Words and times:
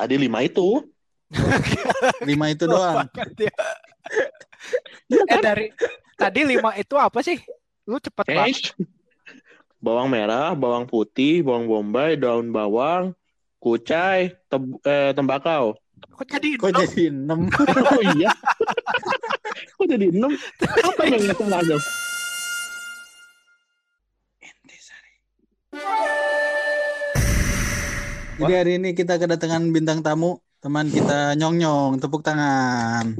Tadi 0.00 0.16
lima 0.16 0.40
itu. 0.40 0.80
Lima 2.28 2.48
itu 2.48 2.64
doang. 2.64 3.04
Banget 3.12 3.52
ya. 3.52 3.56
eh 5.28 5.38
dari 5.44 5.66
tadi 6.16 6.40
lima 6.48 6.72
itu 6.72 6.96
apa 6.96 7.20
sih? 7.20 7.36
Lu 7.84 8.00
cepet 8.00 8.24
banget. 8.32 8.72
Eh, 8.80 8.88
bawang 9.84 10.08
merah, 10.08 10.56
bawang 10.56 10.88
putih, 10.88 11.44
bawang 11.44 11.68
bombay, 11.68 12.16
daun 12.16 12.48
bawang, 12.48 13.12
kucai, 13.60 14.32
teb- 14.48 14.80
eh, 14.88 15.12
tembakau. 15.12 15.76
Kok 16.16 16.24
jadi 16.24 16.48
Kok 16.56 16.72
enam? 16.72 16.80
jadi 16.80 17.04
enam? 17.12 17.40
Oh 17.92 18.02
iya. 18.16 18.30
Kok 19.76 19.84
jadi 19.84 20.06
enam? 20.16 20.32
Apa 20.64 21.02
yang 21.04 21.28
nggak 21.28 21.36
salah 21.36 21.60
dong? 21.68 21.84
Jadi 28.40 28.54
hari 28.56 28.72
ini 28.80 28.96
kita 28.96 29.20
kedatangan 29.20 29.68
bintang 29.68 30.00
tamu, 30.00 30.40
teman 30.64 30.88
kita 30.88 31.36
Nyong 31.36 31.60
Nyong, 31.60 31.92
tepuk 32.00 32.24
tangan. 32.24 33.12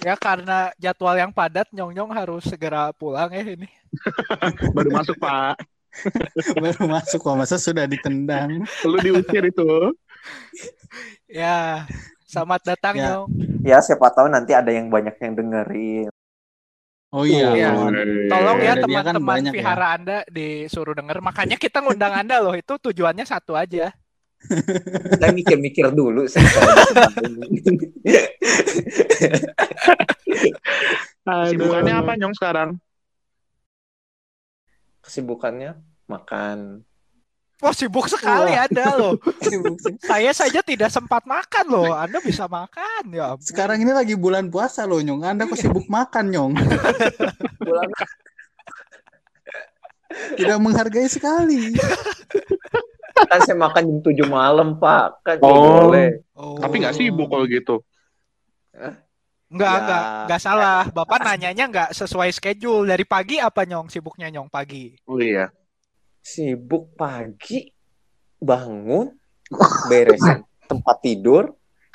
Ya 0.00 0.16
karena 0.16 0.72
jadwal 0.80 1.20
yang 1.20 1.28
padat, 1.28 1.68
Nyong 1.76 1.92
Nyong 1.92 2.08
harus 2.16 2.48
segera 2.48 2.88
pulang 2.96 3.28
ya 3.36 3.44
ini. 3.44 3.68
Baru 4.76 4.96
masuk 4.96 5.20
Pak. 5.20 5.60
Baru 6.64 6.88
masuk 6.88 7.20
kok, 7.20 7.36
masa 7.36 7.60
sudah 7.60 7.84
ditendang. 7.84 8.64
Lu 8.88 8.96
diusir 9.04 9.52
itu. 9.52 9.92
Ya, 11.28 11.84
selamat 12.24 12.64
datang 12.64 12.96
Ya. 12.96 13.12
Nyong. 13.12 13.28
Ya 13.60 13.76
siapa 13.84 14.08
tahu 14.08 14.32
nanti 14.32 14.56
ada 14.56 14.72
yang 14.72 14.88
banyak 14.88 15.20
yang 15.20 15.36
dengerin. 15.36 16.08
Oh 17.12 17.28
iya. 17.28 17.52
Iya. 17.52 17.76
Mon. 17.76 17.92
Tolong 18.32 18.58
ya 18.64 18.72
Ada 18.72 18.88
dia 18.88 19.04
kan 19.04 19.12
teman-teman 19.20 19.28
banyak 19.28 19.52
ya. 19.52 19.56
vihara 19.60 19.86
Anda 20.00 20.24
disuruh 20.32 20.96
denger. 20.96 21.20
Makanya 21.20 21.60
kita 21.60 21.84
ngundang 21.84 22.16
Anda 22.16 22.40
loh. 22.40 22.56
Itu 22.56 22.80
tujuannya 22.80 23.28
satu 23.28 23.52
aja. 23.52 23.92
Kita 25.14 25.30
mikir-mikir 25.30 25.94
dulu 25.94 26.26
sih. 26.26 26.42
kalau 31.22 31.46
disebutin. 31.46 31.62
Sibukannya 31.62 31.94
apa 31.94 32.12
Nyong 32.18 32.34
sekarang? 32.34 32.74
Kesibukannya 35.06 35.78
makan. 36.10 36.82
Wah 37.62 37.70
sibuk 37.70 38.10
sekali 38.10 38.50
Wah. 38.52 38.66
Anda 38.66 38.86
loh. 38.98 39.14
Saya 40.10 40.34
saja 40.34 40.66
tidak 40.66 40.90
sempat 40.90 41.22
makan 41.22 41.64
loh. 41.70 41.94
Anda 41.94 42.18
bisa 42.18 42.50
makan 42.50 43.14
ya. 43.14 43.38
ampun. 43.38 43.46
Sekarang 43.46 43.78
ini 43.78 43.94
lagi 43.94 44.18
bulan 44.18 44.50
puasa 44.50 44.82
loh 44.82 44.98
Nyong. 44.98 45.22
Anda 45.22 45.46
kok 45.46 45.62
sibuk 45.62 45.86
makan 45.86 46.34
Nyong? 46.34 46.52
Pulang 47.62 47.90
Tidak 50.34 50.58
menghargai 50.58 51.06
sekali. 51.06 51.70
kan 53.30 53.38
saya 53.46 53.54
makan 53.54 53.82
jam 53.86 53.98
7 54.02 54.26
malam, 54.26 54.76
Pak. 54.76 55.22
Kan 55.22 55.36
Oh. 55.40 55.86
boleh. 55.86 56.18
Oh. 56.34 56.58
Tapi 56.58 56.82
nggak 56.82 56.98
sibuk 56.98 57.30
kalau 57.30 57.46
gitu. 57.46 57.78
Enggak, 59.52 59.70
Ya. 59.70 59.78
enggak, 59.78 60.04
enggak 60.26 60.40
salah. 60.42 60.82
Bapak 60.90 61.22
nanyanya 61.22 61.64
enggak 61.70 61.90
sesuai 61.94 62.34
schedule. 62.34 62.90
Dari 62.90 63.06
pagi 63.06 63.38
apa 63.38 63.62
Nyong 63.62 63.86
sibuknya 63.86 64.28
Nyong 64.28 64.50
pagi? 64.50 64.98
Oh 65.06 65.22
iya. 65.22 65.46
Sibuk 66.22 66.94
pagi, 66.94 67.66
bangun, 68.38 69.10
beresin 69.90 70.46
tempat 70.70 70.96
tidur, 71.02 71.52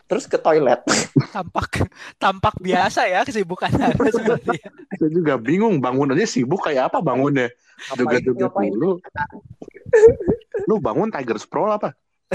terus 0.08 0.28
ke 0.28 0.40
toilet. 0.40 0.84
Tampak 1.36 1.90
tampak 2.22 2.56
biasa 2.62 3.10
ya 3.10 3.22
kesibukan 3.28 3.72
Anda 3.74 3.94
itu. 3.94 4.20
Saya 4.98 5.10
juga 5.12 5.34
bingung 5.38 5.82
bangun 5.84 6.14
aja 6.16 6.26
sibuk 6.26 6.64
kayak 6.64 6.94
apa 6.94 7.04
bangunnya. 7.04 7.52
Joget-joget 7.94 8.50
ngapain? 8.50 8.72
dulu. 8.74 8.98
Lu 10.66 10.82
bangun 10.82 11.14
Tiger 11.14 11.38
Sprawl 11.38 11.78
apa? 11.78 11.94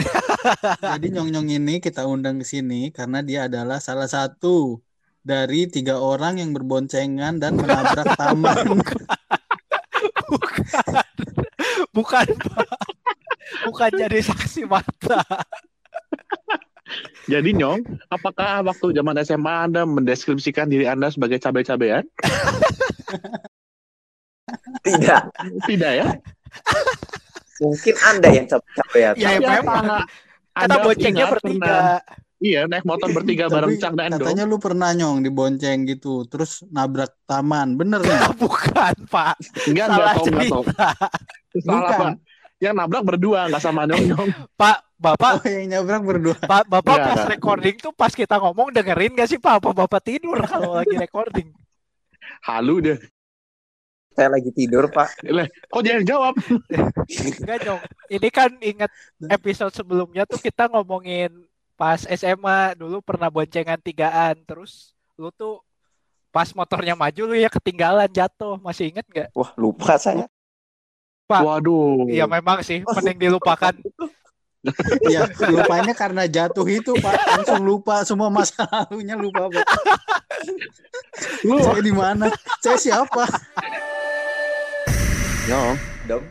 Jadi 0.97 1.13
Nyong 1.13 1.29
Nyong 1.35 1.49
ini 1.53 1.75
kita 1.83 2.07
undang 2.07 2.41
ke 2.41 2.47
sini 2.47 2.95
karena 2.95 3.21
dia 3.21 3.51
adalah 3.51 3.83
salah 3.83 4.09
satu 4.09 4.81
dari 5.23 5.69
tiga 5.69 5.99
orang 5.99 6.39
yang 6.39 6.55
berboncengan 6.55 7.43
dan 7.43 7.59
menabrak 7.59 8.15
taman. 8.15 8.83
Bukan. 10.31 11.02
Bukan, 11.93 12.25
Pak. 12.25 12.69
Bukan 13.69 13.91
jadi 13.95 14.19
saksi 14.25 14.65
mata. 14.65 15.21
Jadi 17.25 17.53
Nyong, 17.53 17.85
apakah 18.09 18.65
waktu 18.65 18.97
zaman 18.97 19.17
SMA 19.23 19.55
Anda 19.65 19.85
mendeskripsikan 19.85 20.69
diri 20.69 20.85
Anda 20.85 21.09
sebagai 21.09 21.37
cabai-cabean? 21.39 22.05
Tidak. 24.83 25.23
Tidak 25.69 25.93
ya? 25.95 26.09
Mungkin 27.63 27.95
Anda 28.03 28.29
yang 28.29 28.47
capek-capekan. 28.51 29.15
Ya, 29.17 29.31
Tapi 29.39 29.47
memang. 29.47 29.85
apa 29.87 29.99
Kita 30.53 30.65
Anda 30.69 30.77
boncengnya 30.85 31.25
ingat 31.25 31.33
bertiga. 31.33 31.61
pernah- 31.65 32.01
Iya, 32.43 32.67
naik 32.67 32.83
motor 32.83 33.07
bertiga 33.15 33.47
bareng 33.47 33.79
Cang 33.79 33.95
dan 33.95 34.11
Endo. 34.11 34.27
katanya 34.27 34.43
lu 34.43 34.59
pernah 34.59 34.91
Nyong 34.91 35.23
dibonceng 35.23 35.87
gitu, 35.87 36.27
terus 36.27 36.67
nabrak 36.69 37.15
taman. 37.23 37.79
Bener 37.79 38.03
nggak? 38.03 38.35
Bukan, 38.43 38.95
Pak. 39.07 39.39
Enggak, 39.71 39.87
enggak 39.87 40.03
Salah 40.03 40.15
tahu, 40.19 40.27
enggak 40.27 40.51
tahu. 40.51 40.63
cerita. 40.67 40.89
Salah, 41.63 41.71
Bukan. 41.71 41.99
Pak. 42.03 42.13
Yang 42.59 42.75
nabrak 42.75 43.03
berdua, 43.07 43.41
enggak 43.47 43.63
sama 43.63 43.87
Nyong 43.87 44.05
Nyong. 44.11 44.29
Pak, 44.59 44.79
Bapak, 44.99 45.33
Oh 45.39 45.47
yang 45.47 45.71
nabrak 45.71 46.03
berdua. 46.03 46.35
Pak, 46.37 46.63
Bapak 46.67 46.83
Enggak, 46.93 47.07
pas 47.07 47.15
enggak. 47.15 47.33
recording 47.39 47.77
tuh 47.79 47.93
pas 47.95 48.11
kita 48.11 48.35
ngomong 48.39 48.69
dengerin 48.71 49.15
gak 49.15 49.31
sih 49.31 49.39
Pak? 49.39 49.63
Apa 49.63 49.71
Bapak 49.71 50.03
tidur 50.03 50.39
kalau 50.43 50.79
lagi 50.79 50.95
recording? 50.95 51.55
Halu 52.43 52.75
deh. 52.83 52.99
Saya 54.13 54.29
lagi 54.29 54.53
tidur, 54.53 54.93
Pak. 54.93 55.25
Leh, 55.25 55.49
kok 55.49 55.81
dia 55.81 55.97
yang 55.97 56.05
jawab? 56.05 56.35
Enggak 57.09 57.59
dong. 57.65 57.81
Ini 58.11 58.29
kan 58.29 58.51
ingat 58.61 58.91
episode 59.25 59.73
sebelumnya 59.73 60.29
tuh 60.29 60.37
kita 60.37 60.69
ngomongin 60.69 61.33
pas 61.83 61.99
SMA 62.07 62.79
dulu 62.79 63.03
pernah 63.03 63.27
boncengan 63.27 63.83
tigaan. 63.83 64.39
Terus 64.47 64.95
lu 65.19 65.35
tuh 65.35 65.59
pas 66.31 66.47
motornya 66.55 66.95
maju 66.95 67.23
lu 67.27 67.35
ya 67.35 67.51
ketinggalan 67.51 68.07
jatuh. 68.07 68.55
Masih 68.63 68.95
inget 68.95 69.03
nggak? 69.11 69.35
Wah, 69.35 69.51
lupa 69.59 69.99
saya. 69.99 70.31
Pak. 71.27 71.43
Waduh. 71.43 72.07
Iya 72.07 72.31
memang 72.31 72.63
sih. 72.63 72.87
Mending 72.87 73.19
dilupakan. 73.19 73.75
Ya 75.11 75.27
lupanya 75.51 75.91
karena 75.91 76.23
jatuh 76.31 76.63
itu 76.71 76.95
Pak. 76.95 77.15
Langsung 77.35 77.67
lupa 77.67 78.07
semua 78.07 78.31
masa 78.31 78.63
lalunya 78.71 79.19
lupa 79.19 79.51
Pak. 79.51 79.67
Lu, 81.43 81.59
Saya 81.59 81.83
di 81.83 81.91
mana? 81.91 82.31
Saya 82.63 82.79
siapa? 82.79 83.27
Nyong, 85.51 85.75
Dom. 86.07 86.23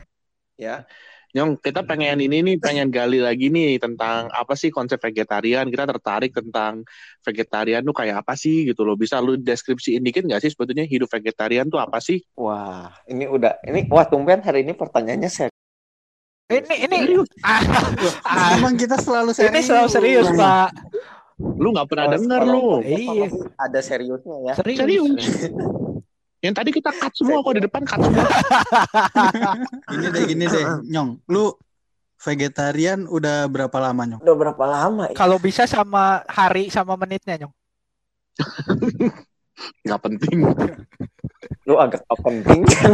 Ya. 0.56 0.88
Nyong, 1.32 1.64
kita 1.64 1.88
pengen 1.88 2.20
ini 2.20 2.44
nih, 2.44 2.56
pengen 2.60 2.92
gali 2.92 3.24
lagi 3.24 3.48
nih 3.48 3.80
tentang 3.80 4.28
apa 4.36 4.52
sih 4.60 4.68
konsep 4.68 5.00
vegetarian. 5.00 5.72
Kita 5.72 5.88
tertarik 5.88 6.36
tentang 6.36 6.84
vegetarian 7.24 7.88
tuh 7.88 7.96
kayak 7.96 8.28
apa 8.28 8.36
sih 8.36 8.68
gitu 8.68 8.84
loh. 8.84 9.00
Bisa 9.00 9.24
lu 9.24 9.40
deskripsiin 9.40 10.04
dikit 10.04 10.28
nggak 10.28 10.44
sih 10.44 10.52
sebetulnya 10.52 10.84
hidup 10.84 11.08
vegetarian 11.08 11.72
tuh 11.72 11.80
apa 11.80 12.04
sih? 12.04 12.20
Wah, 12.36 12.92
ini 13.08 13.32
udah 13.32 13.64
ini 13.64 13.88
wah 13.88 14.04
tumben 14.04 14.44
hari 14.44 14.68
ini 14.68 14.76
pertanyaannya 14.76 15.32
saya. 15.32 15.52
Ini 16.52 16.76
ini 16.84 16.96
ah, 17.48 17.64
ah, 18.28 18.50
Emang 18.60 18.76
kita 18.76 19.00
selalu 19.00 19.32
serius. 19.32 19.52
ini 19.56 19.60
selalu 19.64 19.88
serius 19.88 20.28
Pak. 20.36 20.70
Lu 21.40 21.72
nggak 21.72 21.88
pernah 21.88 22.12
kalau 22.12 22.84
lu. 22.84 22.84
Iya. 22.84 23.32
Ada 23.56 23.80
seriusnya 23.80 24.52
ya. 24.52 24.54
Serius. 24.60 24.80
Serius. 24.84 25.24
Yang 26.42 26.54
tadi 26.58 26.70
kita 26.74 26.90
cut 26.90 27.14
semua 27.14 27.46
kok 27.46 27.54
di 27.54 27.62
depan 27.62 27.82
cut 27.86 28.02
semua. 28.02 28.26
Gini 29.94 30.08
deh, 30.10 30.24
gini 30.26 30.46
deh, 30.50 30.66
Nyong. 30.90 31.22
Lu 31.30 31.54
vegetarian 32.18 33.06
udah 33.06 33.46
berapa 33.46 33.78
lama, 33.78 34.02
Nyong? 34.10 34.22
Udah 34.26 34.36
berapa 34.36 34.64
lama 34.66 35.04
ya? 35.14 35.16
Kalau 35.18 35.38
bisa 35.38 35.70
sama 35.70 36.26
hari 36.26 36.74
sama 36.74 36.98
menitnya 36.98 37.46
Nyong. 37.46 37.54
Nggak 39.86 40.02
penting. 40.02 40.38
Lu 41.70 41.78
agak 41.78 42.02
apa 42.10 42.18
penting 42.26 42.66
kan? 42.66 42.92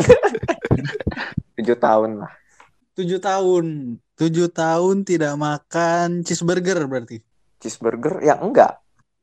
Tujuh 1.56 1.78
tahun 1.80 2.20
lah. 2.20 2.32
Tujuh 3.00 3.20
tahun. 3.24 3.66
Tujuh 4.18 4.48
tahun 4.52 4.96
tidak 5.08 5.40
makan 5.40 6.28
cheeseburger 6.28 6.84
berarti. 6.84 7.24
Cheeseburger 7.64 8.20
ya 8.20 8.36
enggak. 8.44 8.76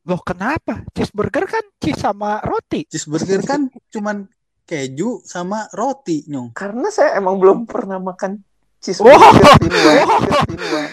Loh 0.05 0.21
kenapa? 0.21 0.85
Cheeseburger 0.93 1.45
kan 1.49 1.65
cheese 1.81 1.97
sama 1.97 2.41
roti. 2.45 2.85
Cheeseburger 2.85 3.41
kan 3.41 3.67
cuman 3.89 4.29
keju 4.65 5.21
sama 5.25 5.69
roti, 5.73 6.25
Nyong. 6.29 6.53
Karena 6.53 6.89
saya 6.93 7.17
emang 7.17 7.41
belum 7.41 7.65
pernah 7.65 7.97
makan 7.97 8.37
cheeseburger. 8.81 9.19
Pinwa. 9.65 10.85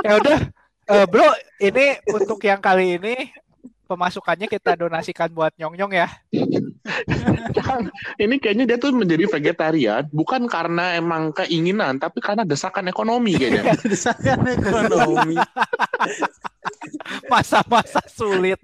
Ya 0.00 0.16
udah, 0.18 0.38
Eh, 0.90 1.06
bro, 1.06 1.30
ini 1.62 2.02
untuk 2.10 2.42
yang 2.42 2.58
kali 2.58 2.98
ini 2.98 3.30
pemasukannya 3.86 4.50
kita 4.50 4.74
donasikan 4.74 5.30
buat 5.30 5.54
Nyong 5.54 5.78
Nyong 5.78 5.94
ya. 5.94 6.10
Ini 8.18 8.34
kayaknya 8.42 8.74
dia 8.74 8.74
tuh 8.74 8.90
menjadi 8.90 9.30
vegetarian 9.30 10.10
bukan 10.10 10.50
karena 10.50 10.98
emang 10.98 11.30
keinginan, 11.30 12.02
tapi 12.02 12.18
karena 12.18 12.42
desakan 12.42 12.90
ekonomi 12.90 13.38
kayaknya. 13.38 13.78
Desakan 13.94 14.50
ekonomi. 14.50 15.38
Masa-masa 17.32 18.00
sulit. 18.10 18.60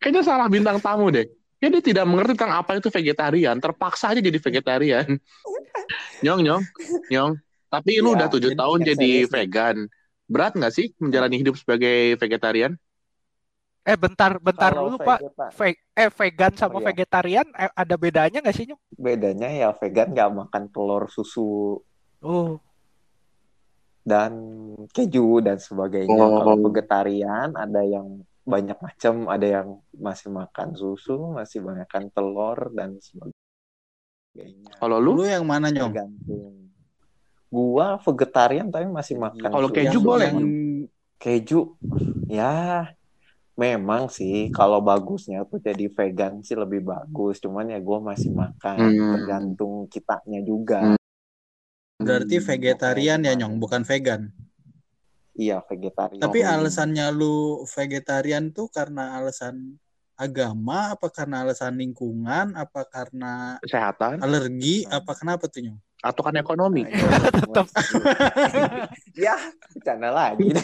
Kayaknya 0.00 0.22
salah 0.26 0.46
bintang 0.50 0.78
tamu 0.82 1.08
deh. 1.12 1.26
Ya 1.62 1.72
dia 1.72 1.80
tidak 1.80 2.04
mengerti 2.04 2.36
tentang 2.36 2.60
apa 2.60 2.76
itu 2.76 2.92
vegetarian, 2.92 3.56
terpaksa 3.56 4.12
aja 4.12 4.20
jadi 4.20 4.36
vegetarian. 4.36 5.08
Nyong, 6.20 6.40
nyong, 6.44 6.62
nyong. 7.08 7.32
Tapi 7.72 7.98
lu 8.04 8.12
Ya, 8.12 8.16
udah 8.20 8.28
tujuh 8.28 8.52
tahun 8.52 8.78
jadi 8.84 9.10
vegan. 9.26 9.76
Berat 10.24 10.52
nggak 10.56 10.72
sih 10.72 10.92
menjalani 11.00 11.36
hidup 11.40 11.56
sebagai 11.56 12.16
vegetarian? 12.20 12.76
Eh 13.84 13.96
bentar, 14.00 14.40
bentar 14.40 14.72
Kalau 14.72 14.88
dulu 14.88 14.96
Pak. 15.04 15.20
Ve- 15.60 15.80
eh 15.92 16.08
vegan 16.08 16.52
sama 16.56 16.80
Oh, 16.80 16.80
iya. 16.80 16.88
vegetarian 16.88 17.46
eh, 17.52 17.68
ada 17.76 17.94
bedanya 18.00 18.40
nggak 18.40 18.56
sih 18.56 18.64
Nyong? 18.72 18.80
bedanya 18.96 19.48
ya 19.52 19.68
vegan 19.76 20.08
nggak 20.16 20.30
makan 20.32 20.64
telur 20.72 21.04
susu 21.12 21.80
Oh, 22.24 22.56
dan 24.04 24.32
keju 24.92 25.40
dan 25.40 25.56
sebagainya. 25.56 26.12
Oh. 26.14 26.38
Kalau 26.44 26.56
vegetarian 26.68 27.56
ada 27.56 27.80
yang 27.80 28.20
banyak 28.44 28.76
macam, 28.76 29.24
ada 29.32 29.46
yang 29.48 29.68
masih 29.96 30.28
makan 30.28 30.76
susu, 30.76 31.32
masih 31.32 31.64
makan 31.64 32.12
telur 32.12 32.68
dan 32.76 33.00
sebagainya. 33.00 34.68
Kalau 34.76 35.00
lu, 35.00 35.16
Lu 35.16 35.24
yang 35.24 35.48
mana 35.48 35.72
nyong? 35.72 35.90
Tergantung. 35.96 36.54
Gua 37.48 37.96
vegetarian 37.96 38.68
tapi 38.68 38.84
masih 38.84 39.16
makan 39.16 39.48
Kalau 39.48 39.70
keju 39.72 39.96
Yang- 39.96 40.04
boleh? 40.04 40.28
yang 40.30 40.40
Keju, 41.14 41.80
ya 42.28 42.84
memang 43.56 44.12
sih 44.12 44.52
kalau 44.52 44.84
bagusnya 44.84 45.46
tuh 45.48 45.56
jadi 45.56 45.88
vegan 45.88 46.44
sih 46.44 46.52
lebih 46.52 46.84
bagus. 46.84 47.40
Cuman 47.40 47.72
ya 47.72 47.80
gua 47.80 48.02
masih 48.02 48.28
makan, 48.28 48.76
Hmm. 48.76 49.12
tergantung 49.16 49.88
kitanya 49.88 50.44
juga. 50.44 50.92
Hmm. 50.92 51.00
Berarti 52.04 52.36
Hmm, 52.38 52.46
vegetarian 52.46 53.20
ya 53.24 53.32
nyong, 53.34 53.56
bukan 53.56 53.82
vegan. 53.82 54.30
Iya 55.34 55.64
vegetarian. 55.66 56.22
Tapi 56.22 56.46
alasannya 56.46 57.10
lu 57.10 57.66
vegetarian 57.66 58.54
tuh 58.54 58.70
karena 58.70 59.18
alasan 59.18 59.80
agama, 60.14 60.94
apa 60.94 61.10
karena 61.10 61.42
alasan 61.42 61.74
lingkungan, 61.74 62.54
apa 62.54 62.86
karena 62.86 63.58
kesehatan 63.58 64.22
alergi, 64.22 64.86
apa 64.86 65.10
kenapa 65.18 65.50
tuh 65.50 65.66
nyong? 65.66 65.80
atau 66.04 66.20
kan 66.20 66.36
ekonomi? 66.36 66.84
Tetep. 66.84 67.66
ya, 69.24 69.36
bercanda 69.72 70.12
lagi. 70.12 70.52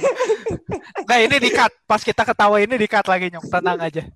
Nah 1.09 1.19
ini 1.19 1.43
di-cut. 1.43 1.75
Pas 1.91 1.99
kita 2.07 2.23
ketawa 2.23 2.63
ini 2.63 2.79
di-cut 2.79 3.03
lagi 3.11 3.35
Nyong. 3.35 3.51
Tenang 3.51 3.83
aja. 3.83 4.07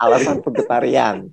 Alasan 0.00 0.40
vegetarian. 0.40 1.28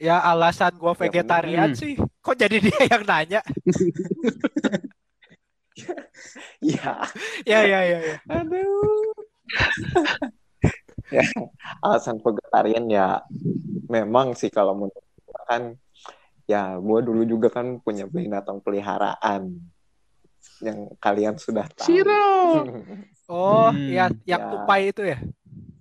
Ya 0.00 0.16
alasan 0.18 0.80
gua 0.80 0.96
Ya, 0.96 0.98
vegetarian 0.98 1.68
bener. 1.70 1.76
sih. 1.76 1.92
Kok 1.94 2.32
jadi 2.34 2.56
dia 2.56 2.72
yang 2.96 3.04
nanya? 3.04 3.40
Iya. 6.60 6.92
Ya 7.44 7.60
ya 7.64 7.80
ya. 7.84 7.98
ya. 8.00 8.16
Aduh. 8.26 9.12
ya, 11.10 11.24
alasan 11.80 12.16
vegetarian 12.18 12.84
ya 12.86 13.20
memang 13.88 14.32
sih 14.32 14.48
kalau 14.48 14.72
menurut 14.74 15.04
gua 15.20 15.40
kan 15.44 15.62
ya 16.44 16.76
gua 16.78 17.00
dulu 17.00 17.22
juga 17.24 17.48
kan 17.50 17.76
punya 17.78 18.06
binatang 18.06 18.60
peliharaan 18.60 19.60
yang 20.60 20.88
kalian 20.96 21.36
sudah 21.36 21.68
tahu. 21.70 21.86
Siro. 21.88 22.64
Oh, 23.28 23.68
Hmm, 23.68 23.88
ya 23.88 24.08
yang 24.24 24.40
ya. 24.42 24.48
tupai 24.50 24.90
itu 24.90 25.02
ya. 25.04 25.18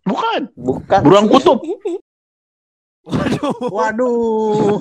Bukan. 0.04 0.42
Bukan. 0.54 1.00
Beruang 1.02 1.28
kutub. 1.28 1.60
Waduh. 3.10 3.56
Waduh. 3.74 4.78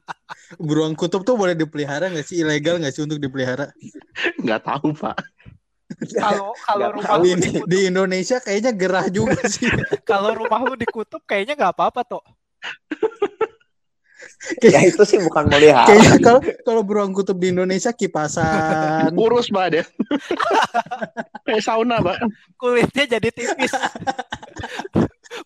Beruang 0.68 0.92
kutub 0.92 1.24
tuh 1.24 1.34
boleh 1.34 1.56
dipelihara 1.56 2.12
nggak 2.12 2.26
sih? 2.28 2.44
Ilegal 2.44 2.76
nggak 2.78 2.92
sih 2.92 3.02
untuk 3.02 3.16
dipelihara? 3.16 3.72
Nggak 4.36 4.60
tahu, 4.62 4.92
Pak. 4.92 5.16
Kalau 6.16 6.56
kalau 6.64 6.88
rumah 6.96 7.16
lu 7.20 7.24
Di, 7.24 7.32
di 7.36 7.36
nih. 7.36 7.52
di 7.68 7.78
Indonesia 7.88 8.36
kayaknya 8.40 8.72
gerah 8.72 9.06
juga 9.08 9.36
sih. 9.52 9.68
kalau 10.08 10.32
rumah 10.32 10.60
lu 10.64 10.72
di 10.72 10.88
kutub 10.88 11.20
kayaknya 11.24 11.52
nggak 11.52 11.72
apa-apa 11.76 12.00
toh. 12.04 12.24
ya 14.58 14.82
itu 14.82 15.02
sih 15.06 15.20
bukan 15.22 15.46
melihara. 15.52 15.86
Kayaknya 15.86 16.18
kalau 16.18 16.40
kalau 16.64 16.82
beruang 16.82 17.12
kutub 17.12 17.36
di 17.38 17.52
Indonesia 17.54 17.92
kipasan. 17.92 19.12
Kurus, 19.14 19.52
Pak, 19.52 19.66
dia. 19.70 19.84
Kayak 21.46 21.62
sauna, 21.62 22.02
Pak. 22.02 22.18
Kulitnya 22.58 23.04
jadi 23.18 23.28
tipis. 23.30 23.70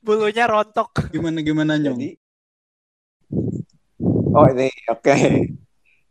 Bulunya 0.02 0.44
rontok. 0.50 1.10
Gimana 1.14 1.38
gimana 1.42 1.78
nyong? 1.78 1.98
Jadi 1.98 2.10
Oh 4.36 4.46
ini 4.52 4.68
oke. 4.92 5.16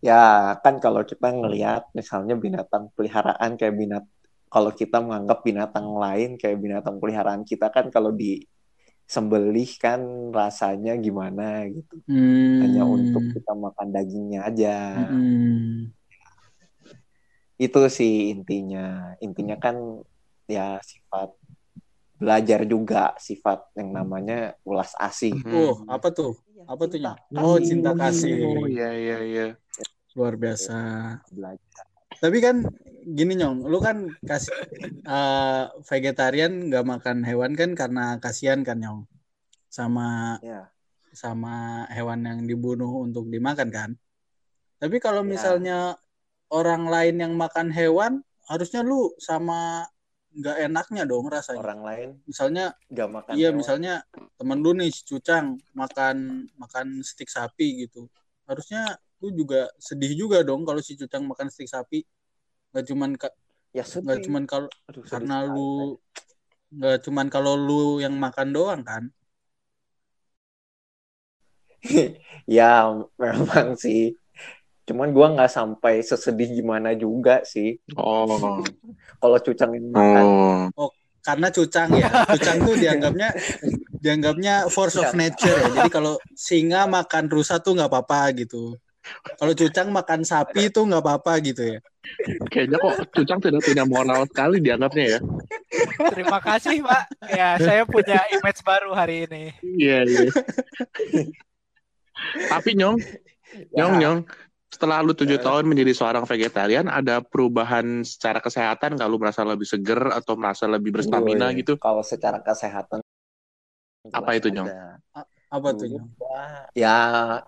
Ya 0.01 0.53
kan 0.61 0.81
kalau 0.81 1.05
kita 1.05 1.29
ngelihat 1.29 1.89
misalnya 1.93 2.33
binatang 2.33 2.89
peliharaan 2.97 3.53
kayak 3.57 3.75
binat 3.77 4.03
kalau 4.49 4.73
kita 4.73 5.01
menganggap 5.01 5.45
binatang 5.45 5.93
lain 5.97 6.37
kayak 6.41 6.57
binatang 6.57 6.97
peliharaan 6.97 7.45
kita 7.45 7.69
kan 7.69 7.93
kalau 7.93 8.09
disembelih 8.13 9.69
kan 9.77 10.01
rasanya 10.33 10.97
gimana 10.97 11.69
gitu. 11.69 12.01
Hmm. 12.09 12.65
Hanya 12.65 12.83
untuk 12.85 13.29
kita 13.29 13.53
makan 13.53 13.87
dagingnya 13.93 14.49
aja. 14.49 14.77
Hmm. 15.05 15.93
Itu 17.61 17.85
sih 17.93 18.33
intinya. 18.33 19.13
Intinya 19.21 19.57
kan 19.61 20.01
ya 20.49 20.81
sifat 20.81 21.33
belajar 22.15 22.63
juga 22.63 23.11
sifat 23.19 23.75
yang 23.75 23.91
namanya 23.91 24.55
ulas 24.63 24.95
asih. 24.95 25.35
Oh, 25.51 25.83
apa 25.91 26.09
tuh? 26.15 26.33
Apa 26.65 26.87
tuh? 26.87 26.99
Oh, 27.35 27.59
cinta 27.59 27.91
kasih. 27.93 28.39
Oh, 28.47 28.65
iya, 28.65 28.89
iya, 28.95 29.17
iya. 29.21 29.47
Luar 30.15 30.39
biasa. 30.39 30.75
Belajar. 31.29 31.85
Tapi 32.23 32.37
kan 32.39 32.63
gini 33.03 33.35
nyong, 33.35 33.67
lu 33.67 33.77
kan 33.83 34.07
kasih 34.23 34.55
eh, 35.03 35.63
vegetarian 35.85 36.71
nggak 36.71 36.85
makan 36.87 37.27
hewan 37.27 37.53
kan 37.53 37.75
karena 37.75 38.17
kasihan 38.23 38.63
kan 38.63 38.79
nyong, 38.79 39.01
sama 39.67 40.39
Ya. 40.39 40.71
sama 41.15 41.85
hewan 41.91 42.23
yang 42.27 42.39
dibunuh 42.47 43.03
untuk 43.03 43.27
dimakan 43.27 43.69
kan. 43.69 43.89
Tapi 44.79 44.97
kalau 45.03 45.21
Ya. 45.23 45.35
misalnya 45.35 45.77
orang 46.49 46.87
lain 46.87 47.19
yang 47.19 47.33
makan 47.35 47.69
hewan, 47.75 48.23
harusnya 48.47 48.81
lu 48.81 49.11
sama 49.19 49.85
nggak 50.35 50.57
enaknya 50.67 51.03
dong 51.07 51.25
rasanya. 51.31 51.63
Orang 51.63 51.81
lain 51.87 52.09
Misalnya, 52.27 52.65
gak 52.91 53.09
makan 53.09 53.33
iya 53.39 53.49
hewan. 53.49 53.57
misalnya 53.59 53.93
temen 54.35 54.59
lu 54.59 54.71
nih 54.75 54.91
Cucang 54.91 55.55
makan 55.71 56.47
makan 56.59 56.87
stik 57.01 57.31
sapi 57.31 57.87
gitu. 57.87 58.11
Harusnya 58.45 58.99
lu 59.23 59.31
juga 59.31 59.71
sedih 59.79 60.13
juga 60.13 60.43
dong 60.43 60.67
kalau 60.67 60.83
si 60.83 60.99
Cucang 60.99 61.23
makan 61.23 61.47
stik 61.47 61.71
sapi. 61.71 62.03
Nggak 62.75 62.85
cuman 62.91 63.09
ya 63.75 63.83
nggak 64.03 64.19
cuman 64.27 64.43
kalau 64.43 64.67
sedih 64.91 65.07
karena 65.07 65.35
lu 65.47 65.95
nggak 66.75 66.97
cuman 67.07 67.27
kalau 67.31 67.53
lu 67.55 68.03
yang 68.03 68.15
makan 68.19 68.51
doang 68.51 68.83
kan. 68.83 69.03
ya 72.49 72.91
memang 73.21 73.77
sih 73.77 74.17
cuman 74.85 75.09
gua 75.11 75.33
nggak 75.33 75.49
sampai 75.49 75.99
sesedih 75.99 76.61
gimana 76.61 76.93
juga 76.93 77.41
sih 77.41 77.81
Oh. 77.97 78.61
kalau 79.17 79.37
cucang 79.41 79.73
yang 79.73 79.89
makan 79.89 80.23
Oh. 80.77 80.89
Karena 81.25 81.49
Cucang 81.49 81.89
ya. 81.97 82.05
Cucang 82.29 82.61
tuh 82.61 82.77
dianggapnya 82.77 83.33
dianggapnya 83.97 84.69
force 84.69 85.01
of 85.01 85.09
nature 85.17 85.57
ya. 85.57 85.81
Jadi 85.81 85.89
kalau 85.89 86.21
singa 86.37 86.85
makan 86.85 87.25
rusa 87.33 87.57
tuh 87.57 87.73
nggak 87.73 87.89
apa-apa 87.89 88.29
gitu. 88.45 88.77
Kalau 89.41 89.57
Cucang 89.57 89.89
makan 89.89 90.21
sapi 90.21 90.69
tuh 90.69 90.85
nggak 90.85 91.01
apa-apa 91.01 91.41
gitu 91.41 91.65
ya. 91.65 91.79
Kayaknya 92.45 92.77
kok 92.77 92.95
Cucang 93.09 93.41
tidak 93.41 93.65
punya 93.65 93.89
moral 93.89 94.29
sekali 94.29 94.61
dianggapnya 94.61 95.17
ya. 95.17 95.19
Terima 96.13 96.37
kasih, 96.37 96.85
Pak. 96.85 97.03
Ya, 97.33 97.49
saya 97.57 97.81
punya 97.89 98.21
image 98.29 98.61
baru 98.61 98.93
hari 98.93 99.25
ini. 99.25 99.49
Iya, 99.65 100.05
iya. 100.05 100.29
Tapi 102.53 102.77
Nyong, 102.77 103.01
Nyong. 103.73 103.93
Nyong, 103.97 104.19
setelah 104.75 104.99
lu 104.99 105.15
tujuh 105.15 105.39
Eh. 105.39 105.43
tahun 105.43 105.71
menjadi 105.71 105.95
seorang 105.95 106.27
vegetarian, 106.27 106.91
ada 106.91 107.23
perubahan 107.23 108.03
secara 108.03 108.43
kesehatan 108.43 108.99
nggak 108.99 109.07
lu 109.07 109.15
merasa 109.15 109.47
lebih 109.47 109.63
seger 109.63 110.11
atau 110.11 110.35
merasa 110.35 110.67
lebih 110.67 110.91
berstamina 110.91 111.55
gitu? 111.55 111.79
kalau 111.79 112.03
secara 112.03 112.43
kesehatan 112.43 112.99
Apa 114.11 114.37
itu, 114.37 114.51
Nyong? 114.51 114.69
Apa 115.49 115.67
tuh? 115.73 115.87
Dulu 115.87 115.97
Nyong? 115.97 116.09
ya 116.75 116.97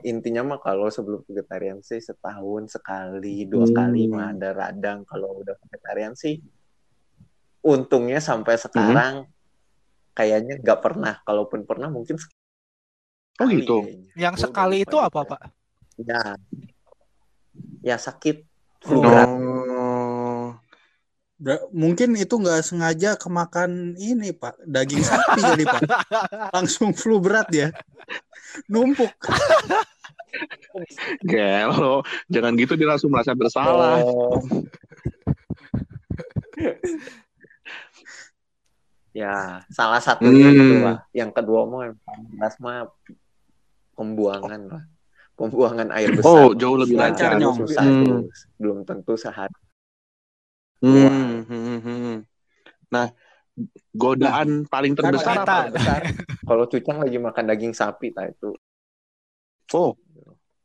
intinya 0.01 0.55
mah 0.55 0.60
kalau 0.63 0.88
sebelum 0.88 1.22
vegetarian 1.27 1.84
sih 1.84 2.00
setahun 2.00 2.72
sekali 2.72 3.43
dua 3.43 3.67
Hmm. 3.67 3.75
kali 3.75 4.07
mah 4.07 4.31
ada 4.31 4.55
radang 4.55 5.03
kalau 5.03 5.43
udah 5.43 5.53
vegetarian 5.60 6.15
sih 6.15 6.39
untungnya 7.62 8.24
sampai 8.24 8.55
Hmm. 8.55 8.63
sekarang 8.63 9.13
kayaknya 10.15 10.63
nggak 10.63 10.79
pernah 10.79 11.19
kalaupun 11.22 11.67
pernah 11.67 11.91
mungkin 11.91 12.15
sekali 12.15 12.36
Oh 13.38 13.46
gitu. 13.53 13.86
kayaknya. 13.86 14.12
Yang 14.17 14.34
Gua 14.34 14.43
sekali 14.50 14.77
itu 14.81 14.98
apa. 14.98 15.19
Pak? 15.22 15.41
ya 15.98 16.22
ya 17.81 17.98
sakit 17.98 18.46
flu 18.81 19.00
Oh. 19.00 19.03
berat 19.05 19.29
Oh. 19.29 20.46
Mungkin 21.69 22.17
itu 22.17 22.34
nggak 22.34 22.65
sengaja 22.65 23.13
kemakan 23.13 23.93
ini 23.93 24.34
Pak, 24.34 24.57
daging 24.65 25.05
sapi 25.05 25.38
kali 25.38 25.63
Pak. 25.69 25.81
Langsung 26.55 26.98
flu 26.98 27.22
berat 27.22 27.46
ya. 27.53 27.69
Numpuk. 28.65 29.13
Gelo, 31.29 32.01
jangan 32.25 32.57
gitu 32.57 32.74
dia 32.74 32.89
langsung 32.89 33.13
merasa 33.13 33.38
bersalah. 33.38 34.01
Oh. 34.01 34.41
ya, 39.13 39.62
salah 39.69 40.01
satunya 40.01 40.50
Hmm. 40.50 40.57
itu 40.57 40.75
lah. 40.81 40.98
Yang 41.13 41.31
kedua 41.38 41.69
mah 41.69 41.93
yang 41.93 41.98
paling 42.01 42.34
mah 42.57 42.89
pembuangan 43.93 44.62
lah. 44.69 44.84
Pembuangan 45.38 45.88
air 45.94 46.10
besar. 46.12 46.27
Oh, 46.27 46.50
jauh 46.51 46.75
lebih 46.75 46.98
Lancar, 46.98 47.32
lancar. 47.32 47.38
Nyong. 47.38 47.56
Susah 47.62 47.86
Hmm. 47.86 48.03
tuh. 48.03 48.20
Belum 48.58 48.77
tentu 48.82 49.13
sehari. 49.13 49.53
Hmm, 50.77 51.41
hmm, 51.41 51.79
hmm. 51.79 52.15
Nah, 52.89 53.10
godaan 53.91 54.65
paling 54.65 54.94
Kan 54.94 55.10
terbesar 55.10 55.41
apa? 55.41 55.70
Besar. 55.70 56.01
Kalau 56.41 56.63
Cucang 56.65 56.98
lagi 57.00 57.17
makan 57.17 57.46
daging 57.48 57.74
sapi, 57.74 58.10
tak 58.10 58.32
itu 58.32 58.53
Oh, 59.74 59.94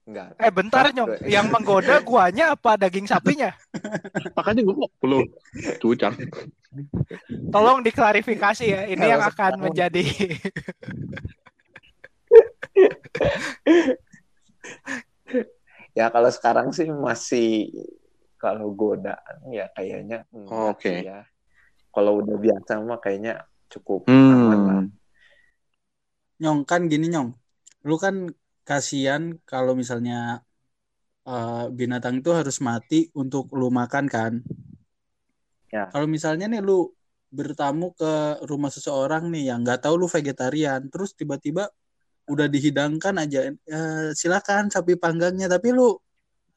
enggak. 0.05 0.37
Eh 0.39 0.49
bentar 0.49 0.89
nyong, 0.89 1.21
yang 1.27 1.49
menggoda 1.49 2.01
guanya 2.01 2.55
apa 2.55 2.77
daging 2.77 3.05
sapinya? 3.05 3.51
makanya 4.39 4.63
gue 4.63 4.77
belum 5.01 5.25
cucang. 5.81 6.15
Tolong 7.51 7.83
diklarifikasi 7.83 8.65
ya. 8.65 8.81
Ini 8.87 8.95
Kalau 8.95 9.11
yang 9.11 9.23
akan 9.23 9.33
sekarang- 9.33 9.59
menjadi 9.59 10.05
Ya 15.93 16.09
kalau 16.09 16.33
sekarang 16.33 16.73
sih 16.73 16.89
masih 16.89 17.69
kalau 18.41 18.73
godaan 18.73 19.39
ya 19.53 19.69
kayaknya 19.77 20.25
enggak 20.33 20.81
Oke. 20.81 20.89
sih 20.89 20.99
ya. 21.05 21.21
Kalau 21.93 22.25
udah 22.25 22.37
biasa 22.41 22.81
mah 22.81 22.97
kayaknya 22.97 23.45
cukup 23.69 24.09
aman 24.09 24.61
lah. 24.65 24.81
Hmm. 24.81 24.89
Nyong 26.41 26.61
kan 26.65 26.89
gini 26.89 27.13
Nyong. 27.13 27.37
Lu 27.85 28.01
kan 28.01 28.33
kasihan 28.65 29.37
kalau 29.45 29.77
misalnya 29.77 30.41
eh, 31.29 31.65
binatang 31.69 32.25
itu 32.25 32.33
harus 32.33 32.57
mati 32.65 33.13
untuk 33.13 33.53
lu 33.53 33.69
makan 33.69 34.09
kan. 34.09 34.41
Ya. 35.69 35.93
Kalau 35.93 36.09
misalnya 36.09 36.49
nih 36.49 36.65
lu 36.65 36.89
bertamu 37.33 37.97
ke 37.97 38.45
rumah 38.45 38.69
seseorang 38.69 39.29
nih 39.33 39.53
yang 39.53 39.65
nggak 39.65 39.85
tahu 39.85 40.05
lu 40.05 40.09
vegetarian, 40.09 40.89
terus 40.93 41.17
tiba-tiba 41.17 41.69
udah 42.31 42.47
dihidangkan 42.47 43.15
aja, 43.19 43.51
"Eh, 43.51 44.09
silakan 44.15 44.71
sapi 44.71 44.95
panggangnya, 44.95 45.51
tapi 45.51 45.75
lu 45.75 45.99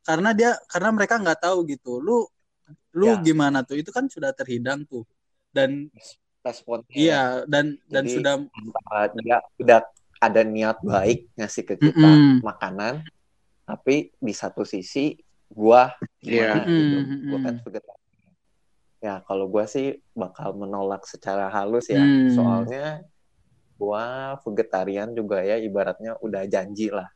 karena 0.05 0.31
dia 0.37 0.53
karena 0.69 0.93
mereka 0.93 1.17
nggak 1.17 1.41
tahu 1.41 1.65
gitu, 1.65 1.97
lu 1.97 2.25
lu 2.95 3.07
Ya. 3.11 3.21
gimana 3.21 3.61
tuh? 3.65 3.77
Itu 3.81 3.89
kan 3.89 4.05
sudah 4.07 4.31
terhidang 4.31 4.85
tuh. 4.85 5.03
Dan 5.49 5.89
Responnya 6.45 6.93
iya 6.93 7.41
dan 7.49 7.73
dan 7.89 8.05
Jadi, 8.05 8.21
sudah 8.21 8.33
uh, 8.93 9.05
dia 9.17 9.37
udah 9.57 9.79
ada 10.21 10.41
niat 10.45 10.77
baik 10.85 11.33
ngasih 11.33 11.63
ke 11.65 11.75
kita 11.81 12.05
Mm-mm. 12.05 12.45
makanan, 12.45 13.01
tapi 13.65 14.13
di 14.21 14.33
satu 14.33 14.61
sisi 14.61 15.17
gua 15.49 15.89
gimana 16.21 16.69
gitu, 16.69 16.97
Mm-mm, 17.01 17.29
gua 17.33 17.39
kan 17.41 17.55
vegetarian. 17.65 18.31
Ya 19.01 19.15
kalau 19.25 19.49
gua 19.49 19.65
sih 19.65 19.97
bakal 20.13 20.53
menolak 20.53 21.03
secara 21.09 21.49
halus 21.49 21.89
ya, 21.89 22.05
Hmm. 22.05 22.29
soalnya 22.29 23.01
gua 23.75 24.35
vegetarian 24.43 25.11
juga 25.11 25.43
ya 25.43 25.59
ibaratnya 25.59 26.15
udah 26.23 26.43
janji 26.47 26.89
lah, 26.89 27.07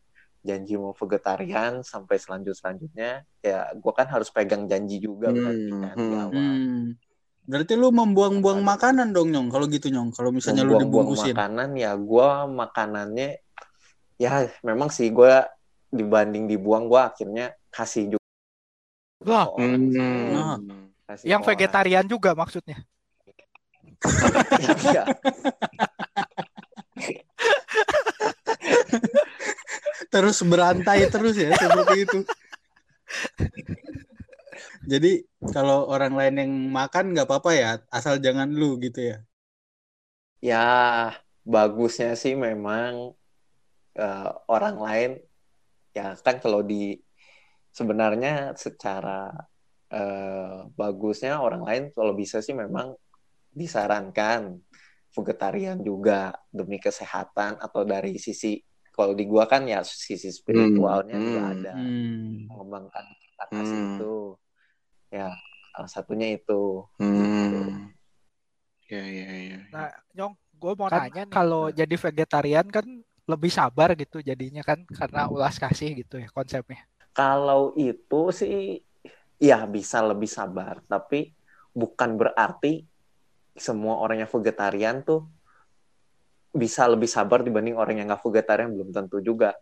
janji 0.43 0.75
mau 0.75 0.91
vegetarian 0.95 1.81
sampai 1.83 2.15
selanjut 2.19 2.55
selanjutnya 2.55 3.23
ya 3.39 3.71
gua 3.79 3.93
kan 3.95 4.07
harus 4.11 4.27
pegang 4.31 4.67
janji 4.67 4.99
juga 4.99 5.31
berarti 5.31 5.71
Hmm, 5.71 5.81
kan 5.83 5.95
di 5.95 6.03
hmm. 6.13 6.23
awal. 6.23 6.43
Hmm. 6.43 6.83
Berarti 7.49 7.73
lu 7.73 7.89
membuang-buang 7.89 8.61
makanan 8.61 9.09
dong, 9.09 9.33
Nyong. 9.33 9.49
Kalau 9.49 9.65
gitu, 9.65 9.89
Nyong. 9.89 10.13
Kalau 10.13 10.29
misalnya 10.29 10.61
lu 10.61 10.77
dibungkusin. 10.77 11.33
makanan 11.33 11.73
ya 11.73 11.97
gua 11.97 12.45
makanannya 12.45 13.41
ya 14.21 14.45
memang 14.61 14.93
sih 14.93 15.09
gua 15.09 15.49
dibanding 15.89 16.45
dibuang 16.45 16.85
gua 16.85 17.09
akhirnya 17.09 17.57
kasih 17.73 18.13
juga 18.13 18.25
Lah. 19.25 19.49
Hmm. 19.57 20.77
Kasih 21.09 21.25
yang 21.25 21.41
orang. 21.41 21.49
vegetarian 21.57 22.05
juga 22.05 22.37
maksudnya. 22.37 22.77
Iya. 24.79 25.03
Terus 30.09 30.41
berantai 30.41 31.05
terus 31.13 31.37
ya, 31.37 31.53
seperti 31.53 31.95
itu. 32.05 32.19
Jadi 34.89 35.21
kalau 35.53 35.85
orang 35.85 36.17
lain 36.17 36.35
yang 36.41 36.51
makan 36.73 37.13
nggak 37.13 37.29
apa-apa 37.29 37.51
ya, 37.53 37.71
asal 37.93 38.17
jangan 38.17 38.49
lu 38.49 38.81
gitu 38.81 39.13
ya. 39.13 39.17
ya 40.39 41.11
bagusnya 41.43 42.15
sih 42.15 42.35
memang 42.35 43.11
eh, 43.99 44.31
orang 44.47 44.75
lain 44.79 45.11
ya 45.91 46.15
kan 46.19 46.39
kalau 46.39 46.63
di 46.63 46.95
sebenarnya 47.75 48.55
secara 48.55 49.31
eh, 49.91 50.57
bagusnya 50.73 51.43
orang 51.43 51.63
lain 51.67 51.83
kalau 51.91 52.13
bisa 52.15 52.39
sih 52.39 52.55
memang 52.55 52.95
disarankan 53.51 54.61
vegetarian 55.09 55.81
juga 55.81 56.37
demi 56.53 56.77
kesehatan 56.77 57.57
atau 57.59 57.81
dari 57.83 58.15
sisi 58.21 58.61
kalau 58.99 59.13
di 59.19 59.25
gua 59.31 59.43
kan 59.53 59.61
ya 59.73 59.79
sisi 60.09 60.29
spiritualnya 60.39 61.15
Hmm, 61.15 61.25
juga 61.27 61.41
hmm. 61.41 61.53
ada 61.53 61.73
Hmm. 61.73 62.47
mengembangkan 62.49 63.05
kita 63.23 63.45
kasih 63.55 63.79
Hmm. 63.79 63.95
itu 63.97 64.11
ya 65.15 65.27
salah 65.73 65.89
satunya 65.95 66.27
itu 66.37 66.53
Hmm. 66.99 67.89
Ya, 68.89 69.05
ya, 69.05 69.25
ya. 69.49 69.57
Nah, 69.69 69.89
Nyong, 70.17 70.33
gue 70.61 70.73
mau 70.79 70.89
Kan- 70.89 70.99
nanya 71.05 71.21
nih, 71.29 71.33
kalau 71.37 71.63
jadi 71.69 71.95
vegetarian 72.05 72.67
kan 72.73 72.85
lebih 73.29 73.51
sabar 73.53 73.93
gitu 73.93 74.17
jadinya 74.25 74.65
kan 74.65 74.81
karena 74.89 75.29
ulas 75.29 75.55
kasih 75.61 75.89
gitu 76.01 76.17
ya 76.17 76.29
konsepnya. 76.33 76.81
Kalau 77.13 77.61
itu 77.77 78.21
sih 78.39 78.53
ya 79.49 79.57
bisa 79.75 79.97
lebih 80.09 80.29
sabar, 80.37 80.75
tapi 80.91 81.31
bukan 81.75 82.09
berarti 82.19 82.67
semua 83.67 83.95
orang 84.03 84.23
yang 84.25 84.31
vegetarian 84.35 84.97
tuh 85.07 85.19
bisa 86.49 86.89
lebih 86.89 87.05
sabar 87.05 87.45
dibanding 87.45 87.77
orang 87.77 88.01
yang 88.01 88.07
nggak 88.09 88.23
vegetarian 88.25 88.73
belum 88.73 88.89
tentu 88.89 89.21
juga. 89.21 89.53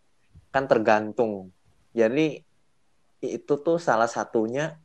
Kan 0.49 0.65
tergantung. 0.65 1.51
Jadi 1.91 2.39
itu 3.19 3.53
tuh 3.59 3.77
salah 3.77 4.07
satunya 4.07 4.77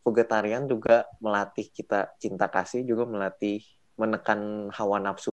vegetarian 0.00 0.64
juga 0.64 1.04
melatih 1.18 1.68
kita 1.68 2.12
cinta 2.16 2.48
kasih 2.48 2.84
juga 2.84 3.04
melatih 3.04 3.60
menekan 3.96 4.70
hawa 4.72 4.96
nafsu 5.00 5.28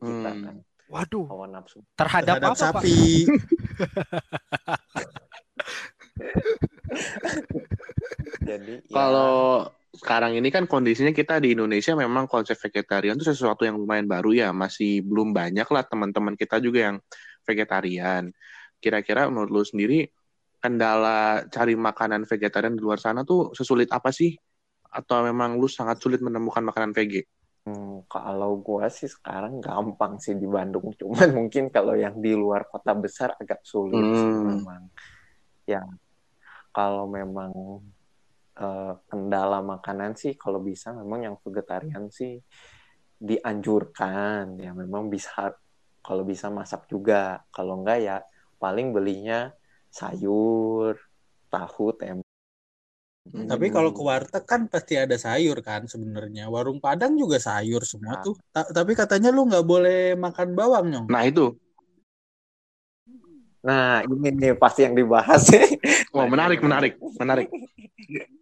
kita 0.00 0.30
Hmm. 0.32 0.42
kan. 0.44 0.56
Waduh, 0.90 1.22
Hawa 1.30 1.46
nafsu. 1.46 1.78
terhadap, 1.94 2.42
Terhadap 2.42 2.50
apa, 2.50 2.58
Pak? 2.74 2.82
sapi. 2.82 2.98
Jadi 8.42 8.74
ya, 8.86 8.94
Kalau 8.94 9.70
sekarang 9.90 10.38
ini 10.38 10.54
kan 10.54 10.70
kondisinya 10.70 11.10
kita 11.10 11.42
di 11.42 11.58
Indonesia 11.58 11.98
memang 11.98 12.30
konsep 12.30 12.54
vegetarian 12.54 13.18
itu 13.18 13.26
sesuatu 13.26 13.66
yang 13.66 13.74
lumayan 13.74 14.06
baru 14.06 14.30
ya, 14.30 14.48
masih 14.54 15.02
belum 15.02 15.34
banyak 15.34 15.66
lah 15.66 15.82
teman-teman 15.82 16.38
kita 16.38 16.62
juga 16.62 16.92
yang 16.92 16.96
vegetarian. 17.42 18.30
Kira-kira 18.78 19.26
menurut 19.26 19.50
lu 19.50 19.62
sendiri 19.66 20.06
kendala 20.62 21.42
cari 21.50 21.74
makanan 21.74 22.22
vegetarian 22.28 22.78
di 22.78 22.82
luar 22.84 23.02
sana 23.02 23.26
tuh 23.26 23.50
sesulit 23.50 23.90
apa 23.90 24.14
sih? 24.14 24.38
Atau 24.90 25.26
memang 25.26 25.58
lu 25.58 25.66
sangat 25.66 25.98
sulit 25.98 26.22
menemukan 26.22 26.62
makanan 26.62 26.94
vege? 26.94 27.26
Hmm, 27.66 28.06
kalau 28.08 28.56
gua 28.62 28.88
sih 28.88 29.10
sekarang 29.10 29.60
gampang 29.60 30.16
sih 30.22 30.32
di 30.38 30.46
Bandung, 30.48 30.94
cuman 31.00 31.28
mungkin 31.34 31.68
kalau 31.68 31.98
yang 31.98 32.16
di 32.22 32.32
luar 32.32 32.64
kota 32.70 32.94
besar 32.94 33.34
agak 33.42 33.60
sulit 33.66 34.06
sih 34.14 34.32
Hmm. 34.32 34.46
memang. 34.54 34.86
Ya, 35.66 35.82
kalau 36.72 37.06
memang 37.10 37.52
eh, 38.60 38.92
kendala 39.08 39.64
makanan 39.64 40.12
sih, 40.14 40.36
kalau 40.36 40.60
bisa 40.60 40.92
memang 40.92 41.24
yang 41.24 41.36
vegetarian 41.40 42.12
sih 42.12 42.38
dianjurkan 43.20 44.56
ya, 44.60 44.72
memang 44.76 45.08
bisa 45.08 45.52
kalau 46.00 46.24
bisa 46.24 46.48
masak 46.48 46.88
juga, 46.88 47.44
kalau 47.52 47.80
enggak 47.80 47.98
ya 48.00 48.16
paling 48.60 48.92
belinya 48.92 49.52
sayur, 49.92 50.96
tahu, 51.52 51.92
tempe. 51.96 52.24
Tapi 53.30 53.66
kalau 53.70 53.94
ke 53.94 54.02
warteg 54.02 54.42
kan 54.42 54.66
pasti 54.66 54.98
ada 54.98 55.14
sayur 55.14 55.60
kan 55.62 55.86
sebenarnya. 55.86 56.50
Warung 56.50 56.82
Padang 56.82 57.14
juga 57.14 57.38
sayur 57.38 57.84
semua 57.86 58.18
Nah. 58.18 58.22
tuh. 58.26 58.34
Ta- 58.50 58.70
tapi 58.70 58.96
katanya 58.98 59.30
lu 59.30 59.46
nggak 59.46 59.66
boleh 59.66 60.18
makan 60.18 60.56
bawang, 60.56 60.86
Nyong. 60.90 61.06
Nah 61.08 61.22
itu, 61.28 61.54
Nah, 63.60 64.00
ini 64.08 64.32
nih 64.32 64.52
pasti 64.56 64.88
yang 64.88 64.96
dibahas. 64.96 65.52
wah 66.16 66.24
menarik, 66.24 66.64
menarik, 66.64 66.96
menarik. 67.20 67.48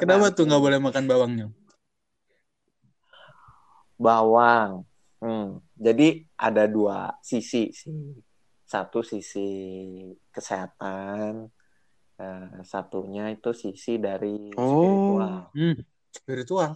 Kenapa 0.00 0.26
tuh 0.36 0.44
nggak 0.48 0.62
boleh 0.64 0.78
makan 0.86 1.04
bawang, 1.10 1.32
Nyong? 1.38 1.52
bawang. 4.04 4.72
Hmm, 5.22 5.62
jadi 5.78 6.26
ada 6.34 6.66
dua 6.66 7.14
sisi 7.22 7.70
sih. 7.70 7.96
Satu 8.66 9.04
sisi 9.04 9.38
kesehatan, 10.34 11.32
eh, 12.22 12.46
satunya 12.72 13.22
itu 13.34 13.50
sisi 13.64 13.92
dari 14.06 14.28
Oh. 14.58 14.68
spiritual. 14.70 15.34
Hmm, 15.54 15.74
spiritual. 16.12 16.70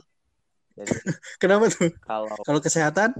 Jadi 0.77 0.95
Kenapa 1.43 1.65
tuh? 1.73 1.91
kalau 2.07 2.37
Kalau 2.47 2.61
kesehatan? 2.61 3.11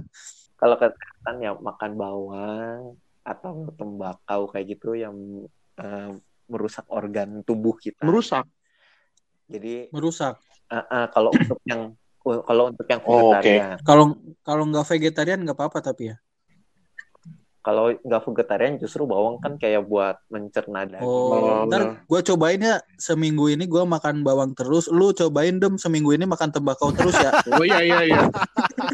kalau 0.59 0.75
kesehatan 0.81 1.35
ya 1.45 1.51
makan 1.67 1.91
bawang 2.01 2.81
atau 3.27 3.53
tembakau 3.77 4.41
kayak 4.51 4.65
gitu 4.77 4.87
yang 4.97 5.15
eh, 5.81 6.11
merusak 6.51 6.85
organ 6.89 7.43
tubuh 7.47 7.75
kita. 7.77 8.05
Merusak. 8.07 8.45
Jadi 9.47 9.87
merusak. 9.89 10.35
eh, 10.67 10.75
eh, 10.77 11.05
kalau 11.09 11.31
untuk 11.31 11.59
yang 11.63 11.95
kalau 12.43 12.63
untuk 12.67 12.83
yang 12.85 12.99
Oh, 13.01 13.31
oke. 13.31 13.39
vegetarian, 13.39 13.77
Kalau 13.81 14.05
kalau 14.43 14.63
nggak 14.67 14.85
vegetarian 14.85 15.39
nggak 15.39 15.55
apa-apa 15.55 15.79
tapi 15.81 16.11
ya. 16.11 16.17
Kalau 17.59 17.91
nggak 17.91 18.23
vegetarian 18.23 18.75
justru 18.75 19.03
bawang 19.03 19.39
kan 19.39 19.55
kayak 19.55 19.83
buat 19.83 20.19
mencerna 20.27 20.83
daging. 20.83 21.03
Oh, 21.03 21.63
Oh. 21.63 21.67
ntar 21.67 22.03
gue 22.03 22.19
cobain 22.25 22.59
ya 22.59 22.79
seminggu 22.95 23.47
ini 23.47 23.63
gue 23.63 23.83
makan 23.83 24.23
bawang 24.23 24.51
terus. 24.51 24.87
Lu 24.87 25.11
cobain 25.11 25.55
dem 25.55 25.75
seminggu 25.75 26.11
ini 26.11 26.23
makan 26.23 26.47
tembakau 26.47 26.91
terus 26.91 27.15
ya. 27.15 27.31
Oh 27.51 27.63
iya 27.63 27.79
iya 27.79 27.99
iya. 28.03 28.21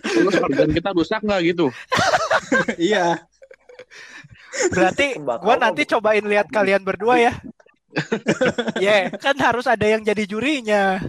Terus 0.04 0.34
organ 0.38 0.70
kita 0.70 0.90
rusak 0.90 1.22
nggak 1.22 1.42
gitu? 1.48 1.70
iya. 2.78 3.22
Berarti 4.70 5.18
mah 5.18 5.58
nanti 5.60 5.86
cobain 5.86 6.26
lihat 6.26 6.50
kalian 6.50 6.82
berdua 6.82 7.18
ya. 7.20 7.34
Ya, 8.82 9.10
kan 9.22 9.38
harus 9.38 9.66
ada 9.70 9.86
yang 9.86 10.02
jadi 10.02 10.24
jurinya. 10.26 11.00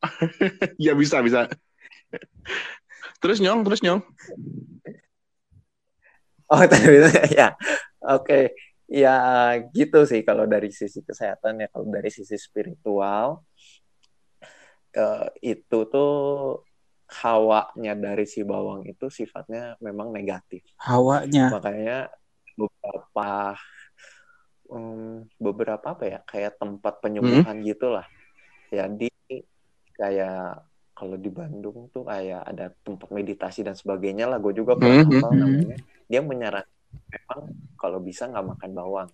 Ya 0.80 0.96
bisa 0.96 1.20
bisa. 1.20 1.44
Terus 3.20 3.36
nyong, 3.36 3.60
terus 3.68 3.84
nyong. 3.84 4.00
Oh, 6.50 6.64
tadi 6.70 6.98
ya. 7.36 7.54
Oke. 8.00 8.56
Ya 8.90 9.54
gitu 9.70 10.02
sih 10.02 10.26
kalau 10.26 10.50
dari 10.50 10.74
sisi 10.74 10.98
kesehatan 11.06 11.62
ya 11.62 11.70
kalau 11.70 11.86
dari 11.94 12.10
sisi 12.10 12.34
spiritual 12.34 13.46
eh, 14.98 15.28
itu 15.46 15.78
tuh 15.86 16.10
hawanya 17.22 17.94
dari 17.94 18.26
si 18.26 18.42
bawang 18.42 18.82
itu 18.90 19.06
sifatnya 19.06 19.78
memang 19.78 20.10
negatif. 20.10 20.66
Hawanya. 20.82 21.54
Makanya 21.54 22.10
beberapa 22.58 23.54
em, 24.70 25.26
beberapa 25.36 25.94
apa 25.94 26.04
ya 26.06 26.18
kayak 26.26 26.58
tempat 26.58 27.02
penyembuhan 27.02 27.60
gitulah. 27.66 28.06
Jadi 28.70 29.10
kayak 29.98 30.64
kalau 30.94 31.16
di 31.16 31.30
Bandung 31.32 31.88
tuh 31.90 32.04
kayak 32.06 32.42
ada 32.44 32.70
tempat 32.84 33.08
meditasi 33.10 33.64
dan 33.66 33.74
sebagainya 33.74 34.30
lah. 34.30 34.38
Gue 34.38 34.52
juga 34.54 34.76
pernah 34.76 35.02
Mhm. 35.02 35.16
hafal 35.16 35.32
namanya. 35.36 35.76
Dia 36.10 36.20
menyarankan 36.20 36.76
memang 37.10 37.40
kalau 37.80 37.98
bisa 37.98 38.28
nggak 38.30 38.46
makan 38.56 38.70
bawang. 38.76 39.10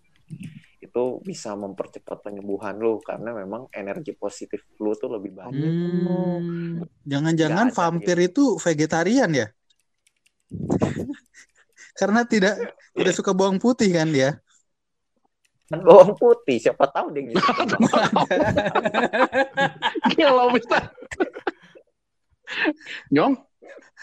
Itu 0.82 1.24
bisa 1.24 1.56
mempercepat 1.56 2.20
penyembuhan 2.20 2.76
lu 2.76 3.00
karena 3.00 3.32
memang 3.32 3.70
energi 3.72 4.12
positif 4.12 4.60
lu 4.76 4.92
tuh 4.92 5.16
lebih 5.16 5.32
banyak. 5.32 5.72
Hmm, 5.72 6.84
jangan-jangan 7.06 7.72
vampir 7.72 8.18
itu 8.20 8.60
vegetarian 8.60 9.30
ya? 9.32 9.46
Karena 12.00 12.24
tidak 12.28 12.54
tidak 12.92 13.14
suka 13.16 13.32
bawang 13.32 13.56
putih 13.56 13.88
kan 13.92 14.08
dia? 14.12 14.36
Kan 15.66 15.82
bawang 15.82 16.14
putih, 16.14 16.62
siapa 16.62 16.86
tahu 16.94 17.10
dia 17.10 17.26
gitu. 17.26 17.38
Gila 20.14 20.54
bisa. 20.54 20.78
Nyong, 23.10 23.34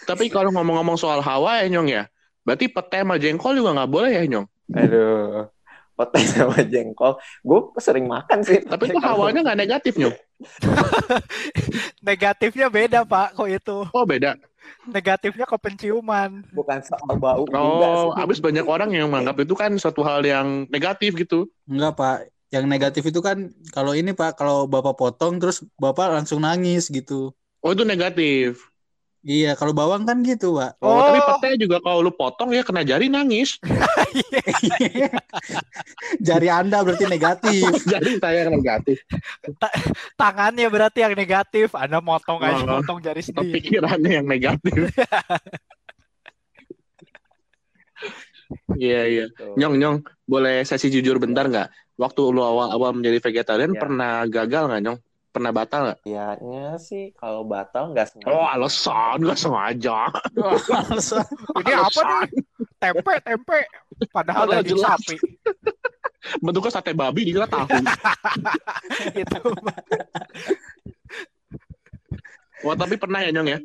tapi 0.04 0.28
kalau 0.28 0.52
ngomong-ngomong 0.52 1.00
soal 1.00 1.24
hawa 1.24 1.64
ya 1.64 1.72
Nyong 1.72 1.88
ya, 1.88 2.02
berarti 2.44 2.68
pete 2.68 3.00
sama 3.00 3.16
jengkol 3.16 3.56
juga 3.56 3.72
nggak 3.72 3.90
boleh 3.90 4.12
ya 4.12 4.24
Nyong? 4.28 4.46
Aduh, 4.76 5.48
pete 5.96 6.20
sama 6.28 6.60
jengkol. 6.68 7.16
Gue 7.40 7.60
sering 7.80 8.04
makan 8.04 8.44
sih. 8.44 8.60
Tapi 8.60 8.92
itu 8.92 9.00
hawanya 9.00 9.40
nggak 9.40 9.60
negatif 9.64 9.96
Nyong. 9.96 10.16
Negatifnya 12.08 12.68
beda, 12.68 13.08
Pak, 13.08 13.40
kok 13.40 13.48
itu. 13.48 13.88
Oh 13.96 14.04
beda. 14.04 14.36
Negatifnya 14.88 15.46
ke 15.48 15.56
penciuman. 15.56 16.30
bukan 16.52 16.78
soal 16.84 17.16
bau 17.16 17.44
Oh, 17.50 18.12
sih. 18.12 18.20
abis 18.20 18.38
banyak 18.44 18.66
orang 18.68 18.90
yang 18.92 19.08
menganggap 19.08 19.36
itu 19.44 19.54
kan 19.56 19.72
suatu 19.80 20.04
hal 20.04 20.20
yang 20.24 20.68
negatif 20.68 21.16
gitu. 21.16 21.48
Enggak, 21.68 21.92
Pak. 21.96 22.16
Yang 22.52 22.64
negatif 22.70 23.02
itu 23.10 23.20
kan 23.24 23.50
kalau 23.74 23.92
ini 23.98 24.14
Pak, 24.14 24.38
kalau 24.38 24.70
Bapak 24.70 24.94
potong 24.94 25.42
terus 25.42 25.64
Bapak 25.80 26.14
langsung 26.14 26.44
nangis 26.44 26.86
gitu. 26.92 27.34
Oh 27.64 27.72
itu 27.72 27.82
negatif. 27.82 28.73
Iya, 29.24 29.56
kalau 29.56 29.72
bawang 29.72 30.04
kan 30.04 30.20
gitu, 30.20 30.60
Pak. 30.60 30.76
Oh, 30.84 30.92
Oh. 30.92 31.00
tapi 31.08 31.18
pete 31.40 31.64
juga 31.64 31.80
kalau 31.80 32.04
lu 32.04 32.12
potong 32.12 32.52
ya 32.52 32.60
kena 32.60 32.84
jari 32.84 33.08
nangis. 33.08 33.56
Jari 36.28 36.48
Anda 36.52 36.84
berarti 36.84 37.08
negatif. 37.08 37.64
Jadi 37.92 38.20
saya 38.20 38.44
yang 38.44 38.60
negatif. 38.60 39.00
Tangannya 40.14 40.68
berarti 40.68 41.08
yang 41.08 41.16
negatif. 41.16 41.72
Anda 41.72 42.04
motong 42.04 42.44
aja, 42.44 42.62
Oh. 42.68 42.78
motong 42.78 43.00
jari 43.00 43.24
sendiri. 43.24 43.64
Pikirannya 43.64 44.12
yang 44.20 44.28
negatif. 44.28 44.92
Iya 48.76 49.00
iya. 49.08 49.24
Gitu. 49.32 49.56
Nyong 49.56 49.74
nyong, 49.80 49.96
boleh 50.28 50.68
sesi 50.68 50.92
jujur 50.92 51.16
bentar 51.16 51.48
nggak? 51.48 51.96
Waktu 51.96 52.20
lu 52.28 52.42
awal-awal 52.42 52.92
menjadi 52.92 53.22
vegetarian 53.22 53.72
Ya. 53.72 53.80
pernah 53.80 54.12
gagal 54.28 54.68
nggak 54.68 54.82
nyong? 54.84 54.98
Pernah 55.34 55.50
batal 55.50 55.80
nggak? 55.82 55.98
Kayaknya 56.06 56.78
sih 56.78 57.10
kalau 57.18 57.42
batal 57.42 57.90
nggak 57.90 58.06
sengaja. 58.06 58.30
Oh 58.30 58.46
alasan 58.46 59.18
nggak 59.18 59.34
sengaja. 59.34 59.98
Alasan. 60.38 61.26
Ini 61.58 61.72
apa 61.74 62.00
nih? 62.22 62.30
Tempe, 62.78 63.12
tempe. 63.18 63.58
Padahal 64.14 64.46
daging 64.48 64.78
jelas. 64.78 64.94
sapi. 64.94 65.16
Bentuknya 66.44 66.70
sate 66.70 66.94
babi 66.94 67.26
dikira 67.26 67.50
tahu. 67.50 67.66
Itu. 69.26 69.40
Wah 72.64 72.76
tapi 72.78 72.94
pernah 72.94 73.20
ya 73.20 73.28
nyong 73.28 73.48
ya? 73.50 73.58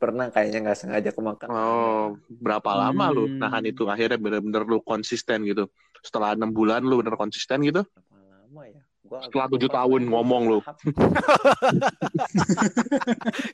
Pernah 0.00 0.32
kayaknya 0.32 0.58
nggak 0.66 0.78
sengaja 0.80 1.10
kemakan. 1.12 1.46
Oh 1.46 2.04
berapa 2.26 2.72
lama 2.72 3.04
lu 3.12 3.28
Hmm. 3.28 3.38
nahan 3.38 3.62
itu? 3.62 3.86
Akhirnya 3.86 4.16
bener-bener 4.16 4.64
lu 4.64 4.80
konsisten 4.80 5.44
gitu. 5.44 5.68
Setelah 6.00 6.34
enam 6.34 6.50
bulan 6.50 6.82
lu 6.82 6.98
bener 6.98 7.14
konsisten 7.14 7.62
gitu? 7.62 7.86
Berapa 7.86 8.16
lama 8.48 8.62
ya? 8.66 8.82
Gua 9.12 9.20
Setelah 9.28 9.44
tujuh 9.52 9.68
tahun 9.68 10.08
ngomong 10.08 10.42
lu. 10.48 10.58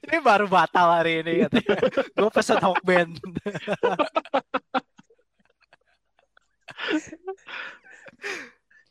Ini 0.07 0.23
baru 0.23 0.47
batal 0.47 1.03
hari 1.03 1.27
ini. 1.27 1.43
Gue 2.15 2.31
pesen 2.31 2.63
Hokben. 2.63 3.19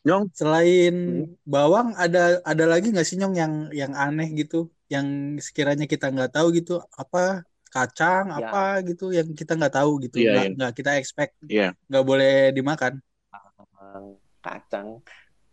Nyong, 0.03 0.27
Selain 0.36 0.95
Hmm. 1.23 1.39
bawang 1.47 1.95
ada 1.95 2.43
ada 2.43 2.65
lagi 2.67 2.91
nggak 2.91 3.08
sih 3.08 3.15
Nyong 3.15 3.36
yang 3.39 3.53
yang 3.71 3.95
aneh 3.95 4.27
gitu, 4.36 4.67
yang 4.91 5.39
sekiranya 5.39 5.88
kita 5.88 6.12
nggak 6.12 6.36
tahu 6.36 6.51
gitu, 6.51 6.84
apa 6.99 7.47
kacang 7.71 8.27
Ya. 8.36 8.51
apa 8.51 8.84
gitu 8.84 9.15
yang 9.15 9.32
kita 9.32 9.56
nggak 9.56 9.71
tahu 9.71 10.03
gitu, 10.03 10.19
Iya, 10.19 10.36
nggak 10.36 10.45
iya. 10.51 10.56
nggak 10.60 10.73
kita 10.75 10.91
expect, 10.99 11.32
Iya. 11.47 11.71
nggak 11.88 12.03
boleh 12.03 12.51
dimakan. 12.51 12.99
kacang 14.43 14.99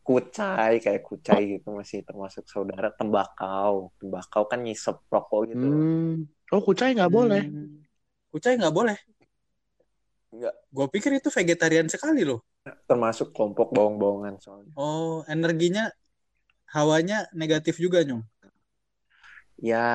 kucai 0.05 0.85
kayak 0.85 1.01
kucai 1.01 1.57
gitu 1.57 1.73
masih 1.73 2.05
termasuk 2.05 2.45
saudara 2.45 2.93
tembakau 2.93 3.88
tembakau 3.97 4.45
kan 4.45 4.61
ngisep 4.61 5.01
rokok 5.09 5.49
gitu 5.49 5.64
Hmm. 5.64 6.29
Oh 6.53 6.61
kucai 6.61 6.93
nggak 6.93 7.09
boleh. 7.09 7.43
Hmm. 7.49 7.81
Kucai 8.29 8.61
nggak 8.61 8.75
boleh. 8.77 8.99
Nggak. 10.29 10.55
Gue 10.71 10.87
pikir 10.93 11.11
itu 11.17 11.33
vegetarian 11.33 11.88
sekali 11.88 12.23
loh. 12.23 12.45
termasuk 12.88 13.37
kelompok 13.37 13.77
bawang-bawangan 13.77 14.40
soalnya 14.40 14.73
Oh, 14.73 15.21
energinya 15.29 15.93
hawanya 16.73 17.29
negatif 17.37 17.77
juga 17.77 18.01
Nyong. 18.01 18.25
ya 19.61 19.87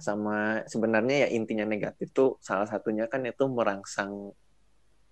sama 0.00 0.64
sebenarnya 0.66 1.28
ya 1.28 1.28
intinya 1.36 1.68
negatif 1.68 2.10
tuh 2.10 2.40
salah 2.40 2.64
satunya 2.66 3.06
kan 3.12 3.22
itu 3.28 3.44
merangsang 3.46 4.32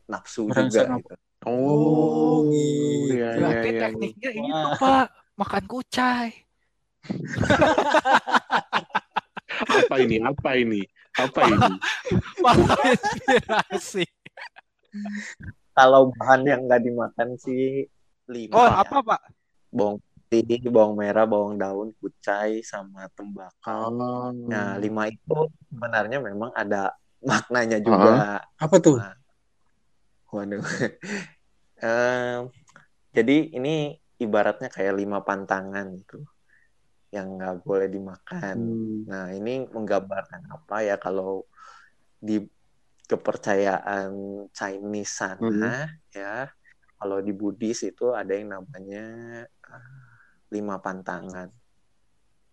nafsu 0.08 0.46
Merangsang 0.50 0.98
juga 0.98 1.14
gitu. 1.14 1.14
Oh, 1.42 2.46
gitu. 2.46 3.18
iya, 3.18 3.28
iya, 3.34 3.38
Berarti 3.38 3.68
iya. 3.74 3.80
tekniknya 3.82 4.30
itu, 4.30 4.46
Wah. 4.52 4.78
Pak. 4.78 5.06
Makan 5.32 5.64
kucai. 5.66 6.28
Apa 9.62 9.94
ini? 10.02 10.16
Apa 10.22 10.50
ini? 10.58 10.82
Apa 11.18 11.40
ini? 11.48 11.72
Malah 12.44 12.78
inspirasi. 12.88 14.04
kalau 15.72 16.12
bahan 16.12 16.44
yang 16.44 16.60
nggak 16.68 16.84
dimakan 16.84 17.32
sih 17.40 17.88
lima 18.28 18.52
Oh, 18.52 18.68
ya. 18.68 18.84
apa, 18.84 19.00
Pak? 19.00 19.20
bawang 19.72 20.04
putih 20.28 20.68
bawang 20.68 20.94
merah 21.00 21.24
bawang 21.24 21.56
daun 21.56 21.96
kucai 21.96 22.60
sama 22.60 23.08
tembakau 23.16 23.88
Oh. 23.88 24.28
Nah, 24.32 24.76
lima 24.76 25.08
itu 25.08 25.48
sebenarnya 25.72 26.20
memang 26.20 26.52
ada 26.52 26.92
maknanya 27.24 27.80
juga. 27.80 28.44
Apa 28.60 28.76
tuh? 28.84 29.00
Nah, 29.00 29.16
waduh. 30.32 30.64
Em, 31.82 32.46
jadi 33.10 33.52
ini 33.58 33.98
ibaratnya 34.22 34.70
kayak 34.70 34.94
lima 34.94 35.18
pantangan 35.26 35.98
gitu 35.98 36.22
yang 37.12 37.36
nggak 37.36 37.66
boleh 37.66 37.90
dimakan. 37.92 38.56
Hmm. 38.56 39.04
Nah, 39.04 39.26
ini 39.36 39.68
menggambarkan 39.68 40.48
apa 40.48 40.76
ya 40.80 40.96
kalau 40.96 41.44
di 42.16 42.40
kepercayaan 43.04 44.14
Chinese 44.54 45.12
sana 45.12 45.90
ya, 46.14 46.48
kalau 46.96 47.20
di 47.20 47.34
Buddhis 47.36 47.84
itu 47.84 48.14
ada 48.16 48.32
yang 48.32 48.56
namanya 48.56 49.04
eh, 49.44 50.06
lima 50.54 50.80
pantangan. 50.80 51.52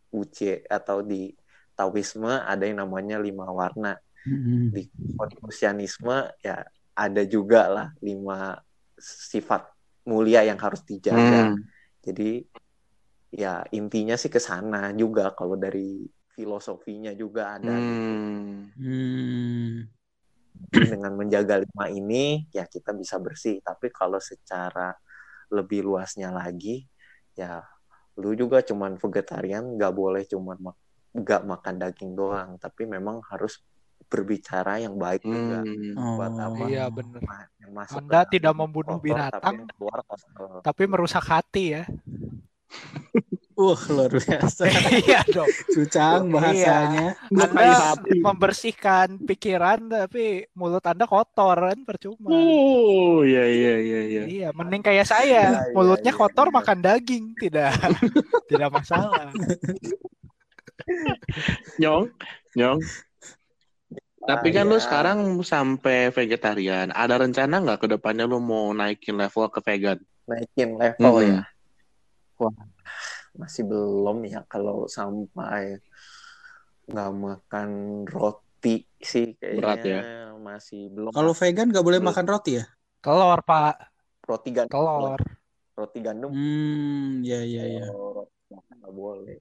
Uce 0.10 0.65
atau 0.68 1.06
di 1.06 1.32
Taoisme 1.78 2.34
ada 2.44 2.65
yang 2.65 2.84
namanya 2.84 3.22
lima 3.22 3.48
warna. 3.48 3.96
Hmm. 4.28 4.74
Di 4.74 4.89
Konfusianisme 5.15 6.34
ya 6.44 6.65
ada 7.00 7.24
juga 7.24 7.72
lah 7.72 7.88
lima 8.04 8.60
sifat 9.00 9.72
mulia 10.04 10.44
yang 10.44 10.60
harus 10.60 10.84
dijaga. 10.84 11.56
Hmm. 11.56 11.64
Jadi 12.04 12.44
ya 13.32 13.64
intinya 13.72 14.20
sih 14.20 14.28
ke 14.28 14.42
sana 14.42 14.92
juga 14.92 15.32
kalau 15.32 15.56
dari 15.56 16.04
filosofinya 16.36 17.16
juga 17.16 17.56
ada. 17.56 17.72
Hmm. 17.72 18.76
Hmm. 18.76 19.88
dengan 20.70 21.16
menjaga 21.16 21.64
lima 21.64 21.88
ini 21.88 22.44
ya 22.52 22.68
kita 22.68 22.92
bisa 22.92 23.16
bersih 23.16 23.64
tapi 23.64 23.88
kalau 23.96 24.20
secara 24.20 24.92
lebih 25.56 25.88
luasnya 25.88 26.36
lagi 26.36 26.84
ya 27.34 27.64
lu 28.20 28.36
juga 28.36 28.60
cuman 28.60 29.00
vegetarian 29.00 29.80
nggak 29.80 29.94
boleh 29.96 30.28
cuman 30.28 30.60
nggak 31.16 31.42
makan 31.48 31.76
daging 31.80 32.14
doang 32.14 32.60
tapi 32.60 32.86
memang 32.86 33.24
harus 33.32 33.64
berbicara 34.10 34.82
yang 34.82 34.98
baik 34.98 35.22
juga 35.22 35.62
Hmm. 35.62 35.93
buat 36.17 36.34
Oh. 36.34 36.45
apa 36.50 36.63
Iya 36.65 36.86
bener. 36.89 37.22
ma- 37.22 37.50
yang 37.62 37.72
masuk 37.78 37.98
Anda 38.02 38.19
tidak 38.26 38.54
membunuh 38.58 38.98
kotor, 38.98 39.06
binatang, 39.06 39.56
tapi 39.58 39.74
keluar 39.78 40.00
kotor. 40.10 40.50
Tapi 40.65 40.84
merusak 40.89 41.26
hati 41.30 41.63
ya. 41.78 41.84
Uh, 43.60 43.76
luar 43.91 44.08
biasa. 44.08 44.72
iya 45.04 45.19
dong. 45.28 45.52
Cucang 45.67 46.32
bahasanya. 46.32 47.12
Bukan 47.28 47.60
Anda 47.60 47.91
membersihkan 48.24 49.19
pikiran 49.28 49.84
tapi 49.84 50.48
mulut 50.56 50.80
Anda 50.88 51.04
kotor 51.04 51.67
kan 51.67 51.84
percuma. 51.84 52.32
Oh, 52.32 53.19
iya 53.28 53.43
iya 53.52 53.74
iya 53.84 54.00
iya. 54.08 54.22
Iya, 54.32 54.48
mending 54.56 54.80
kayak 54.80 55.04
saya, 55.04 55.28
Iya, 55.28 55.60
iya, 55.60 55.76
mulutnya 55.76 56.13
iya, 56.15 56.19
kotor 56.24 56.48
iya. 56.48 56.56
makan 56.56 56.80
daging, 56.80 57.26
tidak 57.36 57.76
tidak 58.48 58.69
masalah. 58.72 59.28
Nyong, 61.80 62.06
nyong. 62.56 62.80
Tapi 64.27 64.47
kan 64.55 64.63
Ah, 64.63 64.71
lu 64.71 64.77
iya. 64.77 64.86
sekarang 64.86 65.17
sampai 65.51 65.97
vegetarian. 66.17 66.88
Ada 67.01 67.15
rencana 67.23 67.55
nggak 67.63 67.79
ke 67.84 67.88
depannya 67.93 68.25
lu 68.32 68.38
mau 68.51 68.65
naikin 68.79 69.15
level 69.21 69.45
ke 69.55 69.60
vegan? 69.67 69.99
naikin 70.27 70.69
level 70.82 71.15
Mm-mm. 71.15 71.32
ya 71.32 71.39
wah 72.39 72.55
masih 73.41 73.63
belum 73.71 74.17
ya 74.34 74.39
kalau 74.51 74.77
sampai 74.97 75.63
nggak 76.89 77.10
makan 77.25 77.69
roti 78.13 78.69
sih 79.12 79.25
kayaknya 79.39 79.58
Berat 79.58 79.84
ya? 79.86 79.99
masih 80.47 80.79
belum 80.95 81.15
Kalau 81.15 81.34
vegan 81.41 81.67
nggak 81.71 81.86
boleh 81.88 81.99
Belum. 81.99 82.08
makan 82.08 82.25
roti 82.32 82.51
ya? 82.60 82.63
Telur, 83.03 83.39
Pak. 83.49 83.75
roti 84.27 84.49
gandum 84.58 84.71
Telur. 84.71 85.21
roti 85.77 85.99
gandum 86.05 86.34
Hmm, 86.34 87.23
ya 87.23 87.39
ya 87.53 87.63
ya. 87.75 87.86
kalau 87.88 88.05
roti 88.17 88.39
makan 88.55 88.75
nggak 88.79 88.95
boleh 89.01 89.38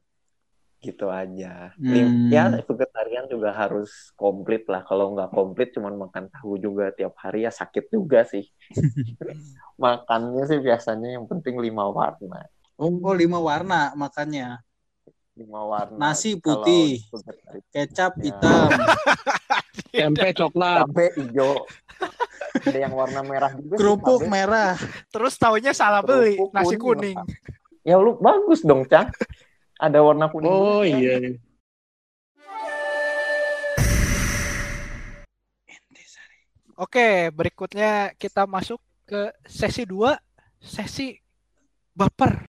gitu 0.79 1.11
aja 1.11 1.75
Hmm. 1.75 2.31
Ya 2.31 2.47
vegetarian 2.61 3.27
juga 3.27 3.51
harus 3.51 4.15
komplit 4.15 4.63
lah 4.65 4.83
kalau 4.83 5.11
nggak 5.11 5.29
komplit 5.29 5.75
cuman 5.75 5.99
makan 5.99 6.31
tahu 6.31 6.55
juga 6.57 6.91
tiap 6.91 7.19
hari 7.19 7.43
ya 7.43 7.51
sakit 7.51 7.91
juga 7.91 8.23
sih 8.23 8.47
makannya 9.77 10.45
sih 10.45 10.59
biasanya 10.59 11.19
yang 11.19 11.27
penting 11.27 11.59
lima 11.59 11.87
warna 11.87 12.47
Oh, 12.79 13.11
lima 13.11 13.43
warna 13.43 13.91
makannya. 13.93 14.63
lima 15.35 15.61
warna 15.63 15.99
Nasi 15.99 16.35
putih. 16.35 17.03
Kecap 17.69 18.15
Ya. 18.19 18.31
hitam. 18.31 18.71
Tempe 19.91 20.31
coklat. 20.33 20.87
cabe 20.87 21.11
hijau 21.15 21.67
ada 22.55 22.79
yang 22.79 22.95
warna 22.95 23.23
merah 23.23 23.51
juga 23.51 23.75
Kerupuk 23.75 24.27
merah. 24.27 24.79
Terus 25.11 25.35
taunya 25.35 25.75
salah 25.75 26.03
beli 26.03 26.39
nasi 26.51 26.79
kuning, 26.79 27.19
kuning. 27.19 27.19
ya 27.83 27.99
lu 27.99 28.15
bagus 28.15 28.63
dong 28.63 28.87
Cang 28.87 29.11
ada 29.79 29.99
warna 30.03 30.27
kuning 30.27 30.51
Oh 30.51 30.83
iya. 30.83 31.39
Oke, 36.79 37.35
berikutnya 37.35 38.15
kita 38.15 38.47
masuk 38.47 38.79
ke 39.03 39.35
sesi 39.43 39.83
2, 39.83 40.15
sesi 40.63 41.19
baper. 41.91 42.47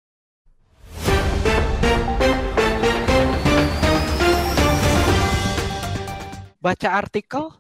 Baca 6.57 6.89
artikel 6.89 7.53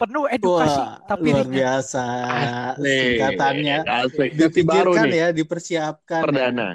penuh 0.00 0.24
edukasi 0.32 0.80
Wah, 0.80 1.04
tapi 1.04 1.36
luar 1.36 1.44
biasa. 1.44 2.04
Singkatannya 2.80 3.76
baru 3.84 4.08
dipikirkan 4.32 5.04
nih. 5.12 5.20
ya, 5.20 5.28
dipersiapkan. 5.36 6.20
ya. 6.20 6.24
Perdana. 6.24 6.68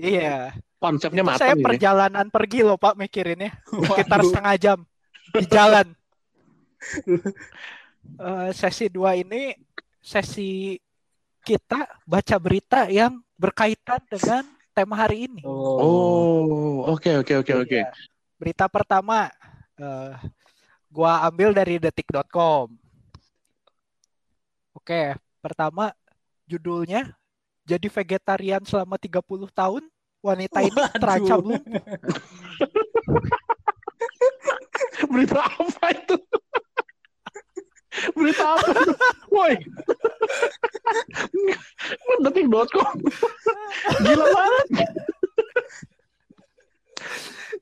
Iya. 0.00 0.56
Konsepnya 0.86 1.22
matang 1.26 1.42
saya 1.42 1.54
ini. 1.58 1.64
perjalanan 1.66 2.26
pergi 2.30 2.60
loh 2.62 2.78
Pak 2.78 2.94
mikirinnya. 2.94 3.50
Sekitar 3.66 4.18
Waduh. 4.22 4.28
setengah 4.30 4.54
jam 4.54 4.78
di 5.34 5.44
jalan. 5.50 5.86
Eh, 8.06 8.50
sesi 8.54 8.86
2 8.86 9.26
ini 9.26 9.50
sesi 9.98 10.78
kita 11.42 11.90
baca 12.06 12.36
berita 12.38 12.86
yang 12.86 13.18
berkaitan 13.34 13.98
dengan 14.06 14.46
tema 14.70 14.94
hari 14.94 15.26
ini. 15.26 15.42
Oh. 15.42 15.82
Oh, 15.82 16.94
oke 16.94 17.26
oke 17.26 17.42
oke 17.42 17.52
oke. 17.66 17.80
Iya. 17.82 17.90
Berita 18.38 18.70
pertama 18.70 19.26
eh, 19.74 20.12
gua 20.86 21.26
ambil 21.26 21.50
dari 21.50 21.82
detik.com. 21.82 22.70
Oke, 24.78 25.18
pertama 25.42 25.90
judulnya 26.46 27.10
jadi 27.66 27.90
vegetarian 27.90 28.62
selama 28.62 28.94
30 28.94 29.18
tahun 29.50 29.82
wanita 30.26 30.58
ini 30.60 30.74
Waduh. 30.74 30.98
terancam 30.98 31.38
lumpuh. 31.40 31.84
Berita 35.12 35.40
apa 35.40 35.86
itu? 35.94 36.16
Berita 38.12 38.44
apa 38.52 38.70
itu? 38.74 38.92
Woi. 39.30 39.54
Detik.com. 42.20 42.94
Gila 44.02 44.26
banget. 44.26 44.66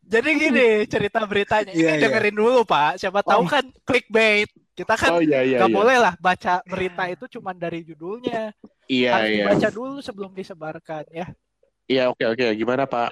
Jadi 0.05 0.31
gini 0.37 0.67
cerita 0.87 1.19
beritanya. 1.25 1.73
Ini 1.73 1.81
Iya, 1.81 1.91
iya. 1.99 2.03
dengerin 2.07 2.37
dulu 2.37 2.63
Pak. 2.65 2.99
Siapa 2.99 3.21
tahu 3.21 3.43
Oh. 3.45 3.51
kan 3.51 3.65
clickbait. 3.85 4.49
Kita 4.75 4.99
kan 4.99 5.15
Oh 5.15 5.23
iya 5.23 5.47
iya 5.47 5.63
nggak 5.63 5.71
iya. 5.71 5.79
boleh 5.79 5.97
lah 6.03 6.15
baca 6.19 6.59
berita 6.67 7.07
itu 7.07 7.25
cuma 7.39 7.55
dari 7.55 7.87
judulnya. 7.87 8.51
Iya 8.91 9.11
Harus 9.15 9.31
iya. 9.31 9.45
dibaca 9.47 9.69
dulu 9.71 9.97
sebelum 10.03 10.31
disebarkan 10.35 11.05
ya. 11.15 11.27
Iya 11.89 12.09
oke 12.13 12.25
oke. 12.33 12.47
Gimana 12.57 12.85
Pak? 12.89 13.11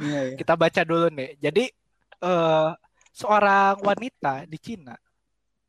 Iya, 0.00 0.20
iya. 0.32 0.36
Kita 0.36 0.56
baca 0.58 0.82
dulu 0.82 1.06
nih. 1.12 1.38
Jadi 1.38 1.64
eh, 2.22 2.70
seorang 3.12 3.78
wanita 3.80 4.44
di 4.48 4.58
Cina 4.58 4.96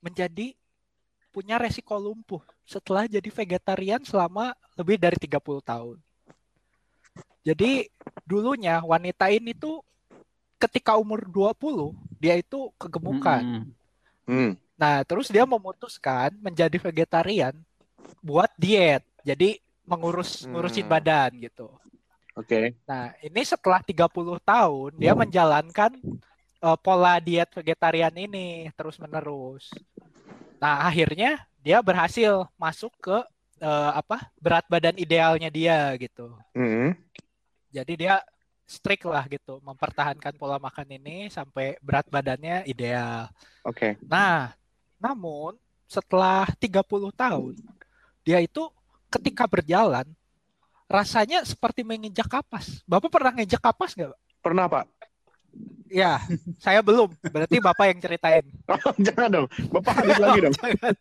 menjadi 0.02 0.54
punya 1.32 1.62
resiko 1.62 1.96
lumpuh 2.00 2.42
setelah 2.66 3.06
jadi 3.06 3.30
vegetarian 3.30 4.02
selama 4.02 4.56
lebih 4.80 4.98
dari 4.98 5.18
30 5.22 5.62
tahun. 5.62 5.98
Jadi 7.46 7.88
dulunya 8.28 8.84
wanita 8.84 9.32
ini 9.32 9.56
tuh 9.56 9.80
ketika 10.60 10.98
umur 10.98 11.24
20 11.30 11.94
dia 12.20 12.36
itu 12.36 12.74
kegemukan. 12.82 13.44
Mm-mm. 13.46 13.64
Hmm. 14.28 14.52
Nah, 14.76 15.02
terus 15.08 15.32
dia 15.32 15.48
memutuskan 15.48 16.36
menjadi 16.42 16.76
vegetarian 16.82 17.56
buat 18.20 18.52
diet. 18.60 19.06
Jadi 19.24 19.62
mengurus 19.88 20.44
ngurusin 20.44 20.84
Hmm. 20.86 20.92
badan 20.92 21.32
gitu. 21.40 21.72
Oke. 22.38 22.78
Nah, 22.86 23.18
ini 23.26 23.42
setelah 23.42 23.82
30 23.82 24.38
tahun 24.46 24.92
dia 25.02 25.18
menjalankan 25.18 25.98
eh, 26.62 26.78
pola 26.86 27.18
diet 27.18 27.50
vegetarian 27.50 28.14
ini 28.14 28.70
terus-menerus. 28.78 29.74
Nah, 30.62 30.86
akhirnya 30.86 31.42
dia 31.66 31.82
berhasil 31.82 32.46
masuk 32.62 32.94
ke 33.02 33.18
eh, 33.58 33.92
apa? 33.98 34.30
berat 34.38 34.70
badan 34.70 34.94
idealnya 35.02 35.50
dia 35.50 35.90
gitu. 35.98 36.38
Hmm. 36.54 36.94
Jadi 37.74 38.06
dia 38.06 38.22
strict 38.68 39.08
lah 39.08 39.26
gitu, 39.32 39.64
mempertahankan 39.64 40.36
pola 40.36 40.60
makan 40.60 40.88
ini 40.94 41.32
sampai 41.32 41.80
berat 41.82 42.06
badannya 42.12 42.68
ideal. 42.68 43.32
Oke. 43.64 43.96
Nah, 44.06 44.54
namun 45.00 45.56
setelah 45.88 46.46
30 46.60 46.84
tahun, 47.16 47.56
dia 48.28 48.44
itu 48.44 48.68
ketika 49.08 49.48
berjalan 49.48 50.04
rasanya 50.88 51.44
seperti 51.44 51.84
menginjak 51.84 52.28
kapas. 52.28 52.82
Bapak 52.88 53.12
pernah 53.12 53.32
nginjak 53.36 53.60
kapas 53.60 53.92
nggak? 53.94 54.10
Pak? 54.12 54.20
Pernah 54.42 54.66
Pak? 54.72 54.86
Ya, 55.88 56.20
saya 56.60 56.84
belum. 56.84 57.12
Berarti 57.24 57.58
Bapak 57.64 57.86
yang 57.92 58.00
ceritain. 58.04 58.46
Oh, 58.72 58.96
jangan 59.00 59.30
dong. 59.32 59.48
Bapak 59.72 60.04
lagi 60.04 60.40
dong. 60.44 60.54
Jangan. 60.60 60.94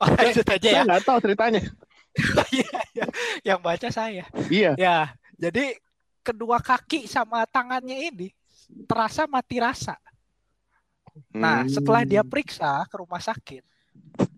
Oh, 0.00 0.08
lanjut 0.08 0.46
aja 0.48 0.68
Saya 0.68 0.76
ya. 0.80 0.82
nggak 0.88 1.02
tahu 1.04 1.18
ceritanya. 1.20 1.62
Iya, 2.50 2.78
iya. 2.96 3.06
Yang 3.44 3.60
baca 3.62 3.88
saya. 3.92 4.24
Iya. 4.50 4.72
Ya, 4.74 4.96
jadi 5.38 5.76
kedua 6.20 6.58
kaki 6.58 7.06
sama 7.06 7.44
tangannya 7.46 8.10
ini 8.10 8.28
terasa 8.88 9.28
mati 9.30 9.60
rasa. 9.60 9.94
Nah, 11.30 11.62
Hmm. 11.64 11.70
setelah 11.70 12.02
dia 12.02 12.22
periksa 12.26 12.82
ke 12.88 12.96
rumah 12.98 13.20
sakit, 13.20 13.62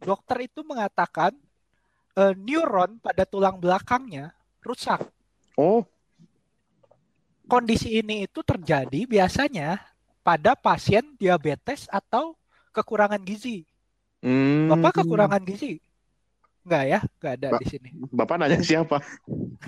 dokter 0.03 0.51
itu 0.51 0.61
mengatakan 0.67 1.33
eh, 2.13 2.35
neuron 2.37 3.01
pada 3.01 3.25
tulang 3.25 3.57
belakangnya 3.57 4.37
rusak. 4.63 5.01
Oh. 5.55 5.85
Kondisi 7.45 8.01
ini 8.01 8.25
itu 8.25 8.41
terjadi 8.41 9.05
biasanya 9.05 9.83
pada 10.23 10.57
pasien 10.57 11.05
diabetes 11.19 11.85
atau 11.91 12.33
kekurangan 12.73 13.21
gizi. 13.21 13.67
Hmm. 14.23 14.71
Bapak 14.71 15.03
kekurangan 15.03 15.43
gizi? 15.43 15.83
Enggak 16.63 16.85
ya? 16.87 17.01
Enggak 17.03 17.33
ada 17.43 17.49
Ba- 17.51 17.61
di 17.61 17.67
sini. 17.67 17.91
Bapak 18.09 18.35
nanya 18.39 18.63
siapa? 18.63 19.03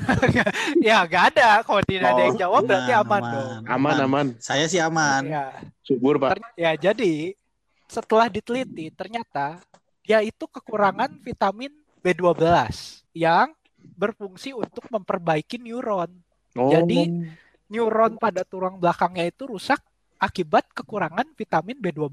ya, 0.86 1.02
enggak 1.04 1.24
ada. 1.34 1.60
Kalau 1.66 1.82
tidak 1.82 2.08
ada 2.14 2.22
yang 2.22 2.36
Oh, 2.38 2.40
jawab 2.40 2.62
berarti 2.64 2.92
Aman, 2.94 3.02
aman, 3.02 3.20
aman. 3.20 3.32
dong. 3.34 3.62
Aman 3.66 3.96
aman. 3.98 4.26
Saya 4.38 4.64
sih 4.70 4.78
aman. 4.78 5.22
Ya. 5.26 5.44
Subur 5.82 6.16
Pak. 6.22 6.38
Ya 6.54 6.72
jadi 6.78 7.34
setelah 7.90 8.30
diteliti 8.30 8.88
ternyata 8.94 9.58
dia 10.06 10.22
itu 10.22 10.46
kekurangan 10.46 11.10
vitamin 11.20 11.74
B12 12.00 12.38
yang 13.12 13.50
berfungsi 13.92 14.56
untuk 14.56 14.88
memperbaiki 14.88 15.60
neuron. 15.60 16.08
Oh. 16.56 16.72
Jadi 16.72 17.10
neuron 17.68 18.16
pada 18.16 18.42
tulang 18.42 18.80
belakangnya 18.80 19.28
itu 19.28 19.44
rusak 19.44 19.80
akibat 20.16 20.64
kekurangan 20.72 21.28
vitamin 21.36 21.76
B12. 21.76 22.08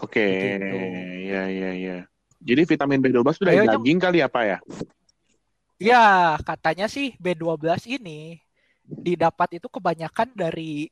Oke, 0.00 0.24
Begitu. 0.56 0.76
ya 1.28 1.44
ya 1.50 1.70
ya. 1.76 1.96
Jadi 2.40 2.62
vitamin 2.64 3.04
B12 3.04 3.36
itu 3.36 3.44
dari 3.44 3.68
daging 3.68 3.98
kali 4.00 4.18
apa 4.24 4.40
ya? 4.48 4.58
Ya, 5.76 6.36
katanya 6.40 6.88
sih 6.88 7.16
B12 7.16 7.84
ini 7.88 8.40
didapat 8.84 9.60
itu 9.60 9.68
kebanyakan 9.68 10.32
dari 10.32 10.88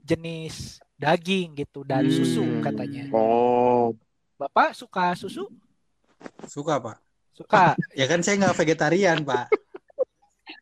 jenis 0.00 0.78
daging 0.94 1.58
gitu 1.58 1.82
dan 1.82 2.06
Hmm. 2.06 2.14
susu 2.14 2.44
katanya. 2.62 3.10
Oh, 3.10 3.94
Bapak 4.34 4.74
suka 4.74 5.14
susu? 5.14 5.46
Suka 6.50 6.82
pak. 6.82 6.98
Suka. 7.34 7.74
Ya 7.98 8.06
kan 8.06 8.22
saya 8.22 8.38
nggak 8.40 8.56
vegetarian 8.56 9.18
pak. 9.26 9.50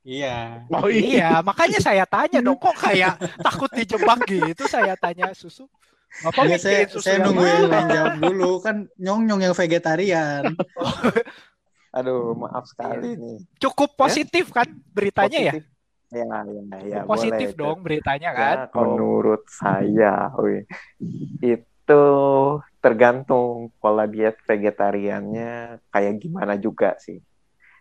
Iya. 0.03 0.67
oh 0.75 0.91
iya. 0.91 1.07
iya, 1.07 1.31
makanya 1.47 1.79
saya 1.79 2.03
tanya 2.03 2.43
dong 2.43 2.59
kok 2.59 2.75
kayak 2.75 3.23
takut 3.39 3.71
dijebak 3.71 4.19
gitu 4.27 4.67
saya 4.67 4.99
tanya 4.99 5.31
susu. 5.31 5.71
Bapak 6.27 6.45
Ya, 6.45 6.59
saya, 6.59 6.85
susu 6.91 7.07
saya 7.07 7.23
yang 7.23 7.33
nungguin 7.33 7.71
jawab 7.71 8.15
dulu 8.21 8.51
kan 8.61 8.77
nyong 8.99 9.21
nyong 9.31 9.41
yang 9.47 9.55
vegetarian. 9.55 10.43
Aduh, 11.97 12.35
maaf 12.35 12.67
sekali 12.67 13.15
nih. 13.15 13.37
Cukup 13.63 13.95
positif 13.97 14.51
kan 14.51 14.67
beritanya 14.91 15.39
ya? 15.39 15.55
Positif. 15.55 15.71
Ya, 16.13 16.29
ya, 16.29 16.79
ya, 16.85 17.01
positif 17.09 17.49
boleh. 17.57 17.61
dong 17.65 17.79
beritanya 17.81 18.31
kan? 18.37 18.57
Ya, 18.69 18.77
menurut 18.77 19.43
saya, 19.49 20.29
wih, 20.37 20.69
itu 21.41 21.72
tergantung 22.83 23.71
pola 23.81 24.05
diet 24.13 24.37
vegetariannya 24.49 25.47
kayak 25.93 26.15
gimana 26.23 26.55
juga 26.67 26.89
sih. 27.05 27.19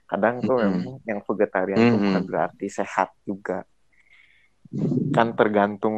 Kadang 0.10 0.36
tuh 0.48 0.58
Mm-mm. 0.62 0.62
memang 0.64 0.96
yang 1.10 1.20
vegetarian 1.28 1.84
tuh 1.92 2.00
Mm-mm. 2.00 2.04
bukan 2.06 2.24
berarti 2.30 2.66
sehat 2.80 3.10
juga. 3.30 3.66
Kan 5.16 5.28
tergantung 5.40 5.98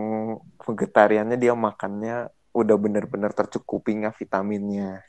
vegetariannya 0.65 1.37
dia 1.43 1.53
makannya 1.67 2.15
udah 2.59 2.75
bener-bener 2.83 3.31
tercukupi 3.39 3.89
nggak 3.99 4.15
vitaminnya. 4.21 5.01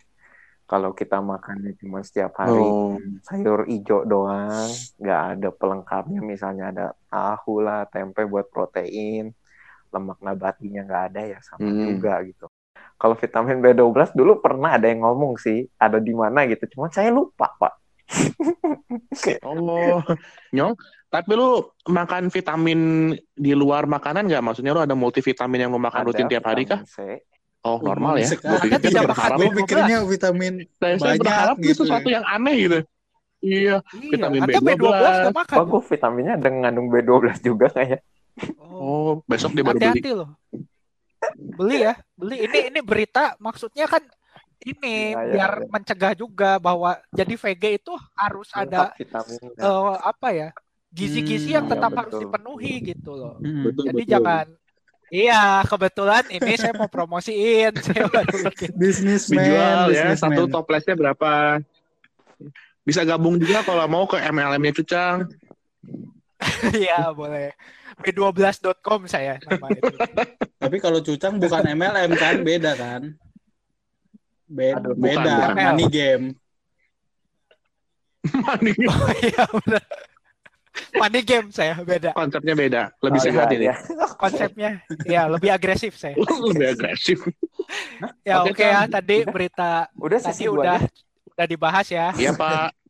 Kalau 0.71 0.91
kita 1.01 1.17
makannya 1.33 1.73
cuma 1.81 1.99
setiap 2.07 2.33
hari 2.43 2.63
Oh. 2.69 2.99
sayur 3.29 3.61
ijo 3.77 4.05
doang, 4.13 4.71
nggak 5.01 5.23
ada 5.33 5.49
pelengkapnya, 5.61 6.21
misalnya 6.33 6.65
ada 6.73 6.87
tahu 7.13 7.55
lah, 7.67 7.81
tempe 7.93 8.21
buat 8.33 8.47
protein, 8.55 9.25
lemak 9.95 10.19
nabatinya 10.27 10.81
nggak 10.89 11.05
ada 11.13 11.21
ya 11.33 11.39
sama 11.51 11.71
Hmm. 11.71 11.85
juga 11.85 12.13
gitu. 12.29 12.47
Kalau 12.95 13.15
vitamin 13.19 13.59
B12 13.61 14.15
dulu 14.15 14.39
pernah 14.41 14.79
ada 14.79 14.87
yang 14.87 15.03
ngomong 15.03 15.37
sih, 15.37 15.67
ada 15.77 15.99
di 15.99 16.15
mana 16.15 16.47
gitu, 16.47 16.79
cuman 16.79 16.91
saya 16.95 17.11
lupa 17.11 17.51
pak. 17.59 17.75
Oh, 19.49 20.01
Nyong, 20.53 20.77
tapi 21.09 21.33
lu 21.35 21.65
makan 21.89 22.29
vitamin 22.29 23.13
di 23.33 23.53
luar 23.57 23.89
makanan 23.89 24.29
nggak? 24.29 24.45
Maksudnya 24.45 24.73
lu 24.77 24.83
ada 24.85 24.93
multivitamin 24.93 25.67
yang 25.67 25.71
lu 25.73 25.81
makan 25.81 26.05
Ada 26.05 26.09
rutin 26.13 26.27
tiap 26.29 26.45
hari 26.45 26.69
kah? 26.69 26.85
C. 26.85 27.25
Oh, 27.65 27.81
normal 27.81 28.21
ya. 28.21 28.29
Gue 28.29 28.59
pikir 28.69 28.93
tidak 28.93 29.09
berharap, 29.09 29.41
Gue 29.41 29.49
B12. 29.49 29.59
pikirnya 29.65 29.97
vitamin 30.05 30.55
saya, 30.77 30.95
saya 31.01 31.17
banyak 31.17 31.23
berharap 31.25 31.57
itu 31.57 31.65
gitu 31.65 31.81
sesuatu 31.89 32.09
ya. 32.13 32.21
yang 32.21 32.25
aneh 32.29 32.55
gitu. 32.61 32.79
Iya, 33.45 33.77
Iya, 33.93 34.09
Vitamin 34.13 34.41
Anda 34.41 34.53
B12. 34.53 34.65
B12 34.69 35.05
nggak 35.05 35.37
makan. 35.37 35.57
Oh, 35.57 35.67
gue 35.69 35.83
vitaminnya 35.85 36.35
ada 36.41 36.49
ngandung 36.49 36.89
B12 36.93 37.25
juga 37.41 37.67
kayak. 37.73 38.01
Oh, 38.61 38.81
oh 38.81 39.11
besok 39.29 39.53
dia 39.53 39.65
baru 39.65 39.79
beli. 39.81 39.87
hati-hati 39.87 40.11
loh. 40.13 40.29
Beli 41.35 41.77
ya, 41.87 41.95
beli. 42.19 42.37
Ini 42.47 42.59
ini 42.73 42.81
berita 42.85 43.35
maksudnya 43.41 43.87
kan 43.87 44.03
ini 44.65 45.13
Ya, 45.13 45.21
ya, 45.23 45.33
biar 45.37 45.53
ya. 45.61 45.67
mencegah 45.69 46.13
juga 46.17 46.51
bahwa 46.57 46.97
jadi 47.13 47.35
VG 47.37 47.65
itu 47.85 47.93
harus 48.17 48.49
ada 48.57 48.91
Lengkap 48.91 48.99
vitaminnya. 48.99 49.61
eh, 49.61 49.95
apa 50.01 50.29
ya 50.33 50.49
gizi-gizi 50.95 51.53
yang 51.53 51.67
Hmm, 51.67 51.73
tetap 51.75 51.91
iya, 51.91 51.99
harus 52.01 52.15
dipenuhi 52.23 52.73
gitu 52.95 53.11
loh. 53.19 53.35
Hmm. 53.43 53.65
Betul, 53.67 53.85
Jadi 53.91 54.03
betul. 54.03 54.13
jangan 54.15 54.47
Iya, 55.15 55.63
kebetulan 55.69 56.25
ini 56.33 56.53
saya 56.59 56.75
mau 56.75 56.89
promosiin. 56.91 57.71
Saya 57.87 58.09
baru 58.09 58.51
Dijual 59.31 59.95
ya, 59.95 60.17
satu 60.19 60.43
toplesnya 60.51 60.95
berapa? 60.99 61.61
Bisa 62.83 63.07
gabung 63.07 63.39
juga 63.39 63.63
kalau 63.63 63.85
mau 63.87 64.05
ke 64.11 64.19
MLM-nya 64.19 64.73
Cucang. 64.75 65.29
Iya, 66.75 67.11
boleh. 67.15 67.53
B12.com 68.03 69.07
saya 69.07 69.39
nama 69.45 69.67
itu. 69.71 69.97
Tapi 70.59 70.77
kalau 70.83 70.99
cucang 71.01 71.39
bukan 71.39 71.63
MLM 71.73 72.11
kan, 72.17 72.35
beda 72.43 72.73
kan? 72.75 73.03
Be- 74.45 74.77
Aduh, 74.77 74.93
beda, 74.99 75.53
bukan. 75.53 75.57
money 75.57 75.87
game. 75.89 76.27
Money 78.45 78.73
Oh 78.89 79.13
iya 79.21 79.45
benar. 79.45 79.85
Money 80.97 81.21
game 81.23 81.49
saya 81.53 81.77
beda. 81.85 82.17
konsepnya 82.17 82.55
beda, 82.57 82.83
lebih 83.05 83.21
Oh, 83.21 83.25
sehat 83.25 83.47
iya, 83.53 83.57
ini. 83.57 83.65
iya. 83.69 83.75
Konsepnya 84.17 84.71
ya 85.05 85.23
lebih 85.29 85.51
agresif 85.53 85.93
saya. 86.01 86.17
lebih 86.51 86.67
agresif. 86.73 87.21
Ya 88.25 88.41
Oke, 88.43 88.57
oke 88.57 88.65
ya 88.65 88.81
tadi 88.89 89.23
Udah? 89.23 89.33
berita 89.33 89.71
Udah 90.01 90.19
tadi 90.19 90.45
udah. 90.49 90.81
udah 91.37 91.47
dibahas 91.47 91.87
ya. 91.93 92.11
Iya 92.17 92.33
Pak. 92.33 92.84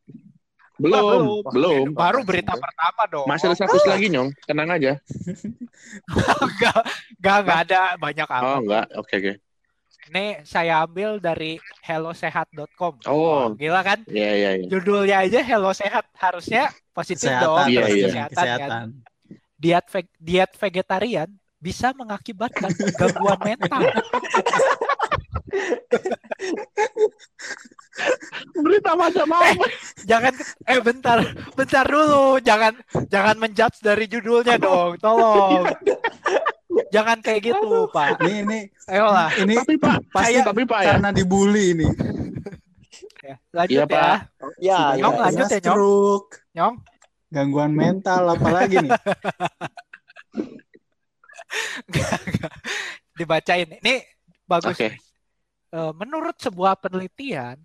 Belum, 0.85 1.41
belum. 1.49 1.85
Baru 1.97 2.21
berita 2.23 2.53
pertama 2.53 3.03
dong. 3.09 3.25
Masih 3.25 3.49
ada 3.49 3.57
satu 3.57 3.81
lagi 3.89 4.13
nyong, 4.13 4.29
tenang 4.45 4.69
aja. 4.69 4.93
Enggak, 6.45 6.77
enggak, 7.17 7.37
enggak 7.41 7.59
ada 7.65 7.81
banyak 7.97 8.27
Oh 8.27 8.37
apa. 8.37 8.51
enggak, 8.61 8.85
oke 8.95 9.15
oke. 9.17 9.33
Ini 10.05 10.25
saya 10.45 10.85
ambil 10.85 11.17
dari 11.17 11.57
hellosehat.com. 11.81 13.01
Oh. 13.09 13.17
Wah, 13.17 13.57
gila 13.57 13.81
kan? 13.81 14.05
Iya 14.05 14.31
iya 14.37 14.51
iya. 14.61 14.67
Judulnya 14.69 15.25
aja 15.25 15.41
Hello 15.41 15.73
Sehat 15.73 16.05
harusnya 16.15 16.69
positif 16.93 17.33
dong. 17.33 17.57
Kesehatan, 17.57 17.73
Iya, 17.73 17.81
pasti 17.81 17.97
iya. 17.97 18.05
kesehatan, 18.05 18.29
kesehatan. 18.37 18.69
kan? 18.69 18.89
Diet 19.57 19.87
ve- 19.89 20.15
diet 20.21 20.53
vegetarian 20.53 21.29
bisa 21.57 21.97
mengakibatkan 21.97 22.69
gangguan 22.93 23.41
mental. 23.41 23.81
Berita 28.55 28.93
macam 28.93 29.27
apa? 29.31 29.65
Jangan 30.05 30.33
eh 30.65 30.81
bentar, 30.81 31.19
bentar 31.53 31.85
dulu. 31.85 32.37
Jangan 32.39 32.77
jangan 33.09 33.37
menjudge 33.37 33.81
dari 33.81 34.05
judulnya 34.05 34.57
dong. 34.57 35.01
Tolong. 35.01 35.65
Jangan 36.91 37.19
kayak 37.21 37.41
gitu, 37.45 37.87
Pak. 37.89 38.19
Ini 38.21 38.33
ini 38.43 38.59
Ayolah. 38.87 39.31
ini 39.39 39.55
Tapi 39.57 39.75
Pak, 39.77 39.99
pasti 40.11 40.35
Saya- 40.37 40.47
tapi 40.47 40.63
Pak 40.65 40.81
ya. 40.81 40.87
karena 40.95 41.09
dibully 41.11 41.65
ini. 41.73 41.87
Ya, 43.25 43.37
lanjut 43.51 43.73
Iya, 43.73 43.81
ya. 43.81 43.87
Pak. 43.89 44.17
Ya, 44.61 44.79
ya, 44.93 45.01
Nyong, 45.01 45.15
ya. 45.17 45.23
lanjut 45.25 45.47
ya, 45.47 45.57
Nyong. 45.57 45.65
stroke, 45.65 46.31
Nyong. 46.53 46.75
gangguan 47.31 47.73
mental 47.73 48.23
apalagi 48.31 48.77
nih. 48.79 48.93
Dibacain. 53.15 53.69
Ini 53.81 53.95
bagus. 54.45 54.75
Oke. 54.75 54.89
Eh, 55.71 55.93
menurut 55.95 56.39
sebuah 56.39 56.79
penelitian 56.79 57.59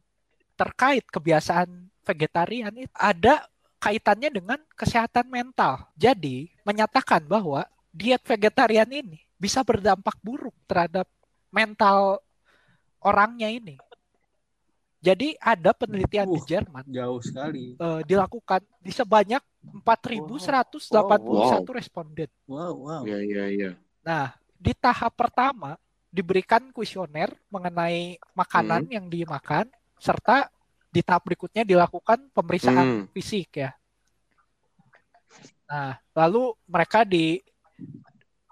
terkait 0.54 1.06
kebiasaan 1.06 1.89
vegetarian 2.10 2.74
itu 2.74 2.90
ada 2.98 3.46
kaitannya 3.78 4.30
dengan 4.34 4.60
kesehatan 4.76 5.30
mental. 5.30 5.88
Jadi, 5.96 6.50
menyatakan 6.66 7.24
bahwa 7.24 7.64
diet 7.94 8.20
vegetarian 8.26 8.90
ini 8.90 9.22
bisa 9.40 9.64
berdampak 9.64 10.18
buruk 10.20 10.54
terhadap 10.68 11.08
mental 11.54 12.20
orangnya 13.00 13.48
ini. 13.48 13.80
Jadi, 15.00 15.32
ada 15.40 15.72
penelitian 15.72 16.28
di 16.28 16.42
Uh. 16.44 16.48
Jerman 16.50 16.84
Jauh 16.92 17.24
sekali. 17.24 17.80
eh, 17.80 18.02
dilakukan 18.04 18.60
di 18.84 18.92
sebanyak 18.92 19.40
4.181 19.88 21.72
responden. 21.72 22.28
Wow, 22.52 22.74
wow. 22.84 23.02
Iya 23.08 23.20
iya 23.24 23.46
iya. 23.48 23.72
Nah, 24.04 24.36
di 24.60 24.76
tahap 24.76 25.16
pertama 25.16 25.80
diberikan 26.12 26.68
kuesioner 26.76 27.32
mengenai 27.48 28.20
makanan 28.36 28.92
yang 28.92 29.08
dimakan 29.08 29.72
serta 29.96 30.52
di 30.90 31.02
tahap 31.02 31.22
berikutnya 31.24 31.62
dilakukan 31.64 32.30
pemeriksaan 32.30 33.06
Hmm. 33.06 33.06
fisik 33.10 33.50
ya. 33.56 33.72
Nah, 35.66 35.94
lalu 36.14 36.50
mereka 36.66 37.06
di 37.06 37.38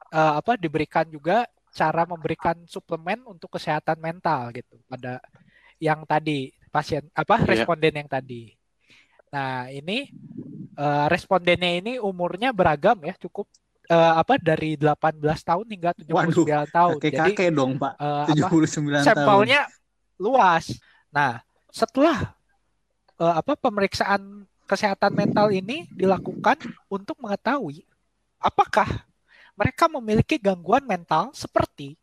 eh, 0.07 0.33
apa 0.33 0.55
diberikan 0.55 1.03
juga 1.03 1.43
cara 1.69 2.05
memberikan 2.05 2.55
suplemen 2.63 3.27
untuk 3.27 3.51
kesehatan 3.51 3.99
mental 3.99 4.49
gitu 4.49 4.79
pada 4.87 5.19
yang 5.77 6.05
tadi 6.05 6.47
pasien 6.69 7.03
apa 7.11 7.37
Iya. 7.37 7.45
responden 7.45 7.93
yang 7.93 8.07
tadi. 8.07 8.55
Nah, 9.27 9.67
ini 9.67 10.07
eh, 10.73 11.05
respondennya 11.09 11.73
ini 11.75 11.93
umurnya 11.97 12.49
beragam 12.51 13.01
ya, 13.01 13.17
cukup 13.17 13.49
eh, 13.83 14.13
apa 14.15 14.37
dari 14.37 14.77
18 14.77 15.17
tahun 15.41 15.65
hingga 15.65 15.91
79 15.97 16.45
tahun. 16.69 16.95
Jadi 16.95 17.17
Kakek-kakek 17.17 17.49
dong, 17.51 17.71
Pak. 17.75 17.93
apa 17.97 18.31
79 18.31 18.77
tahun. 18.93 19.03
sampelnya 19.03 19.61
luas. 20.15 20.65
Nah, 21.09 21.41
setelah 21.69 22.33
eh, 23.17 23.33
apa 23.37 23.53
pemeriksaan 23.55 24.45
kesehatan 24.67 25.15
mental 25.15 25.47
ini 25.49 25.87
dilakukan 25.91 26.59
untuk 26.87 27.15
mengetahui 27.19 27.87
apakah 28.37 29.07
mereka 29.55 29.87
memiliki 29.89 30.35
gangguan 30.37 30.83
mental 30.83 31.31
seperti 31.33 31.95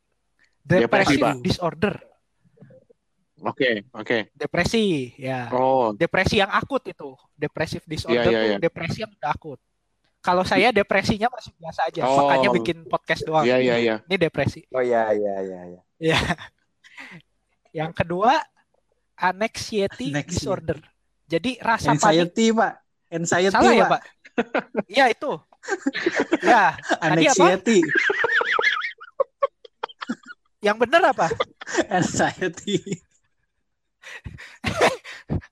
Depresi, 0.64 1.20
Pak. 1.20 1.44
disorder, 1.44 1.94
Oke, 3.44 3.85
oke. 3.92 4.33
Depresi, 4.33 5.12
ya. 5.20 5.53
Oh, 5.53 5.92
Depresi 5.92 6.40
yang 6.40 6.48
akut 6.48 6.81
itu. 6.88 7.12
Depressive 7.37 7.85
disorder 7.85 8.24
Iya, 8.24 8.33
iya, 8.33 8.40
tuh 8.40 8.48
iya. 8.48 8.57
depresi 8.57 8.98
yang 9.05 9.12
udah 9.12 9.31
akut. 9.37 9.61
Kalau 10.24 10.40
saya 10.40 10.72
depresinya 10.72 11.29
masih 11.29 11.53
biasa 11.61 11.92
aja, 11.92 12.09
Oh. 12.09 12.24
makanya 12.24 12.48
bikin 12.57 12.88
podcast 12.88 13.20
doang. 13.29 13.44
iya 13.44 13.61
iya 13.61 13.77
iya. 13.77 13.96
Ini 14.09 14.16
depresi. 14.16 14.64
Oh 14.72 14.81
iya 14.81 15.12
iya 15.12 15.35
iya 15.44 15.61
iya. 15.68 15.81
Ya. 16.00 16.16
Yang 17.85 17.92
kedua, 17.92 18.40
anxiety 19.14 20.11
Anxiety. 20.11 20.29
disorder. 20.29 20.79
Jadi 21.24 21.50
rasa 21.62 21.94
panik. 21.94 22.03
Anxiety, 22.03 22.46
Pak. 22.53 22.72
Anxiety, 23.14 23.55
Salah 23.55 23.72
ya, 23.72 23.87
Pak. 23.87 24.03
Iya 24.90 25.05
itu. 25.14 25.33
ya, 26.42 26.77
tadi 27.00 27.24
apa? 27.31 27.44
Anxiety. 27.46 27.79
Yang 30.61 30.77
benar 30.85 31.03
apa? 31.14 31.27
Anxiety. 31.88 32.77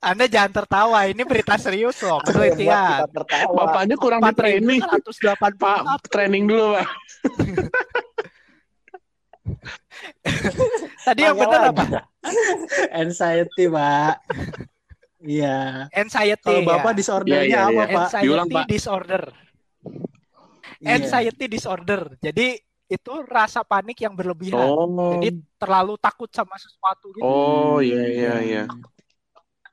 Anda 0.02 0.28
jangan 0.28 0.52
tertawa, 0.52 1.08
ini 1.08 1.24
berita 1.24 1.56
serius 1.56 1.96
loh, 2.04 2.20
penelitian. 2.20 3.08
tertawa? 3.08 3.56
Bapaknya 3.56 3.96
kurang 3.96 4.20
di 4.20 4.34
training. 4.36 4.80
4.180 4.84 5.56
Pak, 5.56 5.80
training 6.12 6.44
dulu, 6.50 6.76
Pak. 6.76 6.88
Tadi 11.06 11.20
yang 11.22 11.36
benar 11.38 11.70
apa? 11.70 11.84
Anxiety, 13.02 13.64
Pak. 13.70 14.14
Iya. 15.22 15.86
Anxiety. 15.94 16.42
Kalau 16.42 16.60
ya. 16.62 16.68
Bapak 16.68 16.92
disordernya 16.98 17.40
Iya, 17.42 17.48
iya, 17.48 17.60
apa, 17.62 17.70
iya. 17.70 17.84
Pak? 17.86 18.02
Anxiety 18.02 18.24
Diulang, 18.26 18.48
Pak. 18.50 18.64
disorder. 18.66 19.22
Anxiety 20.82 21.44
disorder. 21.46 22.00
Jadi 22.18 22.46
itu 22.92 23.12
rasa 23.24 23.64
panik 23.64 23.96
yang 24.04 24.12
berlebihan. 24.12 24.68
Oh. 24.68 25.16
Jadi 25.16 25.40
terlalu 25.56 25.96
takut 25.96 26.28
sama 26.28 26.58
sesuatu 26.60 27.08
gitu. 27.16 27.24
Oh, 27.24 27.78
iya 27.80 28.02
iya 28.04 28.34
iya. 28.42 28.64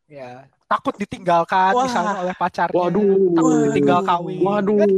Ya, 0.09 0.49
takut 0.65 0.97
ditinggalkan 0.97 1.69
Wah. 1.75 1.85
misalnya 1.85 2.15
oleh 2.23 2.33
pacarnya. 2.33 2.73
Waduh. 2.73 3.35
Takut 3.37 3.53
ditinggal 3.69 3.99
kawin. 4.07 4.41
Waduh. 4.41 4.77
Kan? 4.79 4.89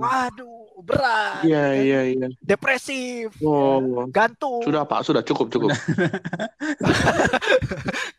Waduh, 0.00 0.59
berat. 0.82 1.44
Iya 1.44 1.62
kan? 1.62 1.84
iya 1.84 2.00
iya. 2.12 2.26
Depresif. 2.42 3.32
Oh. 3.40 4.04
Gantung. 4.10 4.60
Sudah, 4.64 4.84
Pak, 4.84 5.00
sudah 5.06 5.22
cukup 5.24 5.46
cukup. 5.48 5.70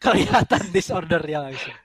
Kelihatan 0.04 0.62
disordernya 0.74 1.50
langsung. 1.50 1.76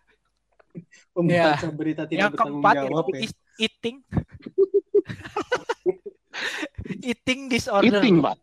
Pembaca 1.16 1.68
berita 1.72 2.02
tidak 2.04 2.20
yang 2.20 2.30
bertanggung 2.32 2.60
keempat 2.60 2.74
jawab 2.76 3.04
ya. 3.08 3.18
eating. 3.56 3.96
eating 7.10 7.40
disorder. 7.48 8.00
Eating, 8.00 8.16
Pak. 8.20 8.36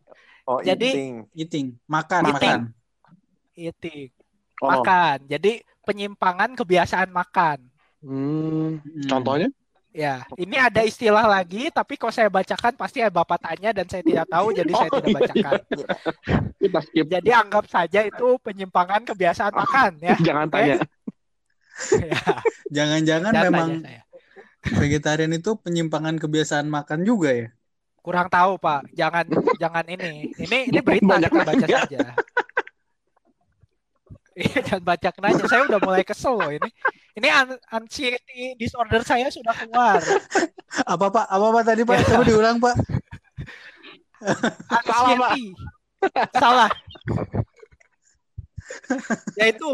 Oh, 0.49 0.59
Jadi- 0.59 0.91
eating. 0.91 1.13
Eating, 1.37 1.65
makan, 1.85 2.21
Eating. 2.27 2.33
makan. 2.33 2.59
Eating. 3.53 4.09
Oh. 4.59 4.69
Makan. 4.73 5.17
Jadi 5.29 5.61
penyimpangan 5.85 6.57
kebiasaan 6.57 7.13
makan. 7.13 7.59
Hmm. 8.03 8.81
Hmm. 8.81 9.05
Contohnya? 9.07 9.47
Ya, 9.93 10.25
ini 10.41 10.57
ada 10.57 10.81
istilah 10.81 11.21
lagi, 11.29 11.69
tapi 11.69 12.01
kalau 12.01 12.09
saya 12.09 12.25
bacakan 12.25 12.73
pasti 12.73 13.05
Bapak 13.05 13.37
tanya 13.37 13.69
dan 13.77 13.85
saya 13.85 14.01
tidak 14.01 14.25
tahu, 14.25 14.49
jadi 14.49 14.73
saya 14.73 14.89
Oh, 14.93 15.01
tidak 15.05 15.05
iya, 15.05 15.17
bacakan. 15.21 15.59
Kita 16.57 16.79
skip. 16.81 17.05
Jadi 17.13 17.29
anggap 17.29 17.65
saja 17.69 17.99
itu 18.01 18.27
penyimpangan 18.41 19.05
kebiasaan 19.05 19.53
makan 19.53 19.91
ya. 20.01 20.17
Jangan 20.27 20.47
tanya. 20.49 20.77
ya 22.09 22.21
Jangan-jangan 22.73 23.33
jangan 23.33 23.43
memang 23.45 23.69
tanya 23.69 23.77
saya. 23.81 24.01
vegetarian 24.81 25.33
itu 25.35 25.51
penyimpangan 25.59 26.15
kebiasaan 26.21 26.67
makan 26.69 27.05
juga 27.05 27.29
ya? 27.33 27.47
Kurang 28.03 28.27
tahu 28.27 28.59
Pak, 28.59 28.91
jangan 28.91 29.25
jangan 29.61 29.85
ini. 29.87 30.27
Ini 30.35 30.57
ini 30.73 30.79
berita 30.83 31.15
Banyak 31.15 31.31
kita 31.31 31.43
baca 31.47 31.67
saja. 31.67 32.01
Iya, 34.33 34.57
jangan 34.67 34.83
banyak 34.83 35.13
nanya. 35.21 35.45
Saya 35.45 35.61
udah 35.69 35.79
mulai 35.81 36.03
kesel 36.05 36.33
loh 36.37 36.51
ini. 36.51 36.69
Ini 37.13 37.27
an- 37.29 37.61
anxiety 37.69 38.57
disorder 38.57 39.01
saya 39.05 39.29
sudah 39.29 39.53
keluar. 39.53 40.01
Apa 40.85 41.05
Pak? 41.13 41.25
Apa 41.29 41.45
Pak 41.53 41.63
tadi 41.65 41.81
Pak? 41.85 41.95
Ya. 42.01 42.03
Coba 42.17 42.23
diulang 42.25 42.57
Pak. 42.57 42.75
Salah, 44.89 45.13
Pak. 45.17 45.31
Anxiety. 45.33 45.45
Salah. 46.37 46.71
Ya 49.37 49.51
itu. 49.53 49.69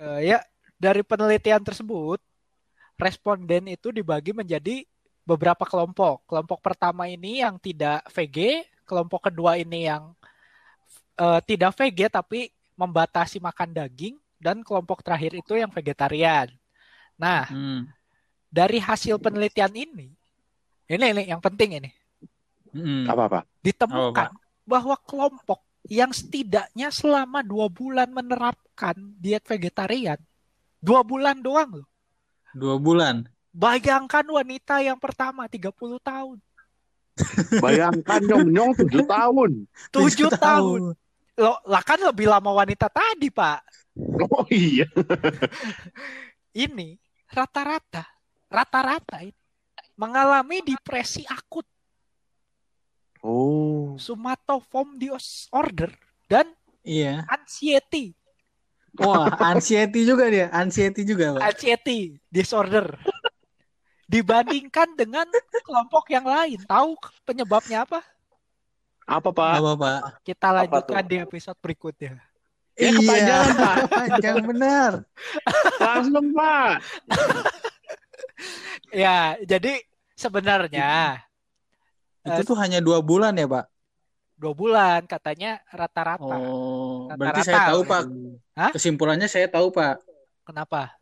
Eh, 0.00 0.20
ya, 0.32 0.38
dari 0.80 1.02
penelitian 1.04 1.60
tersebut, 1.60 2.20
responden 2.96 3.68
itu 3.68 3.92
dibagi 3.92 4.32
menjadi 4.32 4.84
beberapa 5.24 5.64
kelompok. 5.68 6.24
Kelompok 6.28 6.58
pertama 6.64 7.08
ini 7.08 7.40
yang 7.44 7.56
tidak 7.60 8.04
VG, 8.12 8.64
kelompok 8.90 9.30
kedua 9.30 9.54
ini 9.54 9.86
yang 9.86 10.10
eh, 11.14 11.40
tidak 11.46 11.78
VG 11.78 12.10
tapi 12.10 12.50
membatasi 12.74 13.38
makan 13.38 13.76
daging, 13.76 14.16
dan 14.40 14.64
kelompok 14.64 15.04
terakhir 15.04 15.36
itu 15.36 15.52
yang 15.52 15.68
vegetarian. 15.68 16.48
Nah, 17.20 17.44
Hmm. 17.52 17.84
dari 18.48 18.80
hasil 18.80 19.20
penelitian 19.20 19.68
ini, 19.76 20.08
ini 20.88 21.04
ini 21.12 21.22
yang 21.28 21.44
penting 21.44 21.76
ini, 21.76 21.90
Hmm. 22.72 23.04
Apa, 23.04 23.28
Pak? 23.28 23.44
ditemukan 23.60 24.32
bahwa 24.64 24.96
kelompok 25.04 25.60
yang 25.84 26.08
setidaknya 26.08 26.88
selama 26.88 27.44
dua 27.44 27.68
bulan 27.68 28.08
menerapkan 28.08 28.96
diet 29.20 29.44
vegetarian, 29.44 30.16
dua 30.80 31.04
bulan 31.04 31.36
doang 31.44 31.84
loh. 31.84 31.88
Dua 32.56 32.80
bulan. 32.80 33.28
Bayangkan 33.52 34.24
wanita 34.24 34.80
yang 34.80 34.96
pertama 34.96 35.50
30 35.50 35.98
tahun, 36.00 36.38
Bayangkan 37.58 38.20
nyong-nyong 38.22 38.72
7 38.76 39.04
tahun. 39.16 39.50
tujuh 39.90 40.30
tahun. 40.34 40.94
Loh, 41.40 41.56
lah 41.64 41.80
kan 41.80 41.96
lebih 41.96 42.28
lama 42.28 42.52
wanita 42.52 42.86
tadi, 42.86 43.32
Pak. 43.32 43.60
Oh 44.28 44.44
iya. 44.48 44.84
Ini 46.66 46.98
rata-rata, 47.30 48.02
rata-rata 48.50 49.22
ini 49.22 49.36
mengalami 49.94 50.60
depresi 50.60 51.22
akut, 51.24 51.62
Oh. 53.20 53.94
somatoform 54.00 54.96
disorder 54.96 55.92
dan 56.24 56.48
Iya. 56.80 57.28
anxiety, 57.28 58.16
Wah, 58.96 59.28
anxiety 59.46 60.02
juga 60.02 60.26
dia. 60.26 60.48
Anxiety 60.50 61.04
juga 61.04 61.36
Pak. 61.36 61.42
anxiety 61.52 62.18
disorder. 62.26 62.96
Dibandingkan 64.10 64.98
dengan 64.98 65.22
kelompok 65.62 66.10
yang 66.10 66.26
lain, 66.26 66.58
tahu 66.66 66.98
penyebabnya 67.22 67.86
apa? 67.86 68.02
Apa, 69.06 69.30
Pak? 69.30 69.54
Apa 69.62 69.72
Pak? 69.78 70.00
Kita 70.26 70.48
lanjutkan 70.50 71.04
di 71.06 71.16
episode 71.22 71.58
berikutnya. 71.62 72.18
Ya, 72.74 72.90
kepanjangan, 72.90 73.50
Pak. 73.54 73.76
Panjang 74.02 74.36
benar. 74.42 74.92
Langsung, 75.78 76.26
Pak. 76.34 76.72
Ya, 78.90 79.38
jadi 79.46 79.78
sebenarnya 80.18 81.22
Itu 82.26 82.52
tuh 82.52 82.58
hanya 82.58 82.82
dua 82.82 82.98
bulan 83.00 83.32
ya 83.38 83.46
Pak? 83.46 83.70
dua 84.40 84.56
bulan 84.56 85.04
katanya 85.04 85.60
rata-rata. 85.68 86.24
Oh, 86.24 87.04
Rata-rata 87.12 87.20
berarti 87.20 87.40
saya 87.44 87.60
tahu. 87.68 87.80
Pak. 87.84 88.02
Hah? 88.56 88.70
Kesimpulannya 88.72 89.28
saya 89.28 89.46
tahu 89.52 89.68
Pak. 89.68 90.00
Kenapa? 90.48 90.96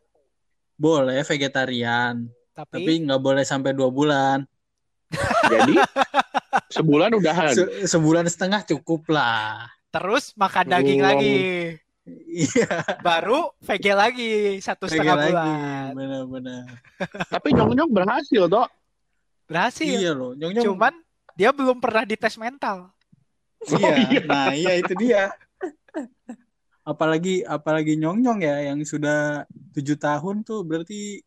Boleh 0.75 1.23
vegetarian, 1.23 2.27
Tapi, 2.59 2.75
tapi 2.75 2.91
nggak 3.07 3.21
boleh 3.21 3.43
sampai 3.43 3.71
dua 3.71 3.87
bulan. 3.87 4.43
Jadi 5.53 5.79
sebulan 6.69 7.15
udahan. 7.15 7.55
Se- 7.55 7.87
sebulan 7.87 8.27
setengah 8.27 8.67
cukup 8.67 9.07
lah. 9.09 9.63
terus 9.89 10.37
makan 10.37 10.69
daging 10.69 11.01
lagi, 11.01 11.33
Iya, 12.29 12.69
baru 13.01 13.49
VG 13.57 13.85
lagi 13.93 14.31
satu 14.59 14.85
lagi 14.85 14.93
setengah 14.93 15.15
lagi. 15.17 15.31
bulan. 15.33 15.89
Benar-benar. 15.97 16.63
Tapi 17.25 17.47
nyong-nyong 17.53 17.89
berhasil, 17.89 18.43
Dok. 18.45 18.69
Berhasil. 19.45 19.89
Iya 19.89 20.13
loh, 20.13 20.37
nyong 20.37 20.53
nyong. 20.53 20.65
Cuman 20.69 20.93
dia 21.33 21.49
belum 21.49 21.77
pernah 21.79 22.05
dites 22.05 22.37
mental. 22.37 22.93
iya. 23.65 23.81
Oh, 23.81 23.93
iya. 23.97 24.21
Nah, 24.25 24.53
iya 24.53 24.73
itu 24.77 24.93
dia. 24.93 25.33
Apalagi 26.85 27.45
apalagi 27.45 27.97
nyong 27.97 28.21
nyong 28.21 28.39
ya 28.41 28.73
yang 28.73 28.81
sudah 28.81 29.45
tujuh 29.73 29.97
tahun 29.97 30.41
tuh 30.41 30.61
berarti 30.61 31.21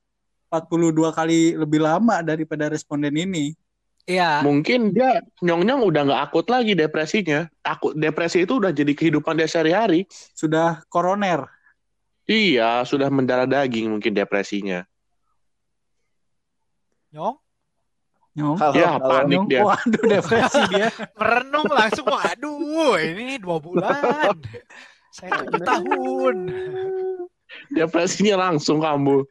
42 0.52 1.16
kali 1.16 1.56
lebih 1.56 1.80
lama 1.80 2.20
daripada 2.20 2.68
responden 2.68 3.16
ini. 3.16 3.56
Iya. 4.04 4.44
Mungkin 4.44 4.92
dia 4.92 5.24
nyong-nyong 5.40 5.80
udah 5.88 6.00
nggak 6.04 6.20
akut 6.28 6.46
lagi 6.52 6.76
depresinya. 6.76 7.48
Akut 7.64 7.96
depresi 7.96 8.44
itu 8.44 8.60
udah 8.60 8.68
jadi 8.68 8.92
kehidupan 8.92 9.40
dia 9.40 9.48
sehari-hari. 9.48 10.04
Sudah 10.36 10.84
koroner. 10.92 11.48
Iya, 12.28 12.84
sudah 12.84 13.08
mendarah 13.08 13.48
daging 13.48 13.88
mungkin 13.88 14.12
depresinya. 14.12 14.84
Nyong 17.16 17.40
Nyong. 18.32 18.56
Halo, 18.56 18.72
Ya, 18.76 18.90
halo. 18.96 19.08
panik 19.08 19.36
Nyong, 19.36 19.48
dia. 19.48 19.60
Waduh 19.64 20.04
depresi 20.08 20.60
dia. 20.72 20.88
merenung 21.20 21.68
langsung, 21.68 22.06
waduh, 22.08 22.96
ini 22.96 23.36
dua 23.36 23.56
bulan. 23.60 24.36
Saya 25.12 25.44
tujuh 25.44 25.60
tahun. 25.60 26.36
Depresinya 27.76 28.48
langsung 28.48 28.80
kambuh. 28.80 29.28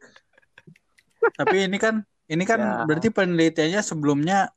Tapi 1.32 1.70
ini 1.70 1.78
kan 1.78 2.02
ini 2.26 2.42
kan 2.42 2.58
Ya. 2.58 2.82
berarti 2.84 3.08
penelitiannya 3.08 3.80
sebelumnya 3.80 4.50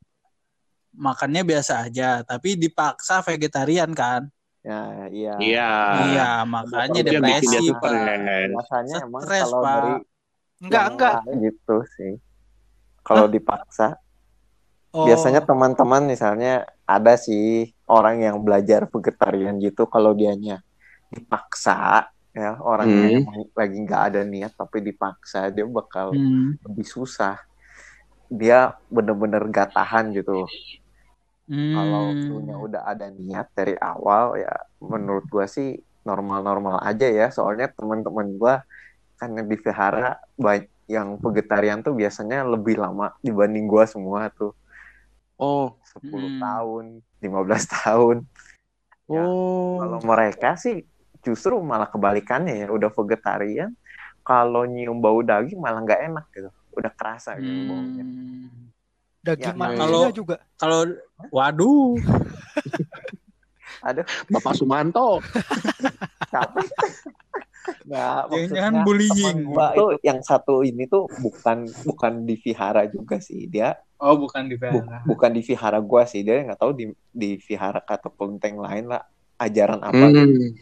makannya 0.96 1.44
biasa 1.44 1.86
aja, 1.86 2.24
tapi 2.24 2.56
dipaksa 2.56 3.20
vegetarian 3.22 3.92
kan? 3.92 4.32
Ya, 4.64 5.06
iya. 5.12 5.34
Iya. 5.38 5.72
iya, 6.10 6.30
makanya 6.42 7.04
dia 7.04 7.20
depresi, 7.20 7.70
Pak. 7.70 7.82
keren. 7.84 8.50
Biasanya 8.56 8.96
emang 9.04 9.22
Stres, 9.22 9.44
kalau 9.46 9.60
Pak. 9.60 9.70
dari 9.70 9.94
Enggak, 10.56 10.82
yang 10.82 10.94
enggak. 10.96 11.14
gitu 11.44 11.76
sih. 11.96 12.14
Kalau 13.04 13.28
dipaksa, 13.28 14.00
Oh. 14.90 15.04
biasanya 15.04 15.44
teman-teman 15.44 16.08
misalnya 16.08 16.64
ada 16.88 17.20
sih 17.20 17.68
orang 17.86 18.24
yang 18.24 18.40
belajar 18.40 18.88
vegetarian 18.88 19.60
gitu 19.60 19.92
kalau 19.92 20.16
dianya 20.16 20.64
dipaksa 21.12 22.08
ya 22.36 22.60
orangnya 22.60 23.08
Hmm. 23.16 23.20
emang 23.24 23.38
lagi 23.56 23.78
nggak 23.80 24.02
ada 24.12 24.22
niat 24.28 24.52
tapi 24.60 24.84
dipaksa 24.84 25.48
dia 25.50 25.64
bakal 25.64 26.12
Hmm. 26.12 26.60
lebih 26.68 26.84
susah. 26.84 27.40
Dia 28.28 28.76
bener-bener 28.92 29.40
gak 29.48 29.72
tahan 29.72 30.12
gitu. 30.12 30.44
Kalau 31.48 32.12
Hmm. 32.12 32.26
punya 32.28 32.56
udah 32.58 32.82
ada 32.84 33.08
niat 33.08 33.54
dari 33.54 33.78
awal 33.80 34.36
ya 34.36 34.52
menurut 34.82 35.30
gua 35.30 35.46
sih 35.46 35.78
normal-normal 36.04 36.82
aja 36.84 37.08
ya. 37.08 37.32
Soalnya 37.32 37.72
teman-teman 37.72 38.36
gua 38.36 38.66
kan 39.16 39.32
yang 39.32 39.48
divihara 39.48 40.20
baik 40.36 40.68
yang 40.86 41.18
vegetarian 41.18 41.80
tuh 41.82 41.96
biasanya 41.96 42.44
lebih 42.44 42.78
lama 42.78 43.16
dibanding 43.24 43.66
gua 43.66 43.88
semua 43.88 44.28
tuh. 44.34 44.52
Oh. 45.38 45.78
10 45.96 46.36
Hmm. 46.36 46.42
tahun, 46.42 46.86
15 47.24 47.64
tahun. 47.70 48.18
Ya, 49.06 49.22
Oh. 49.22 49.78
Kalau 49.80 50.00
mereka 50.02 50.58
sih 50.58 50.82
justru 51.26 51.58
malah 51.60 51.86
kebalikannya 51.86 52.54
ya, 52.56 52.68
udah 52.70 52.88
vegetarian, 52.88 53.74
kalau 54.22 54.64
nyium 54.64 54.98
bau 54.98 55.20
daging 55.20 55.58
malah 55.58 55.82
nggak 55.82 56.02
enak 56.06 56.26
gitu. 56.32 56.48
Udah 56.72 56.92
kerasa 56.92 57.34
gitu 57.36 57.66
baunya. 57.66 58.04
Hmm. 58.04 58.70
Daging 59.20 59.58
Ya, 59.58 59.74
kalau- 59.76 60.14
juga. 60.14 60.38
Kalau 60.56 60.86
waduh, 61.30 61.98
Aduh, 63.84 64.02
Bapak 64.28 64.54
Sumanto. 64.54 65.22
capek. 66.28 66.66
Nah, 67.86 68.26
maksudnya 68.26 68.82
bullying. 68.82 69.46
gua 69.48 69.74
tuh 69.74 69.98
yang 70.02 70.22
satu 70.22 70.62
ini 70.62 70.86
tuh 70.86 71.06
bukan 71.16 71.66
bukan 71.82 72.14
divihara 72.24 72.86
juga 72.86 73.18
sih 73.18 73.46
dia 73.46 73.74
oh 73.98 74.14
bukan 74.16 74.46
di 74.46 74.54
bu- 74.54 74.86
bukan 75.04 75.30
divihara 75.32 75.78
gua 75.78 76.06
sih 76.06 76.22
dia 76.22 76.42
nggak 76.42 76.58
tahu 76.58 76.72
di 76.74 76.86
di 77.08 77.38
vihara 77.40 77.78
kata 77.80 78.10
kelenteng 78.12 78.58
lain 78.58 78.86
lah 78.86 79.02
ajaran 79.38 79.82
apa 79.82 79.98
Hmm. 79.98 80.54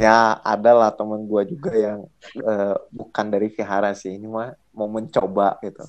Ya 0.00 0.40
ada 0.40 0.72
lah 0.72 0.90
temen 0.96 1.28
gua 1.28 1.44
juga 1.44 1.76
yang 1.76 2.00
eh, 2.40 2.76
bukan 2.88 3.26
dari 3.28 3.52
vihara 3.52 3.92
sih 3.92 4.16
ini 4.16 4.24
mah 4.24 4.56
mau 4.72 4.88
mencoba 4.88 5.60
gitu. 5.60 5.84